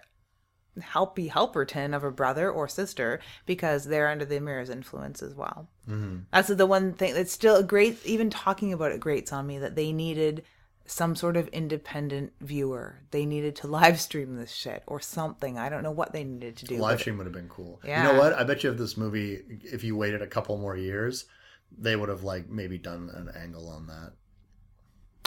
[0.80, 5.68] helpy helperton of a brother or sister because they're under the mirror's influence as well.
[5.88, 6.18] Mm-hmm.
[6.32, 9.58] That's the one thing that's still a great, even talking about it grates on me
[9.58, 10.42] that they needed
[10.86, 13.00] some sort of independent viewer.
[13.12, 15.58] They needed to live stream this shit or something.
[15.58, 16.76] I don't know what they needed to do.
[16.78, 17.80] live stream would have been cool.
[17.84, 18.06] Yeah.
[18.06, 18.32] You know what?
[18.32, 21.24] I bet you if this movie, if you waited a couple more years,
[21.78, 24.12] they would have like maybe done an angle on that.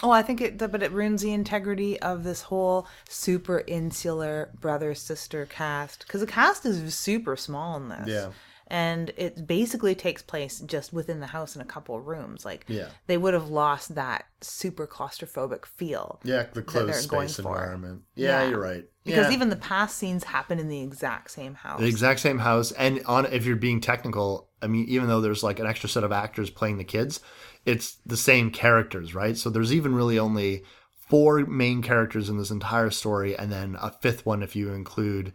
[0.03, 4.93] Oh, I think it, but it ruins the integrity of this whole super insular brother
[4.93, 8.07] sister cast because the cast is super small in this.
[8.07, 8.29] Yeah.
[8.69, 12.43] And it basically takes place just within the house in a couple of rooms.
[12.43, 12.89] Like, Yeah.
[13.07, 16.19] they would have lost that super claustrophobic feel.
[16.23, 18.01] Yeah, the closed space environment.
[18.15, 18.49] Yeah, Yeah.
[18.49, 18.83] you're right.
[19.05, 19.33] Because Yeah.
[19.33, 21.79] even the past scenes happen in the exact same house.
[21.79, 25.43] the exact same house, and on if you're being technical, I mean, even though there's
[25.43, 27.19] like an extra set of actors playing the kids,
[27.65, 29.37] it's the same characters, right?
[29.37, 30.63] So there's even really only
[31.09, 35.33] four main characters in this entire story, and then a fifth one if you include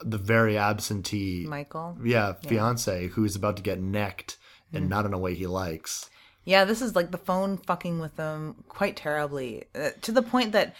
[0.00, 1.96] the very absentee, Michael.
[2.04, 4.36] yeah, fiance who's about to get necked
[4.72, 4.88] and Mm.
[4.88, 6.08] not in a way he likes.
[6.44, 10.52] Yeah, this is like the phone fucking with them quite terribly uh, to the point
[10.52, 10.74] that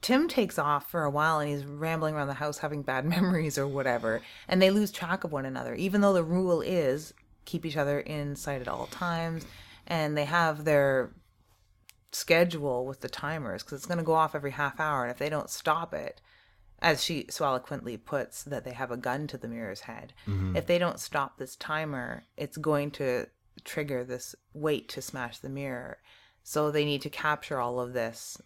[0.00, 3.58] Tim takes off for a while and he's rambling around the house having bad memories
[3.58, 7.64] or whatever, and they lose track of one another, even though the rule is keep
[7.64, 9.46] each other in sight at all times,
[9.86, 11.10] and they have their
[12.12, 15.18] schedule with the timers because it's going to go off every half hour, and if
[15.18, 16.20] they don't stop it,
[16.80, 20.12] as she so eloquently puts, that they have a gun to the mirror's head.
[20.26, 20.56] Mm-hmm.
[20.56, 23.26] If they don't stop this timer, it's going to
[23.64, 25.98] trigger this weight to smash the mirror.
[26.44, 28.40] So they need to capture all of this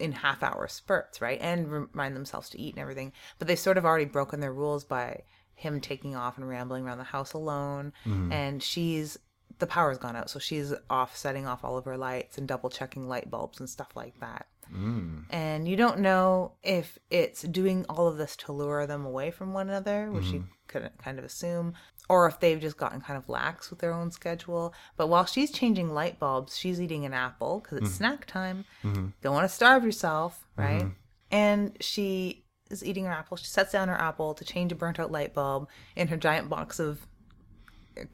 [0.00, 1.38] in half hour spurts, right?
[1.40, 3.12] And remind themselves to eat and everything.
[3.38, 5.22] But they've sort of already broken their rules by
[5.54, 7.92] him taking off and rambling around the house alone.
[8.06, 8.32] Mm-hmm.
[8.32, 9.18] And she's,
[9.58, 10.30] the power's gone out.
[10.30, 13.68] So she's off setting off all of her lights and double checking light bulbs and
[13.68, 14.46] stuff like that.
[14.74, 15.24] Mm.
[15.30, 19.52] And you don't know if it's doing all of this to lure them away from
[19.52, 20.52] one another, which you mm-hmm.
[20.68, 21.74] couldn't kind of assume,
[22.10, 24.74] or if they've just gotten kind of lax with their own schedule.
[24.96, 27.96] But while she's changing light bulbs, she's eating an apple because it's mm-hmm.
[27.98, 28.64] snack time.
[28.82, 29.06] Mm-hmm.
[29.22, 30.60] Don't want to starve yourself, mm-hmm.
[30.60, 30.86] right?
[31.30, 33.36] And she is eating her apple.
[33.36, 36.50] She sets down her apple to change a burnt out light bulb in her giant
[36.50, 37.06] box of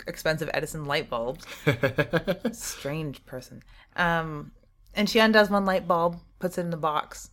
[0.07, 1.47] expensive Edison light bulbs.
[2.53, 3.63] Strange person.
[3.97, 4.53] Um,
[4.93, 7.31] and she undoes one light bulb, puts it in the box,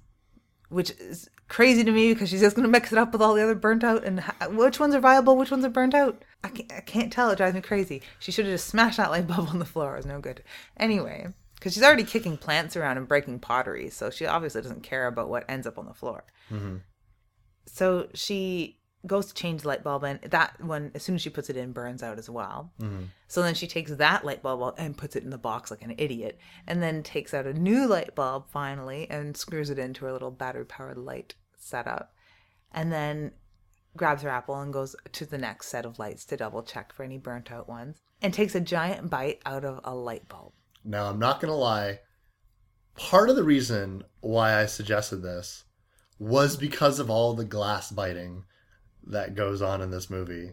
[0.69, 3.33] which is crazy to me because she's just going to mix it up with all
[3.33, 4.03] the other burnt out.
[4.03, 5.37] And ha- which ones are viable?
[5.37, 6.23] Which ones are burnt out?
[6.43, 7.29] I can't, I can't tell.
[7.29, 8.01] It drives me crazy.
[8.19, 9.93] She should have just smashed that light bulb on the floor.
[9.93, 10.43] It was no good.
[10.77, 15.07] Anyway, because she's already kicking plants around and breaking pottery, so she obviously doesn't care
[15.07, 16.25] about what ends up on the floor.
[16.51, 16.77] Mm-hmm.
[17.65, 21.29] So she goes to change the light bulb, and that one, as soon as she
[21.29, 22.71] puts it in, burns out as well.
[22.81, 23.03] Mm-hmm.
[23.27, 25.95] So then she takes that light bulb and puts it in the box like an
[25.97, 30.13] idiot, and then takes out a new light bulb finally and screws it into her
[30.13, 32.13] little battery powered light setup.
[32.71, 33.31] And then
[33.95, 37.03] grabs her apple and goes to the next set of lights to double check for
[37.03, 40.53] any burnt out ones and takes a giant bite out of a light bulb.
[40.83, 41.99] Now, I'm not going to lie.
[42.95, 45.65] Part of the reason why I suggested this
[46.19, 48.45] was because of all the glass biting
[49.07, 50.51] that goes on in this movie.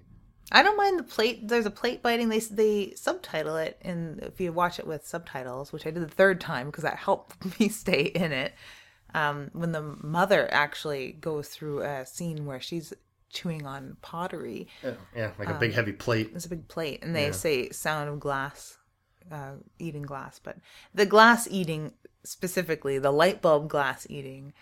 [0.52, 1.46] I don't mind the plate.
[1.46, 2.28] There's a plate biting.
[2.28, 6.08] They they subtitle it, and if you watch it with subtitles, which I did the
[6.08, 8.54] third time because that helped me stay in it.
[9.14, 12.92] Um, when the mother actually goes through a scene where she's
[13.28, 16.30] chewing on pottery, Yeah, yeah like a big heavy plate.
[16.34, 18.78] it's a big plate, and they say "sound of glass,"
[19.30, 20.40] uh, eating glass.
[20.40, 20.58] But
[20.94, 21.92] the glass eating
[22.24, 24.52] specifically, the light bulb glass eating,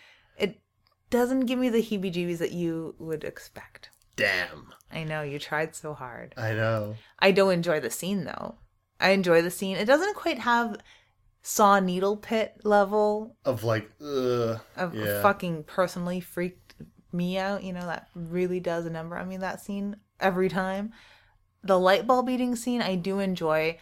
[1.10, 3.90] doesn't give me the heebie-jeebies that you would expect.
[4.16, 4.72] Damn.
[4.90, 6.34] I know you tried so hard.
[6.36, 6.96] I know.
[7.18, 8.56] I don't enjoy the scene though.
[9.00, 9.76] I enjoy the scene.
[9.76, 10.78] It doesn't quite have
[11.42, 14.60] saw needle pit level Of like, ugh.
[14.76, 15.22] of yeah.
[15.22, 16.74] fucking personally freaked
[17.12, 17.62] me out.
[17.62, 19.36] You know that really does a number on me.
[19.36, 20.92] That scene every time.
[21.62, 23.78] The light bulb beating scene I do enjoy.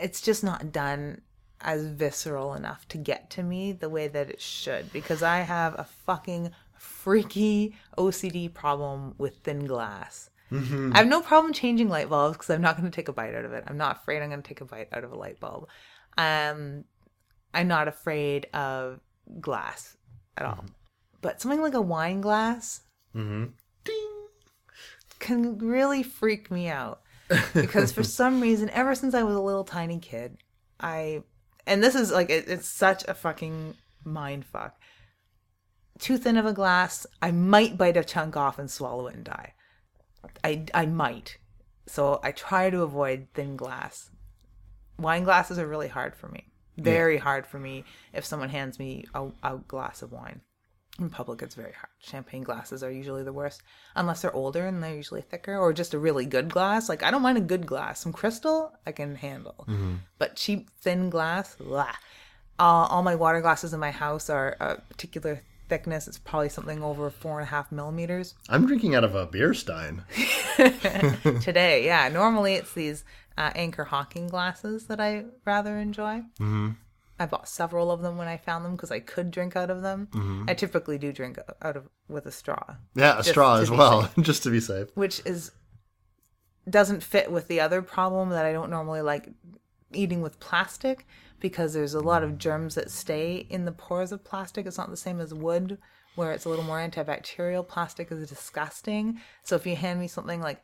[0.00, 1.22] It's just not done
[1.62, 5.74] as visceral enough to get to me the way that it should because I have
[5.78, 10.30] a fucking freaky OCD problem with thin glass.
[10.50, 10.92] Mm-hmm.
[10.94, 13.34] I have no problem changing light bulbs because I'm not going to take a bite
[13.34, 13.64] out of it.
[13.66, 15.68] I'm not afraid I'm going to take a bite out of a light bulb.
[16.18, 16.84] Um,
[17.54, 19.00] I'm not afraid of
[19.40, 19.96] glass
[20.36, 20.54] at all.
[20.54, 20.66] Mm-hmm.
[21.22, 22.80] But something like a wine glass
[23.14, 23.46] mm-hmm.
[25.20, 27.02] can really freak me out
[27.54, 30.36] because for some reason, ever since I was a little tiny kid,
[30.80, 31.22] I
[31.66, 34.76] and this is like it, it's such a fucking mind fuck.
[35.98, 39.24] Too thin of a glass, I might bite a chunk off and swallow it and
[39.24, 39.54] die.
[40.42, 41.38] I I might.
[41.86, 44.10] So I try to avoid thin glass.
[44.98, 46.52] Wine glasses are really hard for me.
[46.76, 50.40] Very hard for me if someone hands me a, a glass of wine.
[50.98, 51.88] In public, it's very hard.
[52.00, 53.62] Champagne glasses are usually the worst,
[53.96, 56.88] unless they're older and they're usually thicker, or just a really good glass.
[56.88, 58.00] Like I don't mind a good glass.
[58.00, 59.66] Some crystal I can handle,
[60.18, 61.96] but cheap thin glass, blah.
[62.58, 66.06] Uh, all my water glasses in my house are a particular thickness.
[66.06, 68.34] It's probably something over four and a half millimeters.
[68.50, 70.04] I'm drinking out of a beer stein.
[71.40, 71.86] today.
[71.86, 73.04] Yeah, normally it's these
[73.38, 76.18] uh, Anchor Hocking glasses that I rather enjoy.
[76.38, 76.72] Mm-hmm.
[77.18, 79.82] I bought several of them when I found them because I could drink out of
[79.82, 80.08] them.
[80.12, 80.44] Mm-hmm.
[80.48, 84.42] I typically do drink out of with a straw, Yeah, a straw as well, just
[84.44, 84.88] to be safe.
[84.94, 85.52] which is
[86.68, 89.28] doesn't fit with the other problem that I don't normally like
[89.92, 91.06] eating with plastic
[91.40, 94.64] because there's a lot of germs that stay in the pores of plastic.
[94.66, 95.78] It's not the same as wood
[96.14, 97.66] where it's a little more antibacterial.
[97.66, 99.20] Plastic is disgusting.
[99.42, 100.62] So if you hand me something like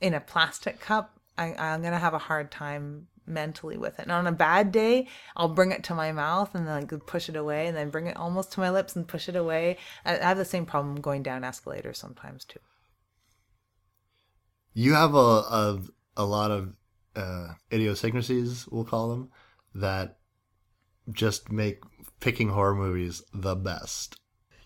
[0.00, 4.02] in a plastic cup, I, I'm gonna have a hard time mentally with it.
[4.02, 7.28] And on a bad day, I'll bring it to my mouth and then like push
[7.28, 9.78] it away, and then bring it almost to my lips and push it away.
[10.04, 12.60] I, have the same problem going down escalators sometimes too.
[14.74, 15.80] You have a a,
[16.16, 16.74] a lot of
[17.14, 19.30] uh, idiosyncrasies, we'll call them,
[19.74, 20.18] that
[21.10, 21.80] just make
[22.20, 24.16] picking horror movies the best.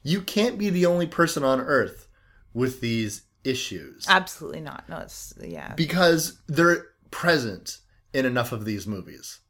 [0.02, 2.08] You can't be the only person on Earth
[2.54, 4.88] with these issues Absolutely not.
[4.88, 5.72] No, it's yeah.
[5.76, 7.78] because they're present
[8.12, 9.40] in enough of these movies.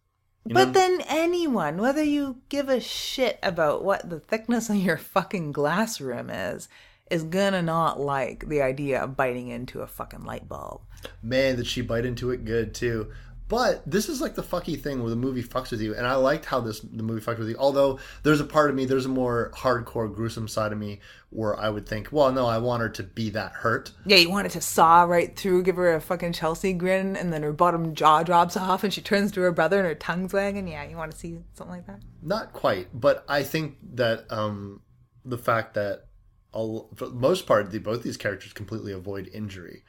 [0.44, 0.72] You but know?
[0.72, 6.00] then anyone, whether you give a shit about what the thickness of your fucking glass
[6.00, 6.68] room is,
[7.10, 10.82] is gonna not like the idea of biting into a fucking light bulb.
[11.22, 13.10] man, did she bite into it good too.
[13.48, 16.16] But this is like the fucky thing where the movie fucks with you, and I
[16.16, 17.56] liked how this the movie fucked with you.
[17.56, 21.56] Although there's a part of me, there's a more hardcore, gruesome side of me where
[21.56, 23.92] I would think, well, no, I want her to be that hurt.
[24.04, 27.32] Yeah, you want it to saw right through, give her a fucking Chelsea grin, and
[27.32, 30.32] then her bottom jaw drops off, and she turns to her brother, and her tongue's
[30.32, 30.66] wagging.
[30.66, 32.00] Yeah, you want to see something like that?
[32.22, 34.80] Not quite, but I think that um,
[35.24, 36.06] the fact that
[36.50, 39.84] all, for the most part, the, both these characters completely avoid injury.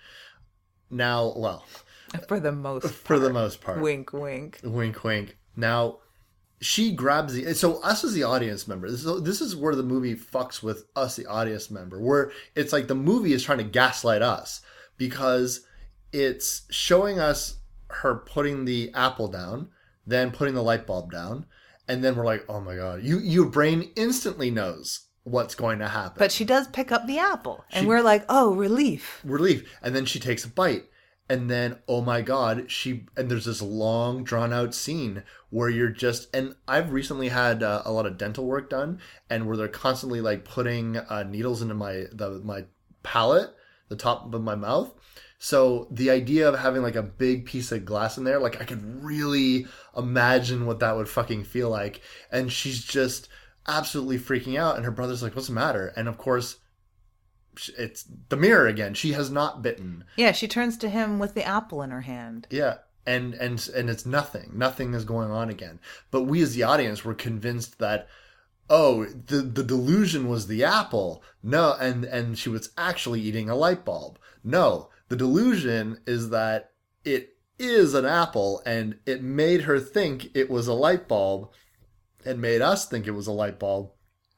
[0.89, 1.65] Now, well,
[2.27, 4.59] For the most, for the most part, wink, wink.
[4.63, 5.37] Wink, wink.
[5.55, 5.99] Now,
[6.61, 7.53] she grabs the.
[7.53, 10.85] So us as the audience member, this is this is where the movie fucks with
[10.95, 14.61] us, the audience member, where it's like the movie is trying to gaslight us
[14.97, 15.65] because
[16.13, 17.57] it's showing us
[17.89, 19.69] her putting the apple down,
[20.05, 21.45] then putting the light bulb down,
[21.87, 25.87] and then we're like, oh my god, you your brain instantly knows what's going to
[25.87, 26.15] happen.
[26.17, 29.21] But she does pick up the apple, and we're like, oh, relief.
[29.23, 30.85] relief and then she takes a bite
[31.29, 35.89] and then oh my god she and there's this long drawn out scene where you're
[35.89, 38.99] just and i've recently had uh, a lot of dental work done
[39.29, 42.63] and where they're constantly like putting uh, needles into my the my
[43.03, 43.53] palate
[43.89, 44.93] the top of my mouth.
[45.39, 48.65] So the idea of having like a big piece of glass in there like i
[48.65, 52.01] could really imagine what that would fucking feel like.
[52.31, 53.29] And she's just
[53.67, 55.93] absolutely freaking out and her brother's like what's the matter?
[55.95, 56.57] And of course
[57.77, 58.93] it's the mirror again.
[58.93, 60.03] She has not bitten.
[60.15, 62.47] Yeah, she turns to him with the apple in her hand.
[62.49, 62.77] Yeah.
[63.05, 64.51] And and and it's nothing.
[64.53, 65.79] Nothing is going on again.
[66.11, 68.07] But we as the audience were convinced that
[68.69, 71.23] oh, the the delusion was the apple.
[71.41, 74.19] No, and and she was actually eating a light bulb.
[74.43, 76.71] No, the delusion is that
[77.05, 81.49] it is an apple and it made her think it was a light bulb
[82.25, 83.91] and made us think it was a light bulb.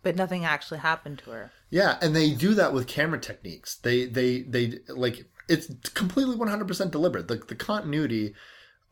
[0.03, 1.51] But nothing actually happened to her.
[1.69, 3.75] Yeah, and they do that with camera techniques.
[3.75, 7.27] They they they like it's completely 100% deliberate.
[7.27, 8.33] The the continuity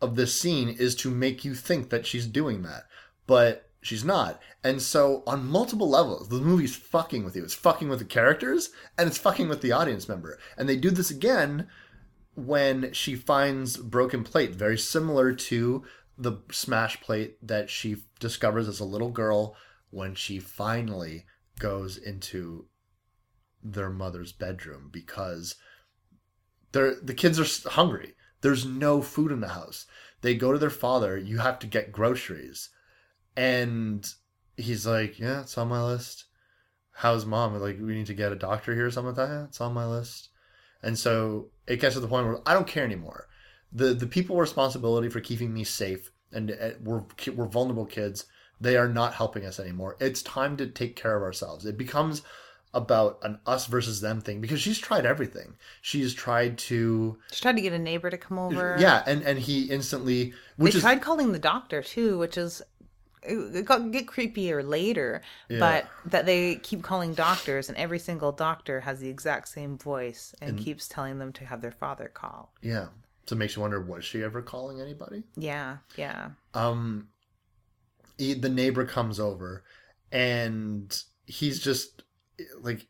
[0.01, 2.83] of this scene is to make you think that she's doing that,
[3.25, 4.41] but she's not.
[4.63, 7.43] And so on multiple levels, the movie's fucking with you.
[7.43, 10.37] It's fucking with the characters and it's fucking with the audience member.
[10.57, 11.67] And they do this again
[12.35, 15.83] when she finds broken plate, very similar to
[16.17, 19.55] the smash plate that she discovers as a little girl
[19.89, 21.25] when she finally
[21.59, 22.67] goes into
[23.63, 25.55] their mother's bedroom because
[26.71, 28.15] they're the kids are hungry.
[28.41, 29.85] There's no food in the house.
[30.21, 32.69] They go to their father, you have to get groceries.
[33.35, 34.07] And
[34.55, 36.25] he's like, Yeah, it's on my list.
[36.91, 37.53] How's mom?
[37.59, 39.33] Like, we need to get a doctor here or something like that.
[39.33, 40.29] Yeah, it's on my list.
[40.81, 43.27] And so it gets to the point where I don't care anymore.
[43.71, 47.03] The the people responsibility for keeping me safe and uh, we're
[47.33, 48.25] we're vulnerable kids.
[48.59, 49.97] They are not helping us anymore.
[49.99, 51.65] It's time to take care of ourselves.
[51.65, 52.21] It becomes
[52.73, 55.55] about an us versus them thing because she's tried everything.
[55.81, 58.75] She's tried to She tried to get a neighbor to come over.
[58.79, 62.61] yeah, and and he instantly They is tried calling the doctor too, which is
[63.23, 65.59] it got get creepier later, yeah.
[65.59, 70.33] but that they keep calling doctors, and every single doctor has the exact same voice
[70.41, 72.53] and, keeps telling them to have their father call.
[72.61, 72.87] yeah.
[73.27, 75.23] So it makes you wonder was she ever calling anybody?
[75.35, 76.29] Yeah, yeah.
[76.53, 77.09] um
[78.17, 79.63] he, the neighbor comes over
[80.11, 82.03] and he's just
[82.61, 82.87] like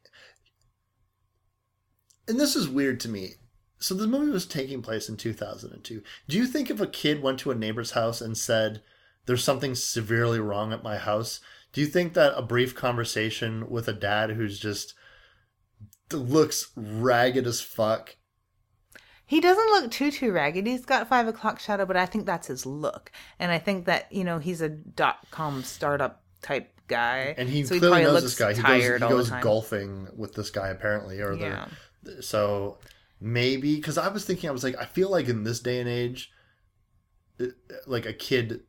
[2.28, 3.36] and this is weird to me.
[3.80, 7.40] So the movie was taking place in 2002 do you think if a kid went
[7.40, 8.82] to a neighbor's house and said
[9.28, 11.40] there's something severely wrong at my house
[11.74, 14.96] do you think that a brief conversation with a dad who's just
[16.12, 18.16] looks ragged as fuck
[19.28, 20.66] He doesn't look too too ragged.
[20.66, 24.12] He's got five o'clock shadow, but I think that's his look, and I think that
[24.12, 28.14] you know he's a dot com startup type guy, and he so clearly probably knows
[28.14, 28.54] looks this guy.
[28.54, 31.68] He tired goes, all he goes golfing with this guy apparently, or Yeah.
[32.04, 32.80] the so
[33.20, 35.90] maybe because I was thinking I was like I feel like in this day and
[35.90, 36.32] age,
[37.86, 38.62] like a kid,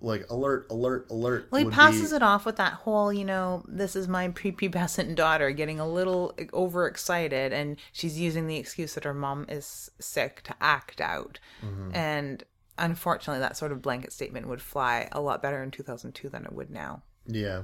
[0.00, 1.48] like alert, alert, alert.
[1.50, 5.14] Well, he passes be, it off with that whole, you know, this is my prepubescent
[5.14, 10.42] daughter getting a little overexcited, and she's using the excuse that her mom is sick
[10.42, 11.38] to act out.
[11.64, 11.94] Mm-hmm.
[11.94, 12.44] And
[12.78, 16.52] unfortunately, that sort of blanket statement would fly a lot better in 2002 than it
[16.52, 17.02] would now.
[17.26, 17.62] Yeah,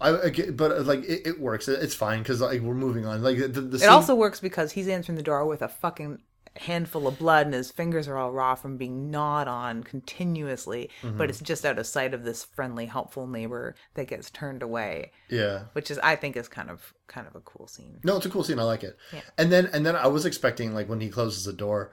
[0.00, 1.66] I, I get- but uh, like it, it works.
[1.66, 3.22] It- It's fine because like we're moving on.
[3.22, 6.20] Like the, the It also works because he's answering the door with a fucking
[6.56, 11.16] handful of blood and his fingers are all raw from being gnawed on continuously Mm-hmm.
[11.16, 15.12] but it's just out of sight of this friendly helpful neighbor that gets turned away
[15.28, 15.64] yeah.
[15.74, 18.30] which is i think is kind of kind of a cool scene No, it's a
[18.30, 18.58] cool scene.
[18.58, 18.96] I like it.
[19.12, 19.20] Yeah.
[19.38, 21.92] And then and then I was expecting like when he closes the door,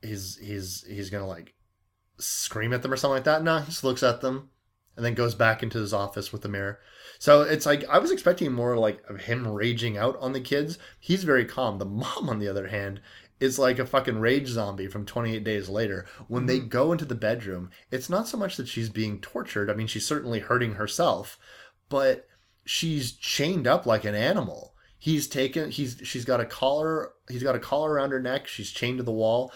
[0.00, 1.54] he's he's he's gonna like
[2.18, 3.42] scream at them or something like that.
[3.42, 4.50] No, he just looks at them
[4.96, 6.78] and then goes back into his office with the mirror.
[7.18, 10.78] So it's like I was expecting more like of him raging out on the kids.
[11.00, 11.78] He's very calm.
[11.78, 13.00] The mom, on the other hand,
[13.40, 16.06] is like a fucking rage zombie from 28 Days Later.
[16.26, 16.68] When they mm-hmm.
[16.68, 19.70] go into the bedroom, it's not so much that she's being tortured.
[19.70, 21.38] I mean, she's certainly hurting herself,
[21.88, 22.26] but
[22.64, 24.74] she's chained up like an animal.
[24.98, 28.72] He's taken he's she's got a collar he's got a collar around her neck, she's
[28.72, 29.52] chained to the wall,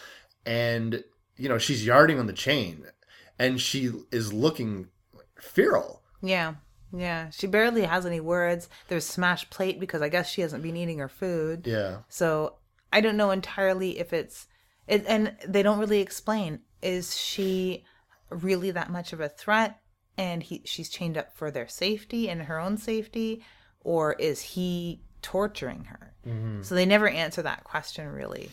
[0.46, 1.02] and
[1.36, 2.84] you know, she's yarding on the chain.
[3.38, 4.88] And she is looking
[5.36, 6.02] feral.
[6.22, 6.54] Yeah.
[6.92, 7.30] Yeah.
[7.30, 8.68] She barely has any words.
[8.88, 11.66] There's smashed plate because I guess she hasn't been eating her food.
[11.66, 11.98] Yeah.
[12.08, 12.54] So
[12.92, 14.48] I don't know entirely if it's
[14.86, 16.60] it, and they don't really explain.
[16.82, 17.84] Is she
[18.30, 19.80] really that much of a threat
[20.18, 23.42] and he she's chained up for their safety and her own safety
[23.80, 26.14] or is he torturing her?
[26.26, 26.62] Mm-hmm.
[26.62, 28.50] So they never answer that question really.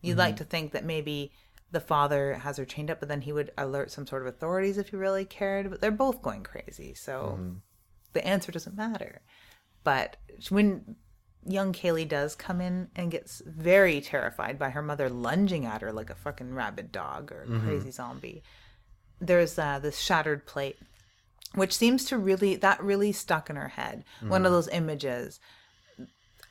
[0.00, 0.44] You'd like mm-hmm.
[0.44, 1.32] to think that maybe
[1.70, 4.78] the father has her chained up, but then he would alert some sort of authorities
[4.78, 5.70] if he really cared.
[5.70, 7.54] But they're both going crazy, so mm-hmm.
[8.12, 9.22] the answer doesn't matter.
[9.84, 10.16] But
[10.50, 10.96] when
[11.44, 15.92] young Kaylie does come in and gets very terrified by her mother lunging at her
[15.92, 18.42] like a fucking rabid dog or a crazy zombie,
[19.20, 20.78] there's uh, this shattered plate,
[21.54, 24.04] which seems to really, that really stuck in her head.
[24.20, 25.40] One of those images.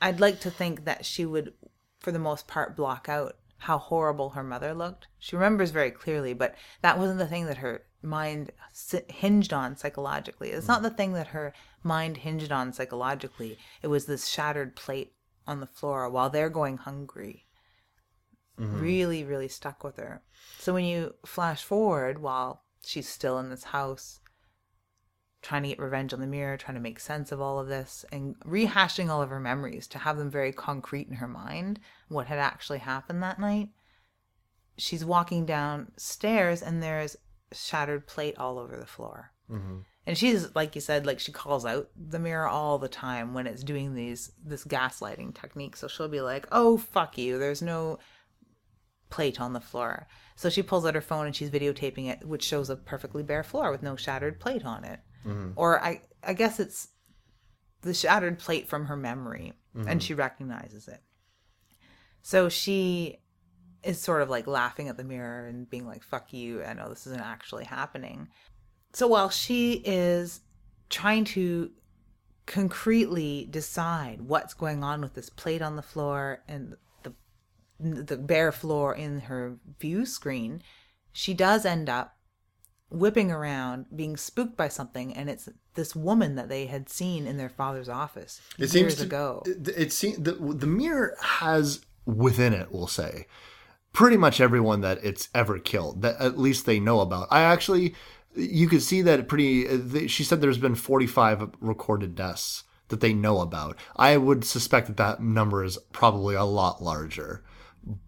[0.02, 1.54] I'd like to think that she would,
[2.00, 5.08] for the most part, block out how horrible her mother looked.
[5.20, 8.52] She remembers very clearly, but that wasn't the thing that her mind
[9.08, 10.52] hinged on psychologically.
[10.52, 10.84] It's not mm.
[10.84, 13.58] the thing that her mind hinged on psychologically.
[13.82, 15.14] It was this shattered plate
[15.48, 17.46] on the floor while they're going hungry.
[18.60, 18.80] Mm-hmm.
[18.80, 20.22] Really, really stuck with her.
[20.60, 24.20] So when you flash forward while she's still in this house,
[25.42, 28.06] trying to get revenge on the mirror, trying to make sense of all of this,
[28.12, 31.80] and rehashing all of her memories to have them very concrete in her mind,
[32.10, 33.70] what had actually happened that night.
[34.78, 37.16] She's walking downstairs and there's
[37.54, 39.32] shattered plate all over the floor.
[39.50, 39.80] Mm-hmm.
[40.08, 43.46] And she's like you said, like she calls out the mirror all the time when
[43.46, 45.76] it's doing these this gaslighting technique.
[45.76, 47.38] So she'll be like, "Oh fuck you!
[47.38, 48.00] There's no
[49.10, 52.44] plate on the floor." So she pulls out her phone and she's videotaping it, which
[52.44, 55.00] shows a perfectly bare floor with no shattered plate on it.
[55.26, 55.52] Mm-hmm.
[55.56, 56.88] Or I I guess it's
[57.82, 60.00] the shattered plate from her memory, and mm-hmm.
[60.00, 61.04] she recognizes it.
[62.24, 63.20] So she
[63.84, 66.90] is sort of like laughing at the mirror and being like, fuck you, I know
[66.90, 68.28] this isn't actually happening.
[68.94, 70.42] So while she is
[70.90, 71.72] trying to
[72.46, 77.14] concretely decide what's going on with this plate on the floor and the
[77.80, 80.62] the bare floor in her view screen,
[81.12, 82.18] she does end up
[82.90, 87.38] whipping around, being spooked by something, and it's this woman that they had seen in
[87.38, 89.44] their father's office It years seems to, ago.
[89.46, 93.28] It, it seems the the mirror has within it, we'll say,
[93.94, 97.28] pretty much everyone that it's ever killed that at least they know about.
[97.32, 97.96] I actually,
[98.36, 100.08] you could see that pretty.
[100.08, 103.78] She said there's been 45 recorded deaths that they know about.
[103.96, 107.44] I would suspect that that number is probably a lot larger,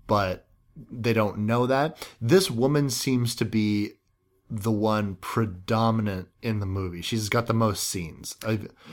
[0.07, 0.47] but
[0.91, 2.07] they don't know that.
[2.19, 3.91] This woman seems to be
[4.49, 7.01] the one predominant in the movie.
[7.01, 8.35] She's got the most scenes.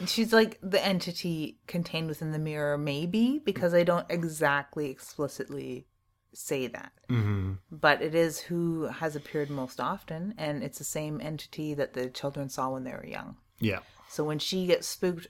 [0.06, 5.86] She's like the entity contained within the mirror, maybe, because I don't exactly explicitly
[6.32, 6.92] say that.
[7.08, 7.58] mhm.
[7.70, 12.08] But it is who has appeared most often, and it's the same entity that the
[12.08, 13.36] children saw when they were young.
[13.58, 13.80] Yeah.
[14.08, 15.28] So when she gets spooked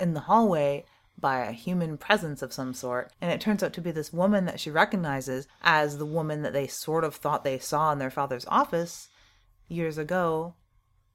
[0.00, 0.84] in the hallway
[1.18, 4.44] by a human presence of some sort, and it turns out to be this woman
[4.44, 8.10] that she recognizes as the woman that they sort of thought they saw in their
[8.10, 9.08] father's office
[9.68, 10.54] years ago,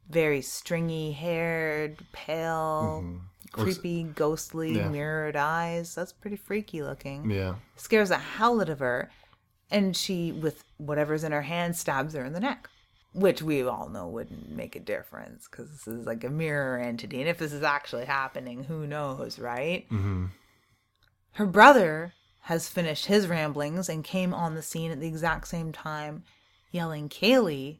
[0.10, 3.22] very stringy haired, pale,
[3.52, 4.90] creepy, ghostly, Yeah.
[4.90, 5.94] mirrored eyes.
[5.96, 7.56] That's pretty freaky looking Yeah.
[7.76, 9.10] scares the hell out of her.
[9.74, 12.70] and she, with whatever's in her hand, stabs her in the neck.
[13.14, 17.22] Which we all know wouldn't make a difference because this is like a mirror entity.
[17.22, 19.86] And if this is actually happening, who knows, right?
[19.90, 20.26] Mm-hmm.
[21.36, 22.12] Her brother
[22.42, 26.26] has finished his ramblings and came on the scene at the exact same time,
[26.72, 27.80] yelling, Kaylie,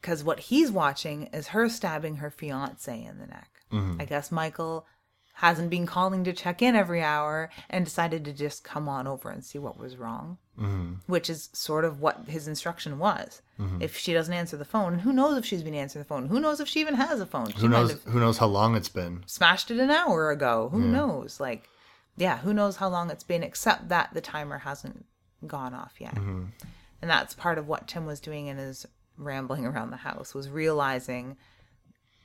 [0.00, 3.48] because what he's watching is her stabbing her fiance in the neck.
[3.72, 4.00] Mm-hmm.
[4.00, 4.86] I guess Michael
[5.34, 9.30] hasn't been calling to check in every hour and decided to just come on over
[9.30, 10.94] and see what was wrong, mm-hmm.
[11.06, 13.40] which is sort of what his instruction was.
[13.58, 13.80] Mm-hmm.
[13.80, 16.28] If she doesn't answer the phone, who knows if she's been answering the phone?
[16.28, 17.50] Who knows if she even has a phone?
[17.50, 17.96] She Who knows?
[18.04, 19.24] Who knows how long it's been?
[19.26, 20.68] smashed it an hour ago.
[20.70, 21.40] Who knows?
[21.40, 21.68] Like,
[22.16, 25.06] yeah, who knows how long it's been, except that the timer hasn't
[25.46, 26.16] gone off yet.
[26.16, 28.86] And that's part of what Tim was doing in his
[29.16, 31.36] rambling around the house was realizing,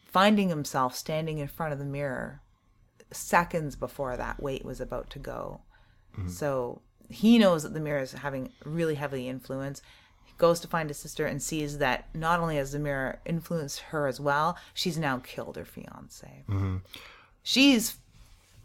[0.07, 2.41] finding himself standing in front of the mirror
[3.11, 5.61] seconds before that weight was about to go.
[6.17, 6.29] Mm-hmm.
[6.29, 9.81] So he knows that the mirror is having really heavily influence.
[10.25, 13.79] He goes to find his sister and sees that not only has the mirror influenced
[13.79, 16.43] her as well, she's now killed her fiance.
[16.49, 16.77] Mm-hmm.
[17.43, 17.97] She's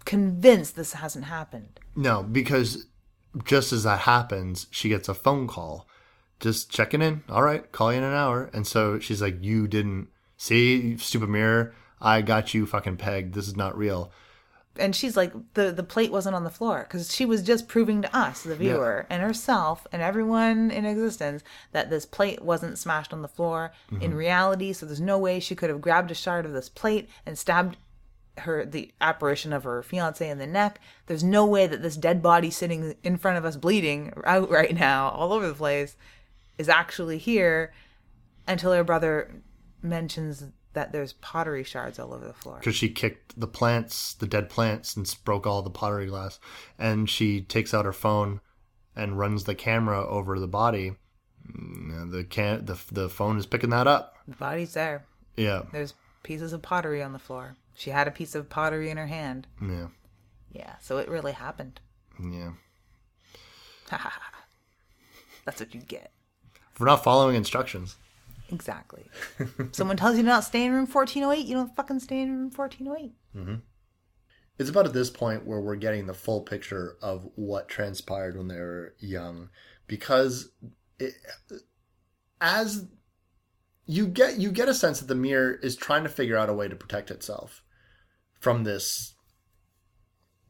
[0.05, 1.79] convinced this hasn't happened.
[1.95, 2.87] No, because
[3.45, 5.87] just as that happens, she gets a phone call.
[6.41, 7.23] Just checking in.
[7.29, 8.51] All right, call you in an hour.
[8.53, 10.09] And so she's like, You didn't
[10.43, 11.73] see, stupid mirror.
[12.01, 13.35] I got you fucking pegged.
[13.35, 14.11] This is not real.
[14.77, 18.03] And she's like, the, the plate wasn't on the floor because she was just proving
[18.03, 23.13] to us, the viewer, and herself, and everyone in existence that this plate wasn't smashed
[23.13, 24.15] on the floor in mm-hmm.
[24.15, 24.73] reality.
[24.73, 27.77] So there's no way she could have grabbed a shard of this plate and stabbed
[28.39, 30.81] her the apparition of her fiance in the neck.
[31.07, 34.75] There's no way that this dead body sitting in front of us bleeding out right
[34.75, 35.97] now, all over the place,
[36.57, 37.75] is actually here
[38.49, 39.31] until her brother
[39.83, 40.45] mentions
[40.75, 42.59] that there's pottery shards all over the floor.
[42.59, 46.39] Because she kicked the plants, the dead plants, and broke all the pottery glass.
[46.79, 48.41] And she takes out her phone
[48.97, 50.95] and runs the camera over the body.
[51.51, 54.15] Mm, The can the the phone is picking that up.
[54.29, 55.05] The body's there.
[55.37, 57.57] Yeah, There's pieces of pottery on the floor.
[57.75, 59.47] She had a piece of pottery in her hand.
[59.61, 59.89] yeah,
[60.53, 61.81] Yeah, so it really happened.
[62.23, 62.53] yeah.
[65.45, 66.13] That's what you get.
[66.75, 67.97] For not following instructions.
[68.53, 69.09] Exactly.
[69.73, 72.51] Someone tells you to not stay in room 1408, you don't fucking stay in room
[72.55, 73.15] 1408.
[73.35, 73.55] Mm-hmm.
[74.59, 78.49] It's about at this point where we're getting the full picture of what transpired when
[78.49, 79.49] they were young,
[79.87, 80.51] because
[80.99, 81.15] it,
[82.41, 82.87] as
[83.87, 86.55] you get you get a sense that the mirror is trying to figure out a
[86.55, 87.65] way to protect itself
[88.39, 89.15] from this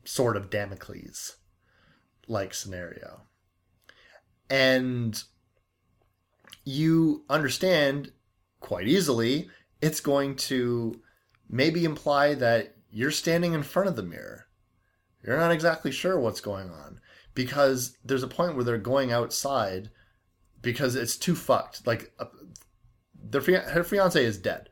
[0.05, 1.37] sort of Damocles
[2.27, 3.23] like scenario,
[4.51, 5.23] and
[6.65, 8.13] you understand
[8.61, 9.49] quite easily
[9.83, 11.01] it's going to
[11.51, 14.47] maybe imply that you're standing in front of the mirror.
[15.27, 17.01] You're not exactly sure what's going on
[17.35, 19.91] because there's a point where they're going outside
[20.63, 21.87] because it's too fucked.
[21.87, 22.27] Like uh,
[23.23, 24.69] their her fiance is dead.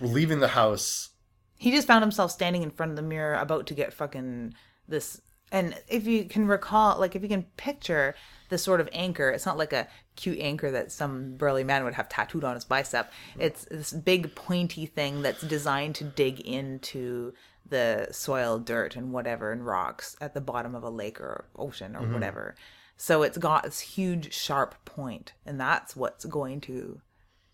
[0.00, 1.10] Leaving the house.
[1.56, 4.54] He just found himself standing in front of the mirror about to get fucking
[4.88, 5.20] this.
[5.50, 8.14] And if you can recall, like if you can picture
[8.52, 11.94] this sort of anchor, it's not like a cute anchor that some burly man would
[11.94, 13.10] have tattooed on his bicep.
[13.38, 17.32] It's this big pointy thing that's designed to dig into
[17.66, 21.96] the soil, dirt, and whatever, and rocks at the bottom of a lake or ocean
[21.96, 22.12] or mm-hmm.
[22.12, 22.54] whatever.
[22.98, 27.00] So it's got this huge sharp point, and that's what's going to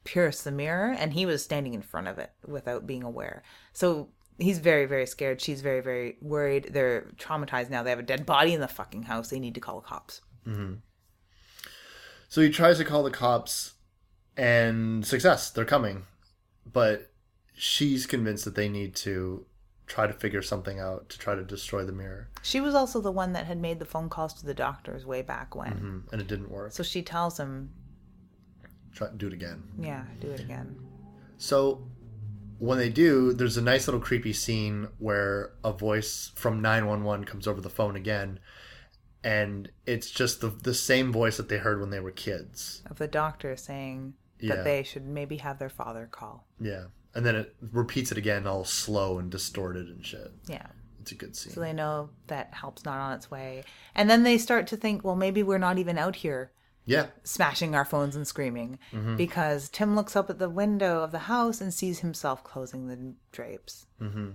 [0.02, 3.42] pierce the mirror and he was standing in front of it without being aware.
[3.74, 4.08] So
[4.38, 5.40] he's very very scared.
[5.40, 6.70] She's very very worried.
[6.72, 7.82] They're traumatized now.
[7.82, 9.28] They have a dead body in the fucking house.
[9.28, 10.74] They need to call the cops mm-hmm.
[12.28, 13.74] So he tries to call the cops
[14.36, 16.04] and success, they're coming.
[16.70, 17.10] But
[17.54, 19.46] she's convinced that they need to
[19.86, 22.28] try to figure something out to try to destroy the mirror.
[22.42, 25.22] she was also the one that had made the phone calls to the doctors way
[25.22, 25.72] back when
[26.06, 26.72] Mm, And it didn't work.
[26.72, 27.70] so she tells him
[28.92, 29.62] Try do it again.
[29.80, 30.76] yeah do it again
[31.38, 31.88] So
[32.58, 37.46] when they do, there's a nice little creepy scene where a voice from 911 comes
[37.46, 38.40] over the phone again.
[39.24, 42.82] And it's just the, the same voice that they heard when they were kids.
[42.86, 44.56] of the doctor saying Yeah.
[44.56, 46.84] that they should maybe have their father call Yeah.
[47.14, 50.30] And then it repeats it again, all slow and distorted and shit.
[50.46, 50.66] yeah
[51.00, 51.52] It's a good scene.
[51.52, 53.64] so they know that help's not on its way
[53.94, 56.52] and then they start to think well maybe we're not even out here
[56.84, 57.06] yeah.
[57.24, 58.78] smashing our phones and screaming
[59.18, 63.14] because Tim looks up at the window of the house and sees himself closing the
[63.30, 63.84] drapes.
[64.00, 64.28] Mm-hmm.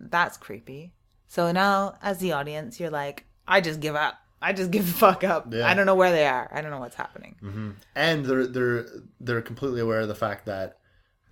[0.00, 0.94] That's creepy.
[1.26, 4.14] So now, as the audience, you're like, I just give up.
[4.40, 5.52] I just give the fuck up.
[5.52, 5.68] Yeah.
[5.68, 6.48] I don't know where they are.
[6.52, 7.36] I don't know what's happening.
[7.42, 7.70] Mm-hmm.
[7.94, 8.86] and they're they're
[9.20, 10.78] they're completely aware of the fact that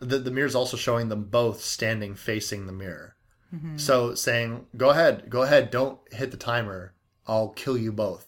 [0.01, 3.15] the, the mirror's also showing them both standing facing the mirror
[3.55, 3.77] mm-hmm.
[3.77, 6.93] so saying go ahead go ahead don't hit the timer
[7.29, 8.27] i'll kill you both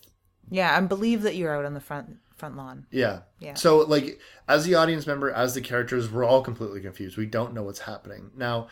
[0.51, 2.87] Yeah, and believe that you're out on the front front lawn.
[2.91, 3.21] Yeah.
[3.41, 3.55] Yeah.
[3.55, 7.17] So like as the audience member, as the characters, we're all completely confused.
[7.17, 8.31] We don't know what's happening.
[8.37, 8.69] Now,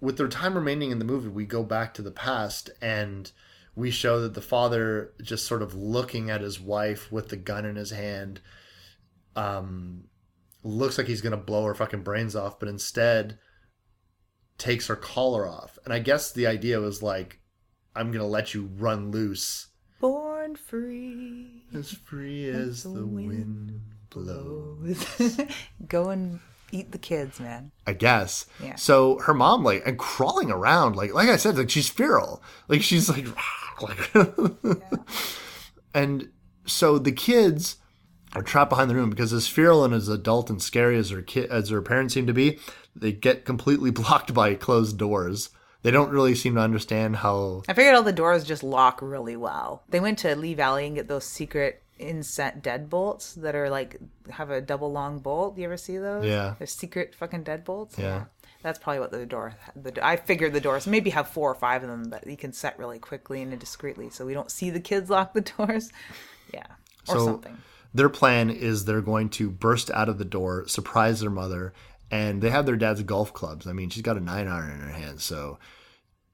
[0.00, 3.30] with their time remaining in the movie, we go back to the past and
[3.80, 7.64] we show that the father just sort of looking at his wife with the gun
[7.64, 8.40] in his hand
[9.36, 10.04] um
[10.62, 13.38] looks like he's going to blow her fucking brains off, but instead
[14.58, 15.78] takes her collar off.
[15.84, 17.40] And I guess the idea was like
[17.96, 19.68] I'm going to let you run loose
[20.00, 21.64] Born free.
[21.74, 23.80] as free as the wind
[24.10, 25.06] blows.
[25.88, 26.40] Go and
[26.72, 27.72] eat the kids, man.
[27.86, 28.46] I guess.
[28.62, 28.76] Yeah.
[28.76, 32.82] So her mom, like, and crawling around, like, like I said, like she's feral, like
[32.82, 33.26] she's like,
[33.80, 34.80] like
[35.94, 36.30] and
[36.66, 37.76] so the kids
[38.34, 41.22] are trapped behind the room because as feral and as adult and scary as her
[41.22, 42.58] kid, as her parents seem to be,
[42.94, 45.50] they get completely blocked by closed doors.
[45.82, 47.62] They don't really seem to understand how.
[47.66, 49.82] I figured all the doors just lock really well.
[49.88, 53.96] They went to Lee Valley and get those secret inset deadbolts that are like
[54.30, 55.58] have a double long bolt.
[55.58, 56.24] You ever see those?
[56.24, 56.54] Yeah.
[56.58, 57.98] They're secret fucking deadbolts.
[57.98, 58.24] Yeah.
[58.62, 59.54] That's probably what the door.
[59.74, 62.52] The I figured the doors maybe have four or five of them that you can
[62.52, 65.90] set really quickly and discreetly, so we don't see the kids lock the doors.
[66.52, 66.66] Yeah,
[67.08, 67.56] or So- something.
[67.94, 71.72] Their plan is they're going to burst out of the door, surprise their mother,
[72.10, 73.66] and they have their dad's golf clubs.
[73.66, 75.58] I mean, she's got a nine iron in her hand, so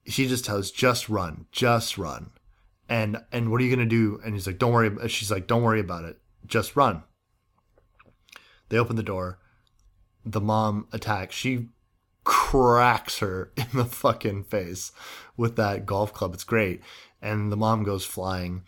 [0.07, 2.31] she just tells, "Just run, just run."
[2.89, 4.21] And and what are you gonna do?
[4.25, 6.19] And he's like, "Don't worry." Uh, she's like, "Don't worry about it.
[6.47, 7.03] Just run."
[8.69, 9.39] They open the door.
[10.25, 11.35] The mom attacks.
[11.35, 11.69] She
[12.25, 14.93] cracks her in the fucking face
[15.37, 16.35] with that golf club.
[16.35, 16.81] It's great.
[17.23, 18.63] And the mom goes flying,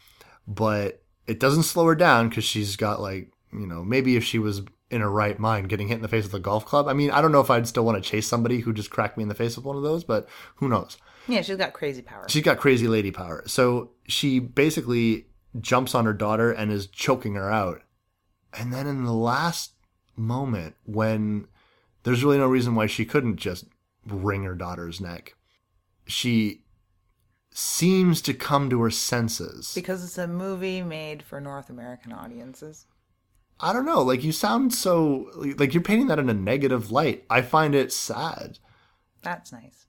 [0.46, 4.38] but it doesn't slow her down because she's got like, you know, maybe if she
[4.38, 6.88] was in her right mind getting hit in the face with a golf club.
[6.88, 9.16] I mean, I don't know if I'd still want to chase somebody who just cracked
[9.16, 10.96] me in the face with one of those, but who knows?
[11.28, 12.26] Yeah, she's got crazy power.
[12.28, 13.44] She's got crazy lady power.
[13.46, 15.26] So she basically
[15.60, 17.82] jumps on her daughter and is choking her out.
[18.58, 19.72] And then in the last
[20.16, 21.46] moment, when
[22.02, 23.66] there's really no reason why she couldn't just
[24.06, 25.34] wring her daughter's neck,
[26.06, 26.62] she
[27.50, 29.72] seems to come to her senses.
[29.74, 32.86] because it's a movie made for North American audiences.
[33.60, 34.02] I don't know.
[34.02, 37.24] Like you sound so like you're painting that in a negative light.
[37.28, 38.58] I find it sad.
[39.22, 39.86] That's nice.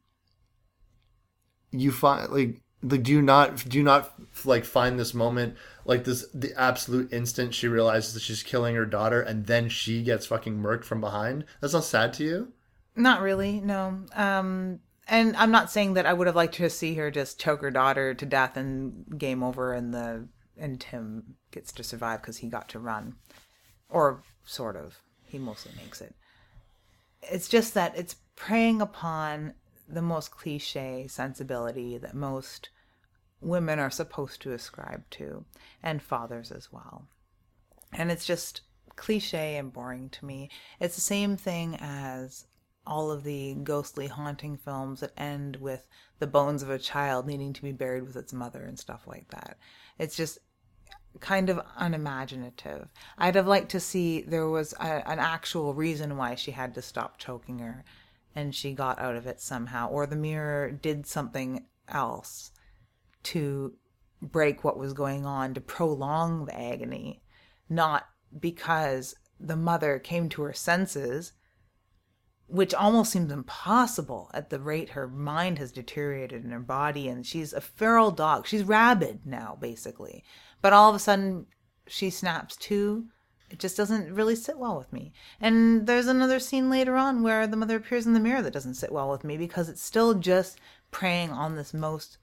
[1.71, 4.13] You find like like do you not do you not
[4.45, 5.55] like find this moment
[5.85, 10.01] like this the absolute instant she realizes that she's killing her daughter and then she
[10.01, 11.45] gets fucking murked from behind?
[11.61, 12.53] That's not sad to you?
[12.95, 14.05] Not really, no.
[14.13, 17.61] Um, and I'm not saying that I would have liked to see her just choke
[17.61, 20.27] her daughter to death and game over, and the
[20.57, 23.15] and Tim gets to survive because he got to run,
[23.89, 24.99] or sort of.
[25.25, 26.15] He mostly makes it.
[27.23, 29.53] It's just that it's preying upon
[29.89, 32.69] the most cliche sensibility that most
[33.41, 35.45] women are supposed to ascribe to,
[35.81, 37.07] and fathers as well
[37.93, 38.61] and it's just
[38.95, 40.49] cliche and boring to me.
[40.79, 42.45] It's the same thing as
[42.85, 45.87] all of the ghostly haunting films that end with
[46.19, 49.29] the bones of a child needing to be buried with its mother and stuff like
[49.29, 49.57] that.
[49.97, 50.39] It's just
[51.19, 52.87] kind of unimaginative.
[53.17, 56.81] I'd have liked to see there was a, an actual reason why she had to
[56.81, 57.83] stop choking her
[58.39, 62.51] and she got out of it somehow, or the mirror did something else
[63.23, 63.73] to
[64.21, 67.21] break what was going on, to prolong the agony,
[67.69, 68.05] not
[68.39, 71.33] because the mother came to her senses,
[72.47, 77.07] which almost seems impossible at the rate her mind has deteriorated in her body.
[77.07, 78.47] And she's a feral dog.
[78.47, 80.23] She's rabid now, basically.
[80.61, 81.45] But all of a sudden,
[81.87, 83.05] she snaps to.
[83.49, 85.11] It just doesn't really sit well with me.
[85.41, 88.75] And there's another scene later on where the mother appears in the mirror that doesn't
[88.75, 90.59] sit well with me because it's still just
[90.91, 92.17] preying on this most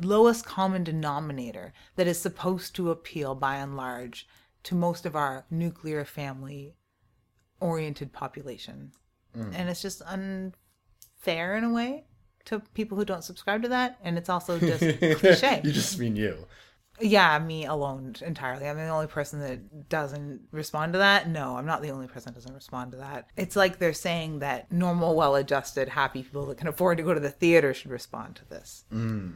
[0.00, 4.26] lowest common denominator that is supposed to appeal by and large
[4.64, 6.74] to most of our nuclear family
[7.60, 8.92] oriented population.
[9.36, 9.52] Mm.
[9.54, 12.04] And it's just unfair in a way
[12.46, 13.98] to people who don't subscribe to that.
[14.02, 14.80] And it's also just
[15.20, 15.60] cliche.
[15.64, 16.46] You just mean you.
[17.00, 18.68] Yeah, me alone entirely.
[18.68, 21.28] I'm the only person that doesn't respond to that.
[21.28, 23.28] No, I'm not the only person that doesn't respond to that.
[23.36, 27.14] It's like they're saying that normal, well adjusted, happy people that can afford to go
[27.14, 28.84] to the theater should respond to this.
[28.92, 29.34] Mm.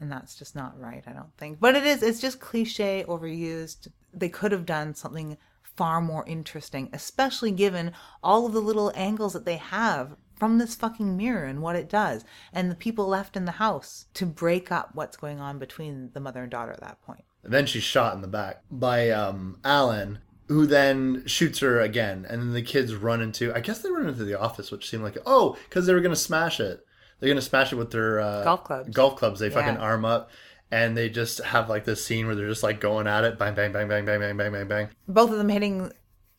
[0.00, 1.60] And that's just not right, I don't think.
[1.60, 3.88] But it is, it's just cliche, overused.
[4.14, 7.92] They could have done something far more interesting, especially given
[8.22, 11.88] all of the little angles that they have from this fucking mirror and what it
[11.88, 16.10] does, and the people left in the house to break up what's going on between
[16.12, 17.24] the mother and daughter at that point.
[17.42, 20.18] And then she's shot in the back by um, Alan,
[20.48, 22.26] who then shoots her again.
[22.28, 25.02] And then the kids run into, I guess they run into the office, which seemed
[25.04, 26.84] like, oh, because they were going to smash it.
[27.18, 28.90] They're going to smash it with their uh, Golf clubs.
[28.90, 29.40] Golf clubs.
[29.40, 30.30] They fucking arm up.
[30.70, 33.54] and they just have like this scene where they're just like going at it, bang,
[33.54, 34.88] bang, bang, bang, bang, bang, bang, bang, bang.
[35.08, 35.92] Both of them hitting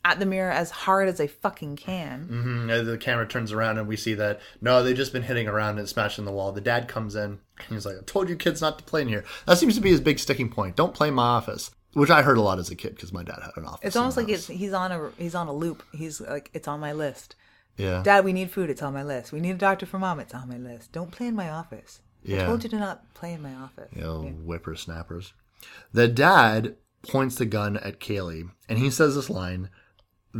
[0.05, 2.27] at the mirror as hard as they fucking can.
[2.29, 5.47] Mm, and the camera turns around and we see that no, they've just been hitting
[5.47, 6.51] around and smashing the wall.
[6.51, 7.23] The dad comes in
[7.57, 9.81] and he's like, "I told you kids not to play in here." That seems to
[9.81, 10.75] be his big sticking point.
[10.75, 13.23] Don't play in my office, which I heard a lot as a kid because my
[13.23, 13.81] dad had an office.
[13.87, 15.83] It's almost like it's he's on a he's on a loop.
[15.93, 17.35] He's like it's on my list.
[17.75, 18.69] yeah, Dad, we need food.
[18.69, 19.31] It's on my list.
[19.33, 20.19] We need a doctor for mom.
[20.19, 20.91] It's on my list.
[20.93, 21.99] Don't play in my office.
[22.25, 22.45] I Yeah.
[22.45, 23.89] told you to not play in my office.
[23.93, 25.33] you know, whippersnappers.
[25.93, 26.75] The dad
[27.07, 29.69] points the gun at Kaylie, and he says this line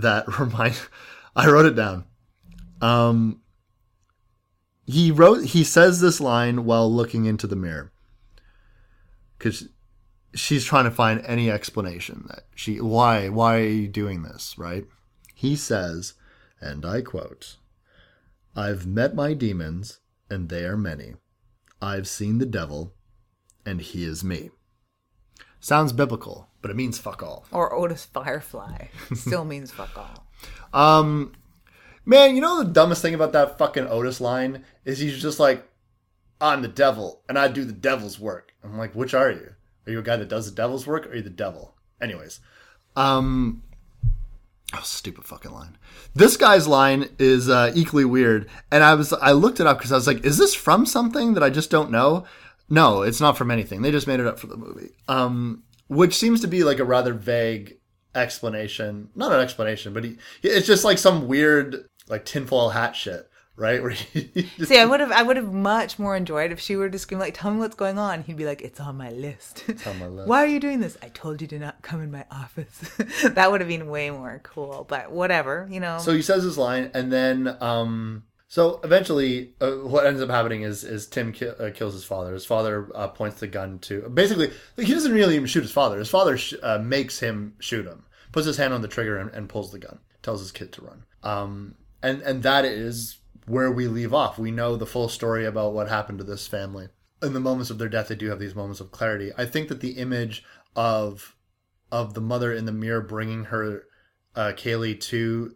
[0.01, 0.79] that remind.
[1.35, 2.05] I wrote it down.
[2.81, 3.41] Um,
[4.85, 5.45] he wrote.
[5.45, 7.91] He says this line while looking into the mirror,
[9.37, 9.69] because
[10.33, 14.85] she's trying to find any explanation that she why why are you doing this right.
[15.33, 16.13] He says,
[16.59, 17.57] and I quote,
[18.55, 19.99] "I've met my demons,
[20.29, 21.15] and they are many.
[21.81, 22.95] I've seen the devil,
[23.65, 24.49] and he is me.
[25.59, 27.45] Sounds biblical, but it means fuck all.
[27.51, 30.27] Or Otis Firefly still means fuck all.
[30.73, 31.33] Um,
[32.05, 35.67] man, you know the dumbest thing about that fucking Otis line is he's just like,
[36.41, 39.53] "I'm the devil, and I do the devil's work." I'm like, which are you?
[39.85, 41.75] Are you a guy that does the devil's work, or are you the devil?
[42.01, 42.41] Anyways,
[42.95, 43.63] um,
[44.73, 45.77] oh, stupid fucking line.
[46.13, 49.91] This guy's line is uh, equally weird, and I was I looked it up because
[49.91, 52.25] I was like, is this from something that I just don't know?
[52.69, 53.81] No, it's not from anything.
[53.81, 54.91] They just made it up for the movie.
[55.07, 57.77] Um, which seems to be like a rather vague
[58.15, 59.09] explanation.
[59.15, 63.81] Not an explanation, but he, it's just like some weird like tinfoil hat shit, right?
[63.83, 66.89] Where he See, I would have, I would have much more enjoyed if she were
[66.89, 69.65] to scream like, "Tell me what's going on." He'd be like, "It's on my list."
[69.85, 70.27] on my list.
[70.27, 70.97] Why are you doing this?
[71.01, 72.91] I told you to not come in my office.
[73.23, 74.85] that would have been way more cool.
[74.87, 75.99] But whatever, you know.
[75.99, 80.61] So he says this line, and then um, so eventually, uh, what ends up happening
[80.61, 82.33] is is Tim ki- uh, kills his father.
[82.33, 85.71] His father uh, points the gun to basically like, he doesn't really even shoot his
[85.71, 85.99] father.
[85.99, 89.29] His father sh- uh, makes him shoot him, puts his hand on the trigger and,
[89.31, 89.99] and pulls the gun.
[90.21, 91.03] Tells his kid to run.
[91.23, 94.37] Um, and and that is where we leave off.
[94.37, 96.87] We know the full story about what happened to this family.
[97.21, 99.31] In the moments of their death, they do have these moments of clarity.
[99.37, 100.43] I think that the image
[100.75, 101.35] of
[101.91, 103.83] of the mother in the mirror bringing her
[104.35, 105.55] uh, Kaylie to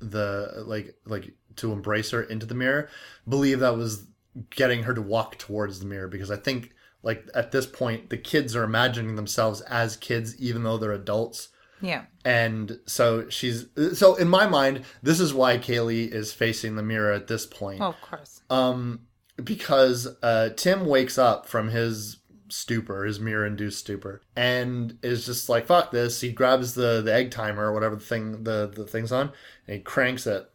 [0.00, 2.88] the like like to embrace her into the mirror
[3.28, 4.06] believe that was
[4.50, 6.72] getting her to walk towards the mirror because i think
[7.02, 11.48] like at this point the kids are imagining themselves as kids even though they're adults
[11.80, 12.04] yeah.
[12.24, 17.12] and so she's so in my mind this is why kaylie is facing the mirror
[17.12, 18.40] at this point Oh, of course.
[18.50, 19.00] um
[19.42, 22.18] because uh tim wakes up from his
[22.48, 27.12] stupor his mirror induced stupor and is just like fuck this he grabs the the
[27.12, 29.32] egg timer or whatever the thing the the thing's on
[29.66, 30.48] and he cranks it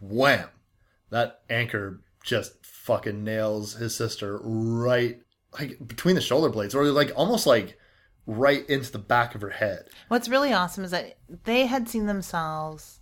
[0.00, 0.48] wham
[1.10, 5.20] that anchor just fucking nails his sister right
[5.58, 7.78] like between the shoulder blades or like almost like
[8.26, 12.06] right into the back of her head What's really awesome is that they had seen
[12.06, 13.00] themselves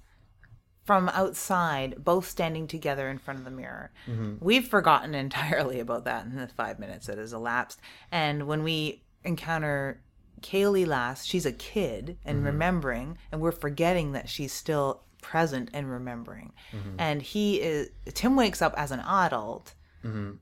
[0.84, 3.90] from outside, both standing together in front of the mirror.
[4.06, 4.34] Mm-hmm.
[4.40, 7.80] We've forgotten entirely about that in the five minutes that has elapsed.
[8.12, 10.02] And when we encounter
[10.42, 12.46] Kaylie last, she's a kid and mm-hmm.
[12.46, 16.52] remembering, and we're forgetting that she's still present and remembering.
[16.70, 16.96] Mm-hmm.
[16.98, 19.74] And he is, Tim wakes up as an adult
[20.04, 20.32] mm-hmm.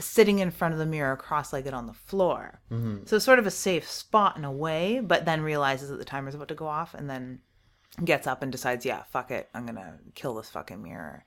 [0.00, 2.60] sitting in front of the mirror cross-legged on the floor.
[2.72, 3.04] Mm-hmm.
[3.06, 6.34] So sort of a safe spot in a way, but then realizes that the timer's
[6.34, 7.38] about to go off and then
[8.04, 11.24] gets up and decides, yeah, fuck it, I'm to kill this fucking mirror.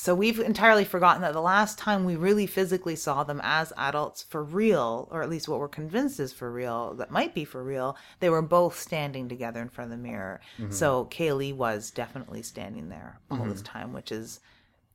[0.00, 4.22] So we've entirely forgotten that the last time we really physically saw them as adults
[4.22, 7.64] for real, or at least what we're convinced is for real, that might be for
[7.64, 10.40] real, they were both standing together in front of the mirror.
[10.56, 10.70] Mm-hmm.
[10.70, 13.76] So Kaylie was definitely standing there all this mm-hmm.
[13.76, 14.38] time, which is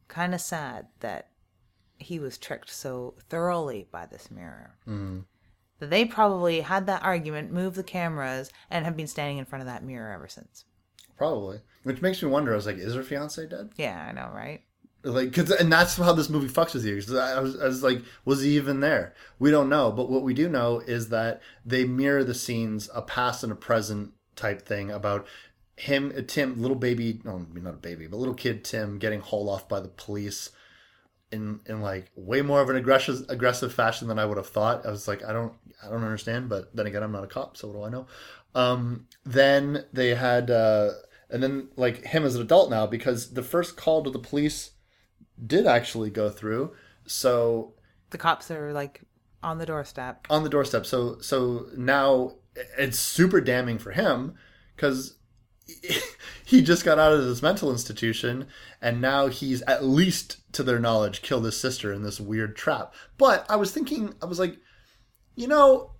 [0.07, 1.31] kind of sad that
[1.97, 4.77] he was tricked so thoroughly by this mirror.
[4.87, 5.19] Mm-hmm.
[5.79, 9.63] That they probably had that argument, moved the cameras, and have been standing in front
[9.63, 10.63] of that mirror ever since.
[11.17, 14.31] probably which makes me wonder i was like is her fiance dead Yeah, I know,
[14.33, 14.61] right?
[15.03, 16.95] Like cause, and that's how this movie fucks with you.
[17.17, 19.13] I, was, I was like was he even there?
[19.39, 19.91] We don't know.
[19.91, 23.55] But what we do know is that they mirror the scenes a past and a
[23.55, 25.27] present type thing about
[25.75, 29.67] him tim little baby no not a baby but little kid tim getting hauled off
[29.67, 30.51] by the police
[31.31, 34.85] in in like way more of an aggressive aggressive fashion than i would have thought.
[34.85, 35.53] I was like i don't
[35.83, 38.07] i don't understand but then again i'm not a cop so what do i know?
[38.53, 40.91] Um then they had uh
[41.31, 44.72] and then like him as an adult now because the first call to the police
[45.45, 46.73] did actually go through.
[47.05, 47.73] So
[48.11, 49.01] The cops are like
[49.41, 50.25] on the doorstep.
[50.29, 50.85] on the doorstep.
[50.85, 52.35] So so now
[52.77, 54.35] it's super damning for him
[54.75, 55.17] because
[56.45, 58.47] he just got out of this mental institution
[58.81, 62.93] and now he's at least to their knowledge killed his sister in this weird trap.
[63.17, 64.57] But I was thinking, I was like,
[65.35, 65.91] you know,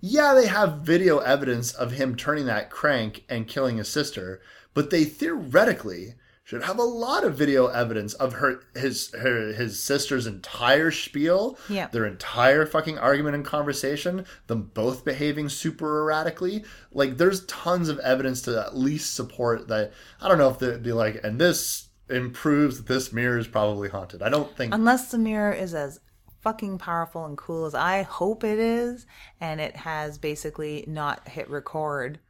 [0.00, 4.40] yeah, they have video evidence of him turning that crank and killing his sister,
[4.72, 6.14] but they theoretically
[6.48, 11.58] should have a lot of video evidence of her his her his sister's entire spiel,
[11.68, 11.88] Yeah.
[11.88, 16.64] their entire fucking argument and conversation, them both behaving super erratically.
[16.90, 19.92] Like there's tons of evidence to at least support that.
[20.22, 23.90] I don't know if they'd be like, and this improves that this mirror is probably
[23.90, 24.22] haunted.
[24.22, 26.00] I don't think Unless the mirror is as
[26.40, 29.04] fucking powerful and cool as I hope it is,
[29.38, 32.20] and it has basically not hit record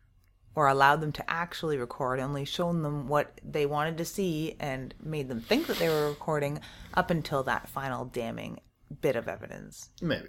[0.58, 4.92] or allowed them to actually record, only shown them what they wanted to see and
[5.00, 6.58] made them think that they were recording
[6.94, 8.58] up until that final damning
[9.00, 9.90] bit of evidence.
[10.02, 10.26] maybe.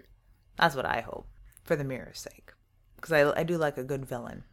[0.55, 1.27] That's what I hope
[1.63, 2.51] for the mirror's sake.
[2.95, 4.43] Because I, I do like a good villain.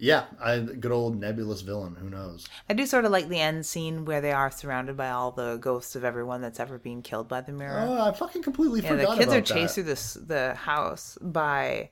[0.00, 1.94] Yeah, I good old nebulous villain.
[1.94, 2.48] Who knows?
[2.68, 5.56] I do sort of like the end scene where they are surrounded by all the
[5.58, 7.84] ghosts of everyone that's ever been killed by the mirror.
[7.86, 9.82] Oh, I fucking completely Yeah, forgot the kids are chased that.
[9.82, 11.90] through this the house by.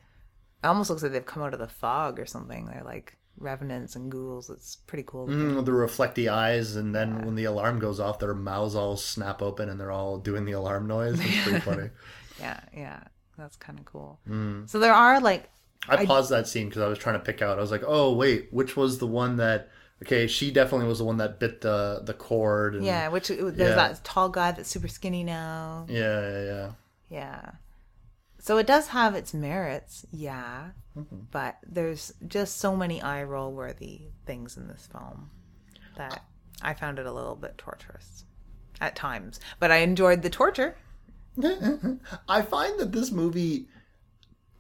[0.67, 2.67] Almost looks like they've come out of the fog or something.
[2.67, 4.49] They're like revenants and ghouls.
[4.51, 5.27] It's pretty cool.
[5.29, 9.43] Mm, the reflecty eyes, and then when the alarm goes off, their mouths all snap
[9.43, 11.21] open, and they're all doing the alarm noise.
[11.21, 11.91] It's pretty funny.
[12.39, 13.01] Yeah, yeah,
[13.39, 14.21] that's kind of cool.
[14.29, 14.69] Mm.
[14.69, 15.49] So there are like
[15.89, 17.57] I paused that scene because I was trying to pick out.
[17.57, 19.71] I was like, "Oh wait, which was the one that?"
[20.03, 22.75] Okay, she definitely was the one that bit the the cord.
[22.75, 23.75] And, yeah, which there's Yeah.
[23.75, 25.87] that tall guy that's super skinny now.
[25.89, 26.71] yeah, yeah, yeah.
[27.09, 27.51] Yeah.
[28.47, 30.69] So it does have its merits, yeah.
[30.97, 31.17] Mm-hmm.
[31.33, 35.31] But there's just so many eye roll worthy things in this film
[35.97, 36.23] that
[36.63, 38.25] I found it a little bit torturous
[38.81, 39.41] at times.
[39.59, 40.77] But I enjoyed the torture.
[42.29, 43.67] I find that this movie,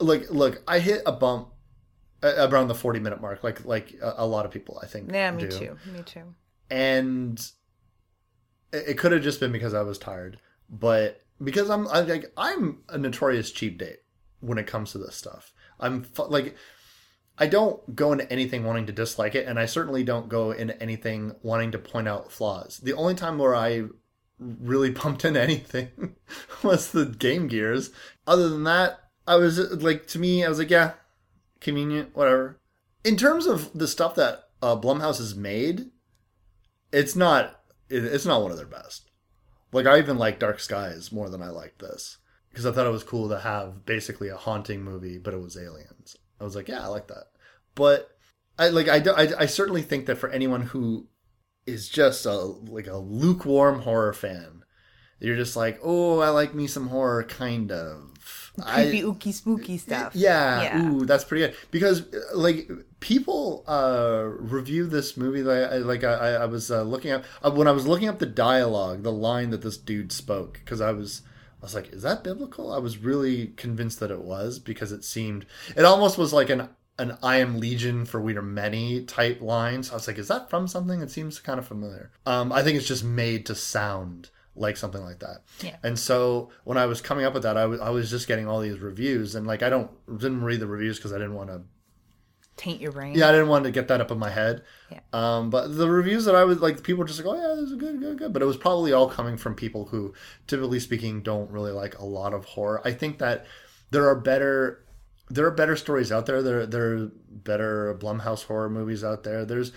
[0.01, 1.51] like, look, I hit a bump
[2.25, 5.13] around the forty minute mark, like like a, lot of people, I think.
[5.13, 5.49] Yeah, me do.
[5.49, 5.77] too.
[5.93, 6.35] Me too.
[6.71, 7.41] and
[8.73, 12.83] it could have just been because I was tired, but because I'm I, like I'm
[12.89, 13.99] a notorious cheap date
[14.41, 15.53] when it comes to this stuff.
[15.79, 16.57] I'm like
[17.39, 20.81] I don't go into anything wanting to dislike it, and I certainly don't go into
[20.83, 22.79] anything wanting to point out flaws.
[22.79, 23.85] The only time where I
[24.39, 26.17] really pumped into anything
[26.63, 27.91] was the Game Gears.
[28.27, 30.95] Other than that, I was like, to me, I was like, yeah,
[31.61, 32.59] convenient, whatever.
[33.05, 35.91] In terms of the stuff that uh, Blumhouse has made,
[36.93, 39.06] it's not it's not one of their best.
[39.73, 42.19] Like I even like Dark Skies more than I liked this
[42.51, 45.57] because I thought it was cool to have basically a haunting movie, but it was
[45.57, 46.17] aliens.
[46.41, 47.25] I was like, yeah, I like that.
[47.75, 48.11] But
[48.59, 51.09] I like I, do- I, I certainly think that for anyone who
[51.67, 54.63] is just a like a lukewarm horror fan,
[55.21, 58.16] you're just like, oh, I like me some horror, kind of.
[58.61, 60.15] Creepy, I, ooky, spooky stuff.
[60.15, 60.91] yeah, Yeah.
[60.91, 61.57] ooh, that's pretty good.
[61.71, 62.71] Because uh, like
[63.01, 67.51] people uh review this movie like I, like I, I was uh, looking up uh,
[67.51, 70.93] when I was looking up the dialogue, the line that this dude spoke because I
[70.93, 71.23] was
[71.63, 72.73] I was like, is that biblical?
[72.73, 75.47] I was really convinced that it was because it seemed
[75.77, 76.69] it almost was like an
[76.99, 79.83] an I am Legion for we are many type line.
[79.83, 81.03] So I was like, is that from something?
[81.03, 82.11] It seems kind of familiar.
[82.25, 85.43] Um, I think it's just made to sound like something like that.
[85.61, 85.77] Yeah.
[85.83, 88.49] And so when I was coming up with that, I was I was just getting
[88.49, 91.51] all these reviews, and like I don't didn't read the reviews because I didn't want
[91.51, 91.63] to.
[92.57, 93.15] Taint your brain.
[93.15, 94.63] Yeah, I didn't want to get that up in my head.
[94.91, 95.01] Yeah.
[95.13, 97.71] Um, but the reviews that I was like, people were just like, oh yeah, this
[97.71, 98.33] is good, good, good.
[98.33, 100.15] But it was probably all coming from people who,
[100.47, 102.81] typically speaking, don't really like a lot of horror.
[102.83, 103.45] I think that
[103.91, 104.83] there are better.
[105.29, 106.43] There are better stories out there.
[106.43, 109.45] There, there are better Blumhouse horror movies out there.
[109.45, 109.73] There's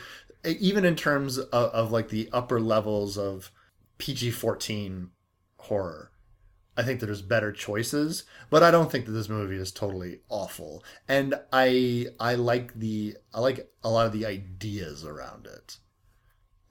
[0.45, 3.51] even in terms of, of like the upper levels of
[3.99, 5.11] PG fourteen
[5.57, 6.11] horror.
[6.75, 10.21] I think that there's better choices, but I don't think that this movie is totally
[10.29, 10.83] awful.
[11.07, 15.77] And I I like the I like a lot of the ideas around it.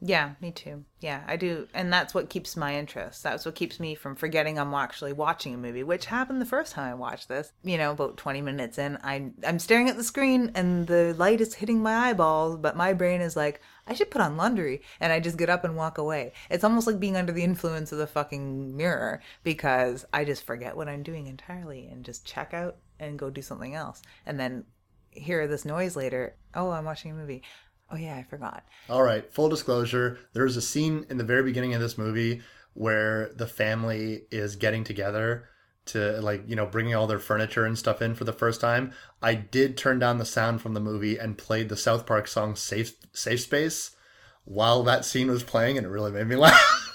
[0.00, 0.84] Yeah, me too.
[1.00, 1.66] Yeah, I do.
[1.74, 3.22] And that's what keeps my interest.
[3.22, 6.72] That's what keeps me from forgetting I'm actually watching a movie, which happened the first
[6.72, 7.52] time I watched this.
[7.64, 11.40] You know, about 20 minutes in, I, I'm staring at the screen and the light
[11.40, 14.82] is hitting my eyeballs, but my brain is like, I should put on laundry.
[15.00, 16.32] And I just get up and walk away.
[16.48, 20.76] It's almost like being under the influence of the fucking mirror because I just forget
[20.76, 24.02] what I'm doing entirely and just check out and go do something else.
[24.26, 24.64] And then
[25.10, 26.36] hear this noise later.
[26.54, 27.42] Oh, I'm watching a movie.
[27.90, 28.64] Oh, yeah, I forgot.
[28.90, 32.42] All right, full disclosure, there's a scene in the very beginning of this movie
[32.74, 35.48] where the family is getting together
[35.86, 38.92] to like, you know, bringing all their furniture and stuff in for the first time.
[39.22, 42.56] I did turn down the sound from the movie and played the South Park song
[42.56, 43.96] Safe Safe Space
[44.44, 46.94] while that scene was playing and it really made me laugh.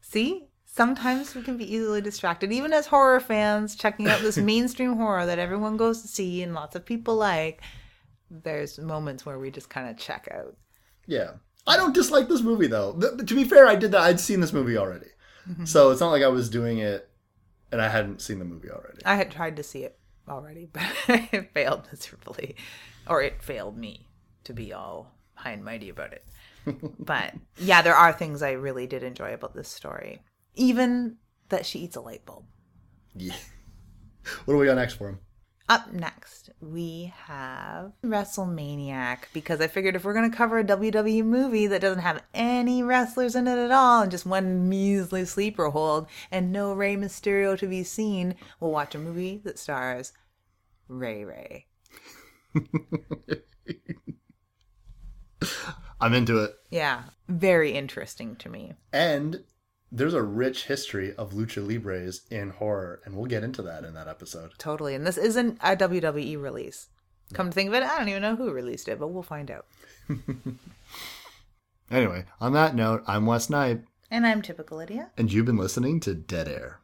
[0.00, 0.44] See?
[0.64, 5.26] Sometimes we can be easily distracted, even as horror fans checking out this mainstream horror
[5.26, 7.60] that everyone goes to see and lots of people like.
[8.30, 10.56] There's moments where we just kind of check out.
[11.06, 11.32] Yeah.
[11.66, 12.94] I don't dislike this movie though.
[12.94, 14.02] Th- to be fair, I did that.
[14.02, 15.08] I'd seen this movie already.
[15.48, 15.64] Mm-hmm.
[15.64, 17.08] So it's not like I was doing it
[17.72, 19.04] and I hadn't seen the movie already.
[19.04, 19.98] I had tried to see it
[20.28, 22.56] already, but it failed miserably.
[23.06, 24.06] Or it failed me
[24.44, 26.24] to be all high and mighty about it.
[26.98, 30.22] but yeah, there are things I really did enjoy about this story.
[30.54, 31.16] Even
[31.48, 32.44] that she eats a light bulb.
[33.14, 33.34] Yeah.
[34.44, 35.20] What do we got next for him?
[35.68, 41.22] Up next, we have WrestleManiac because I figured if we're going to cover a WWE
[41.24, 45.68] movie that doesn't have any wrestlers in it at all and just one measly sleeper
[45.68, 50.14] hold and no Rey Mysterio to be seen, we'll watch a movie that stars
[50.88, 51.66] Ray Ray.
[56.00, 56.54] I'm into it.
[56.70, 58.72] Yeah, very interesting to me.
[58.90, 59.44] And
[59.90, 63.94] there's a rich history of lucha libres in horror, and we'll get into that in
[63.94, 64.52] that episode.
[64.58, 64.94] Totally.
[64.94, 66.88] And this isn't a WWE release.
[67.34, 69.50] Come to think of it, I don't even know who released it, but we'll find
[69.50, 69.66] out.
[71.90, 75.10] Anyway, on that note, I'm Wes Knight, And I'm typical Lydia.
[75.16, 76.80] and you've been listening to Dead Air.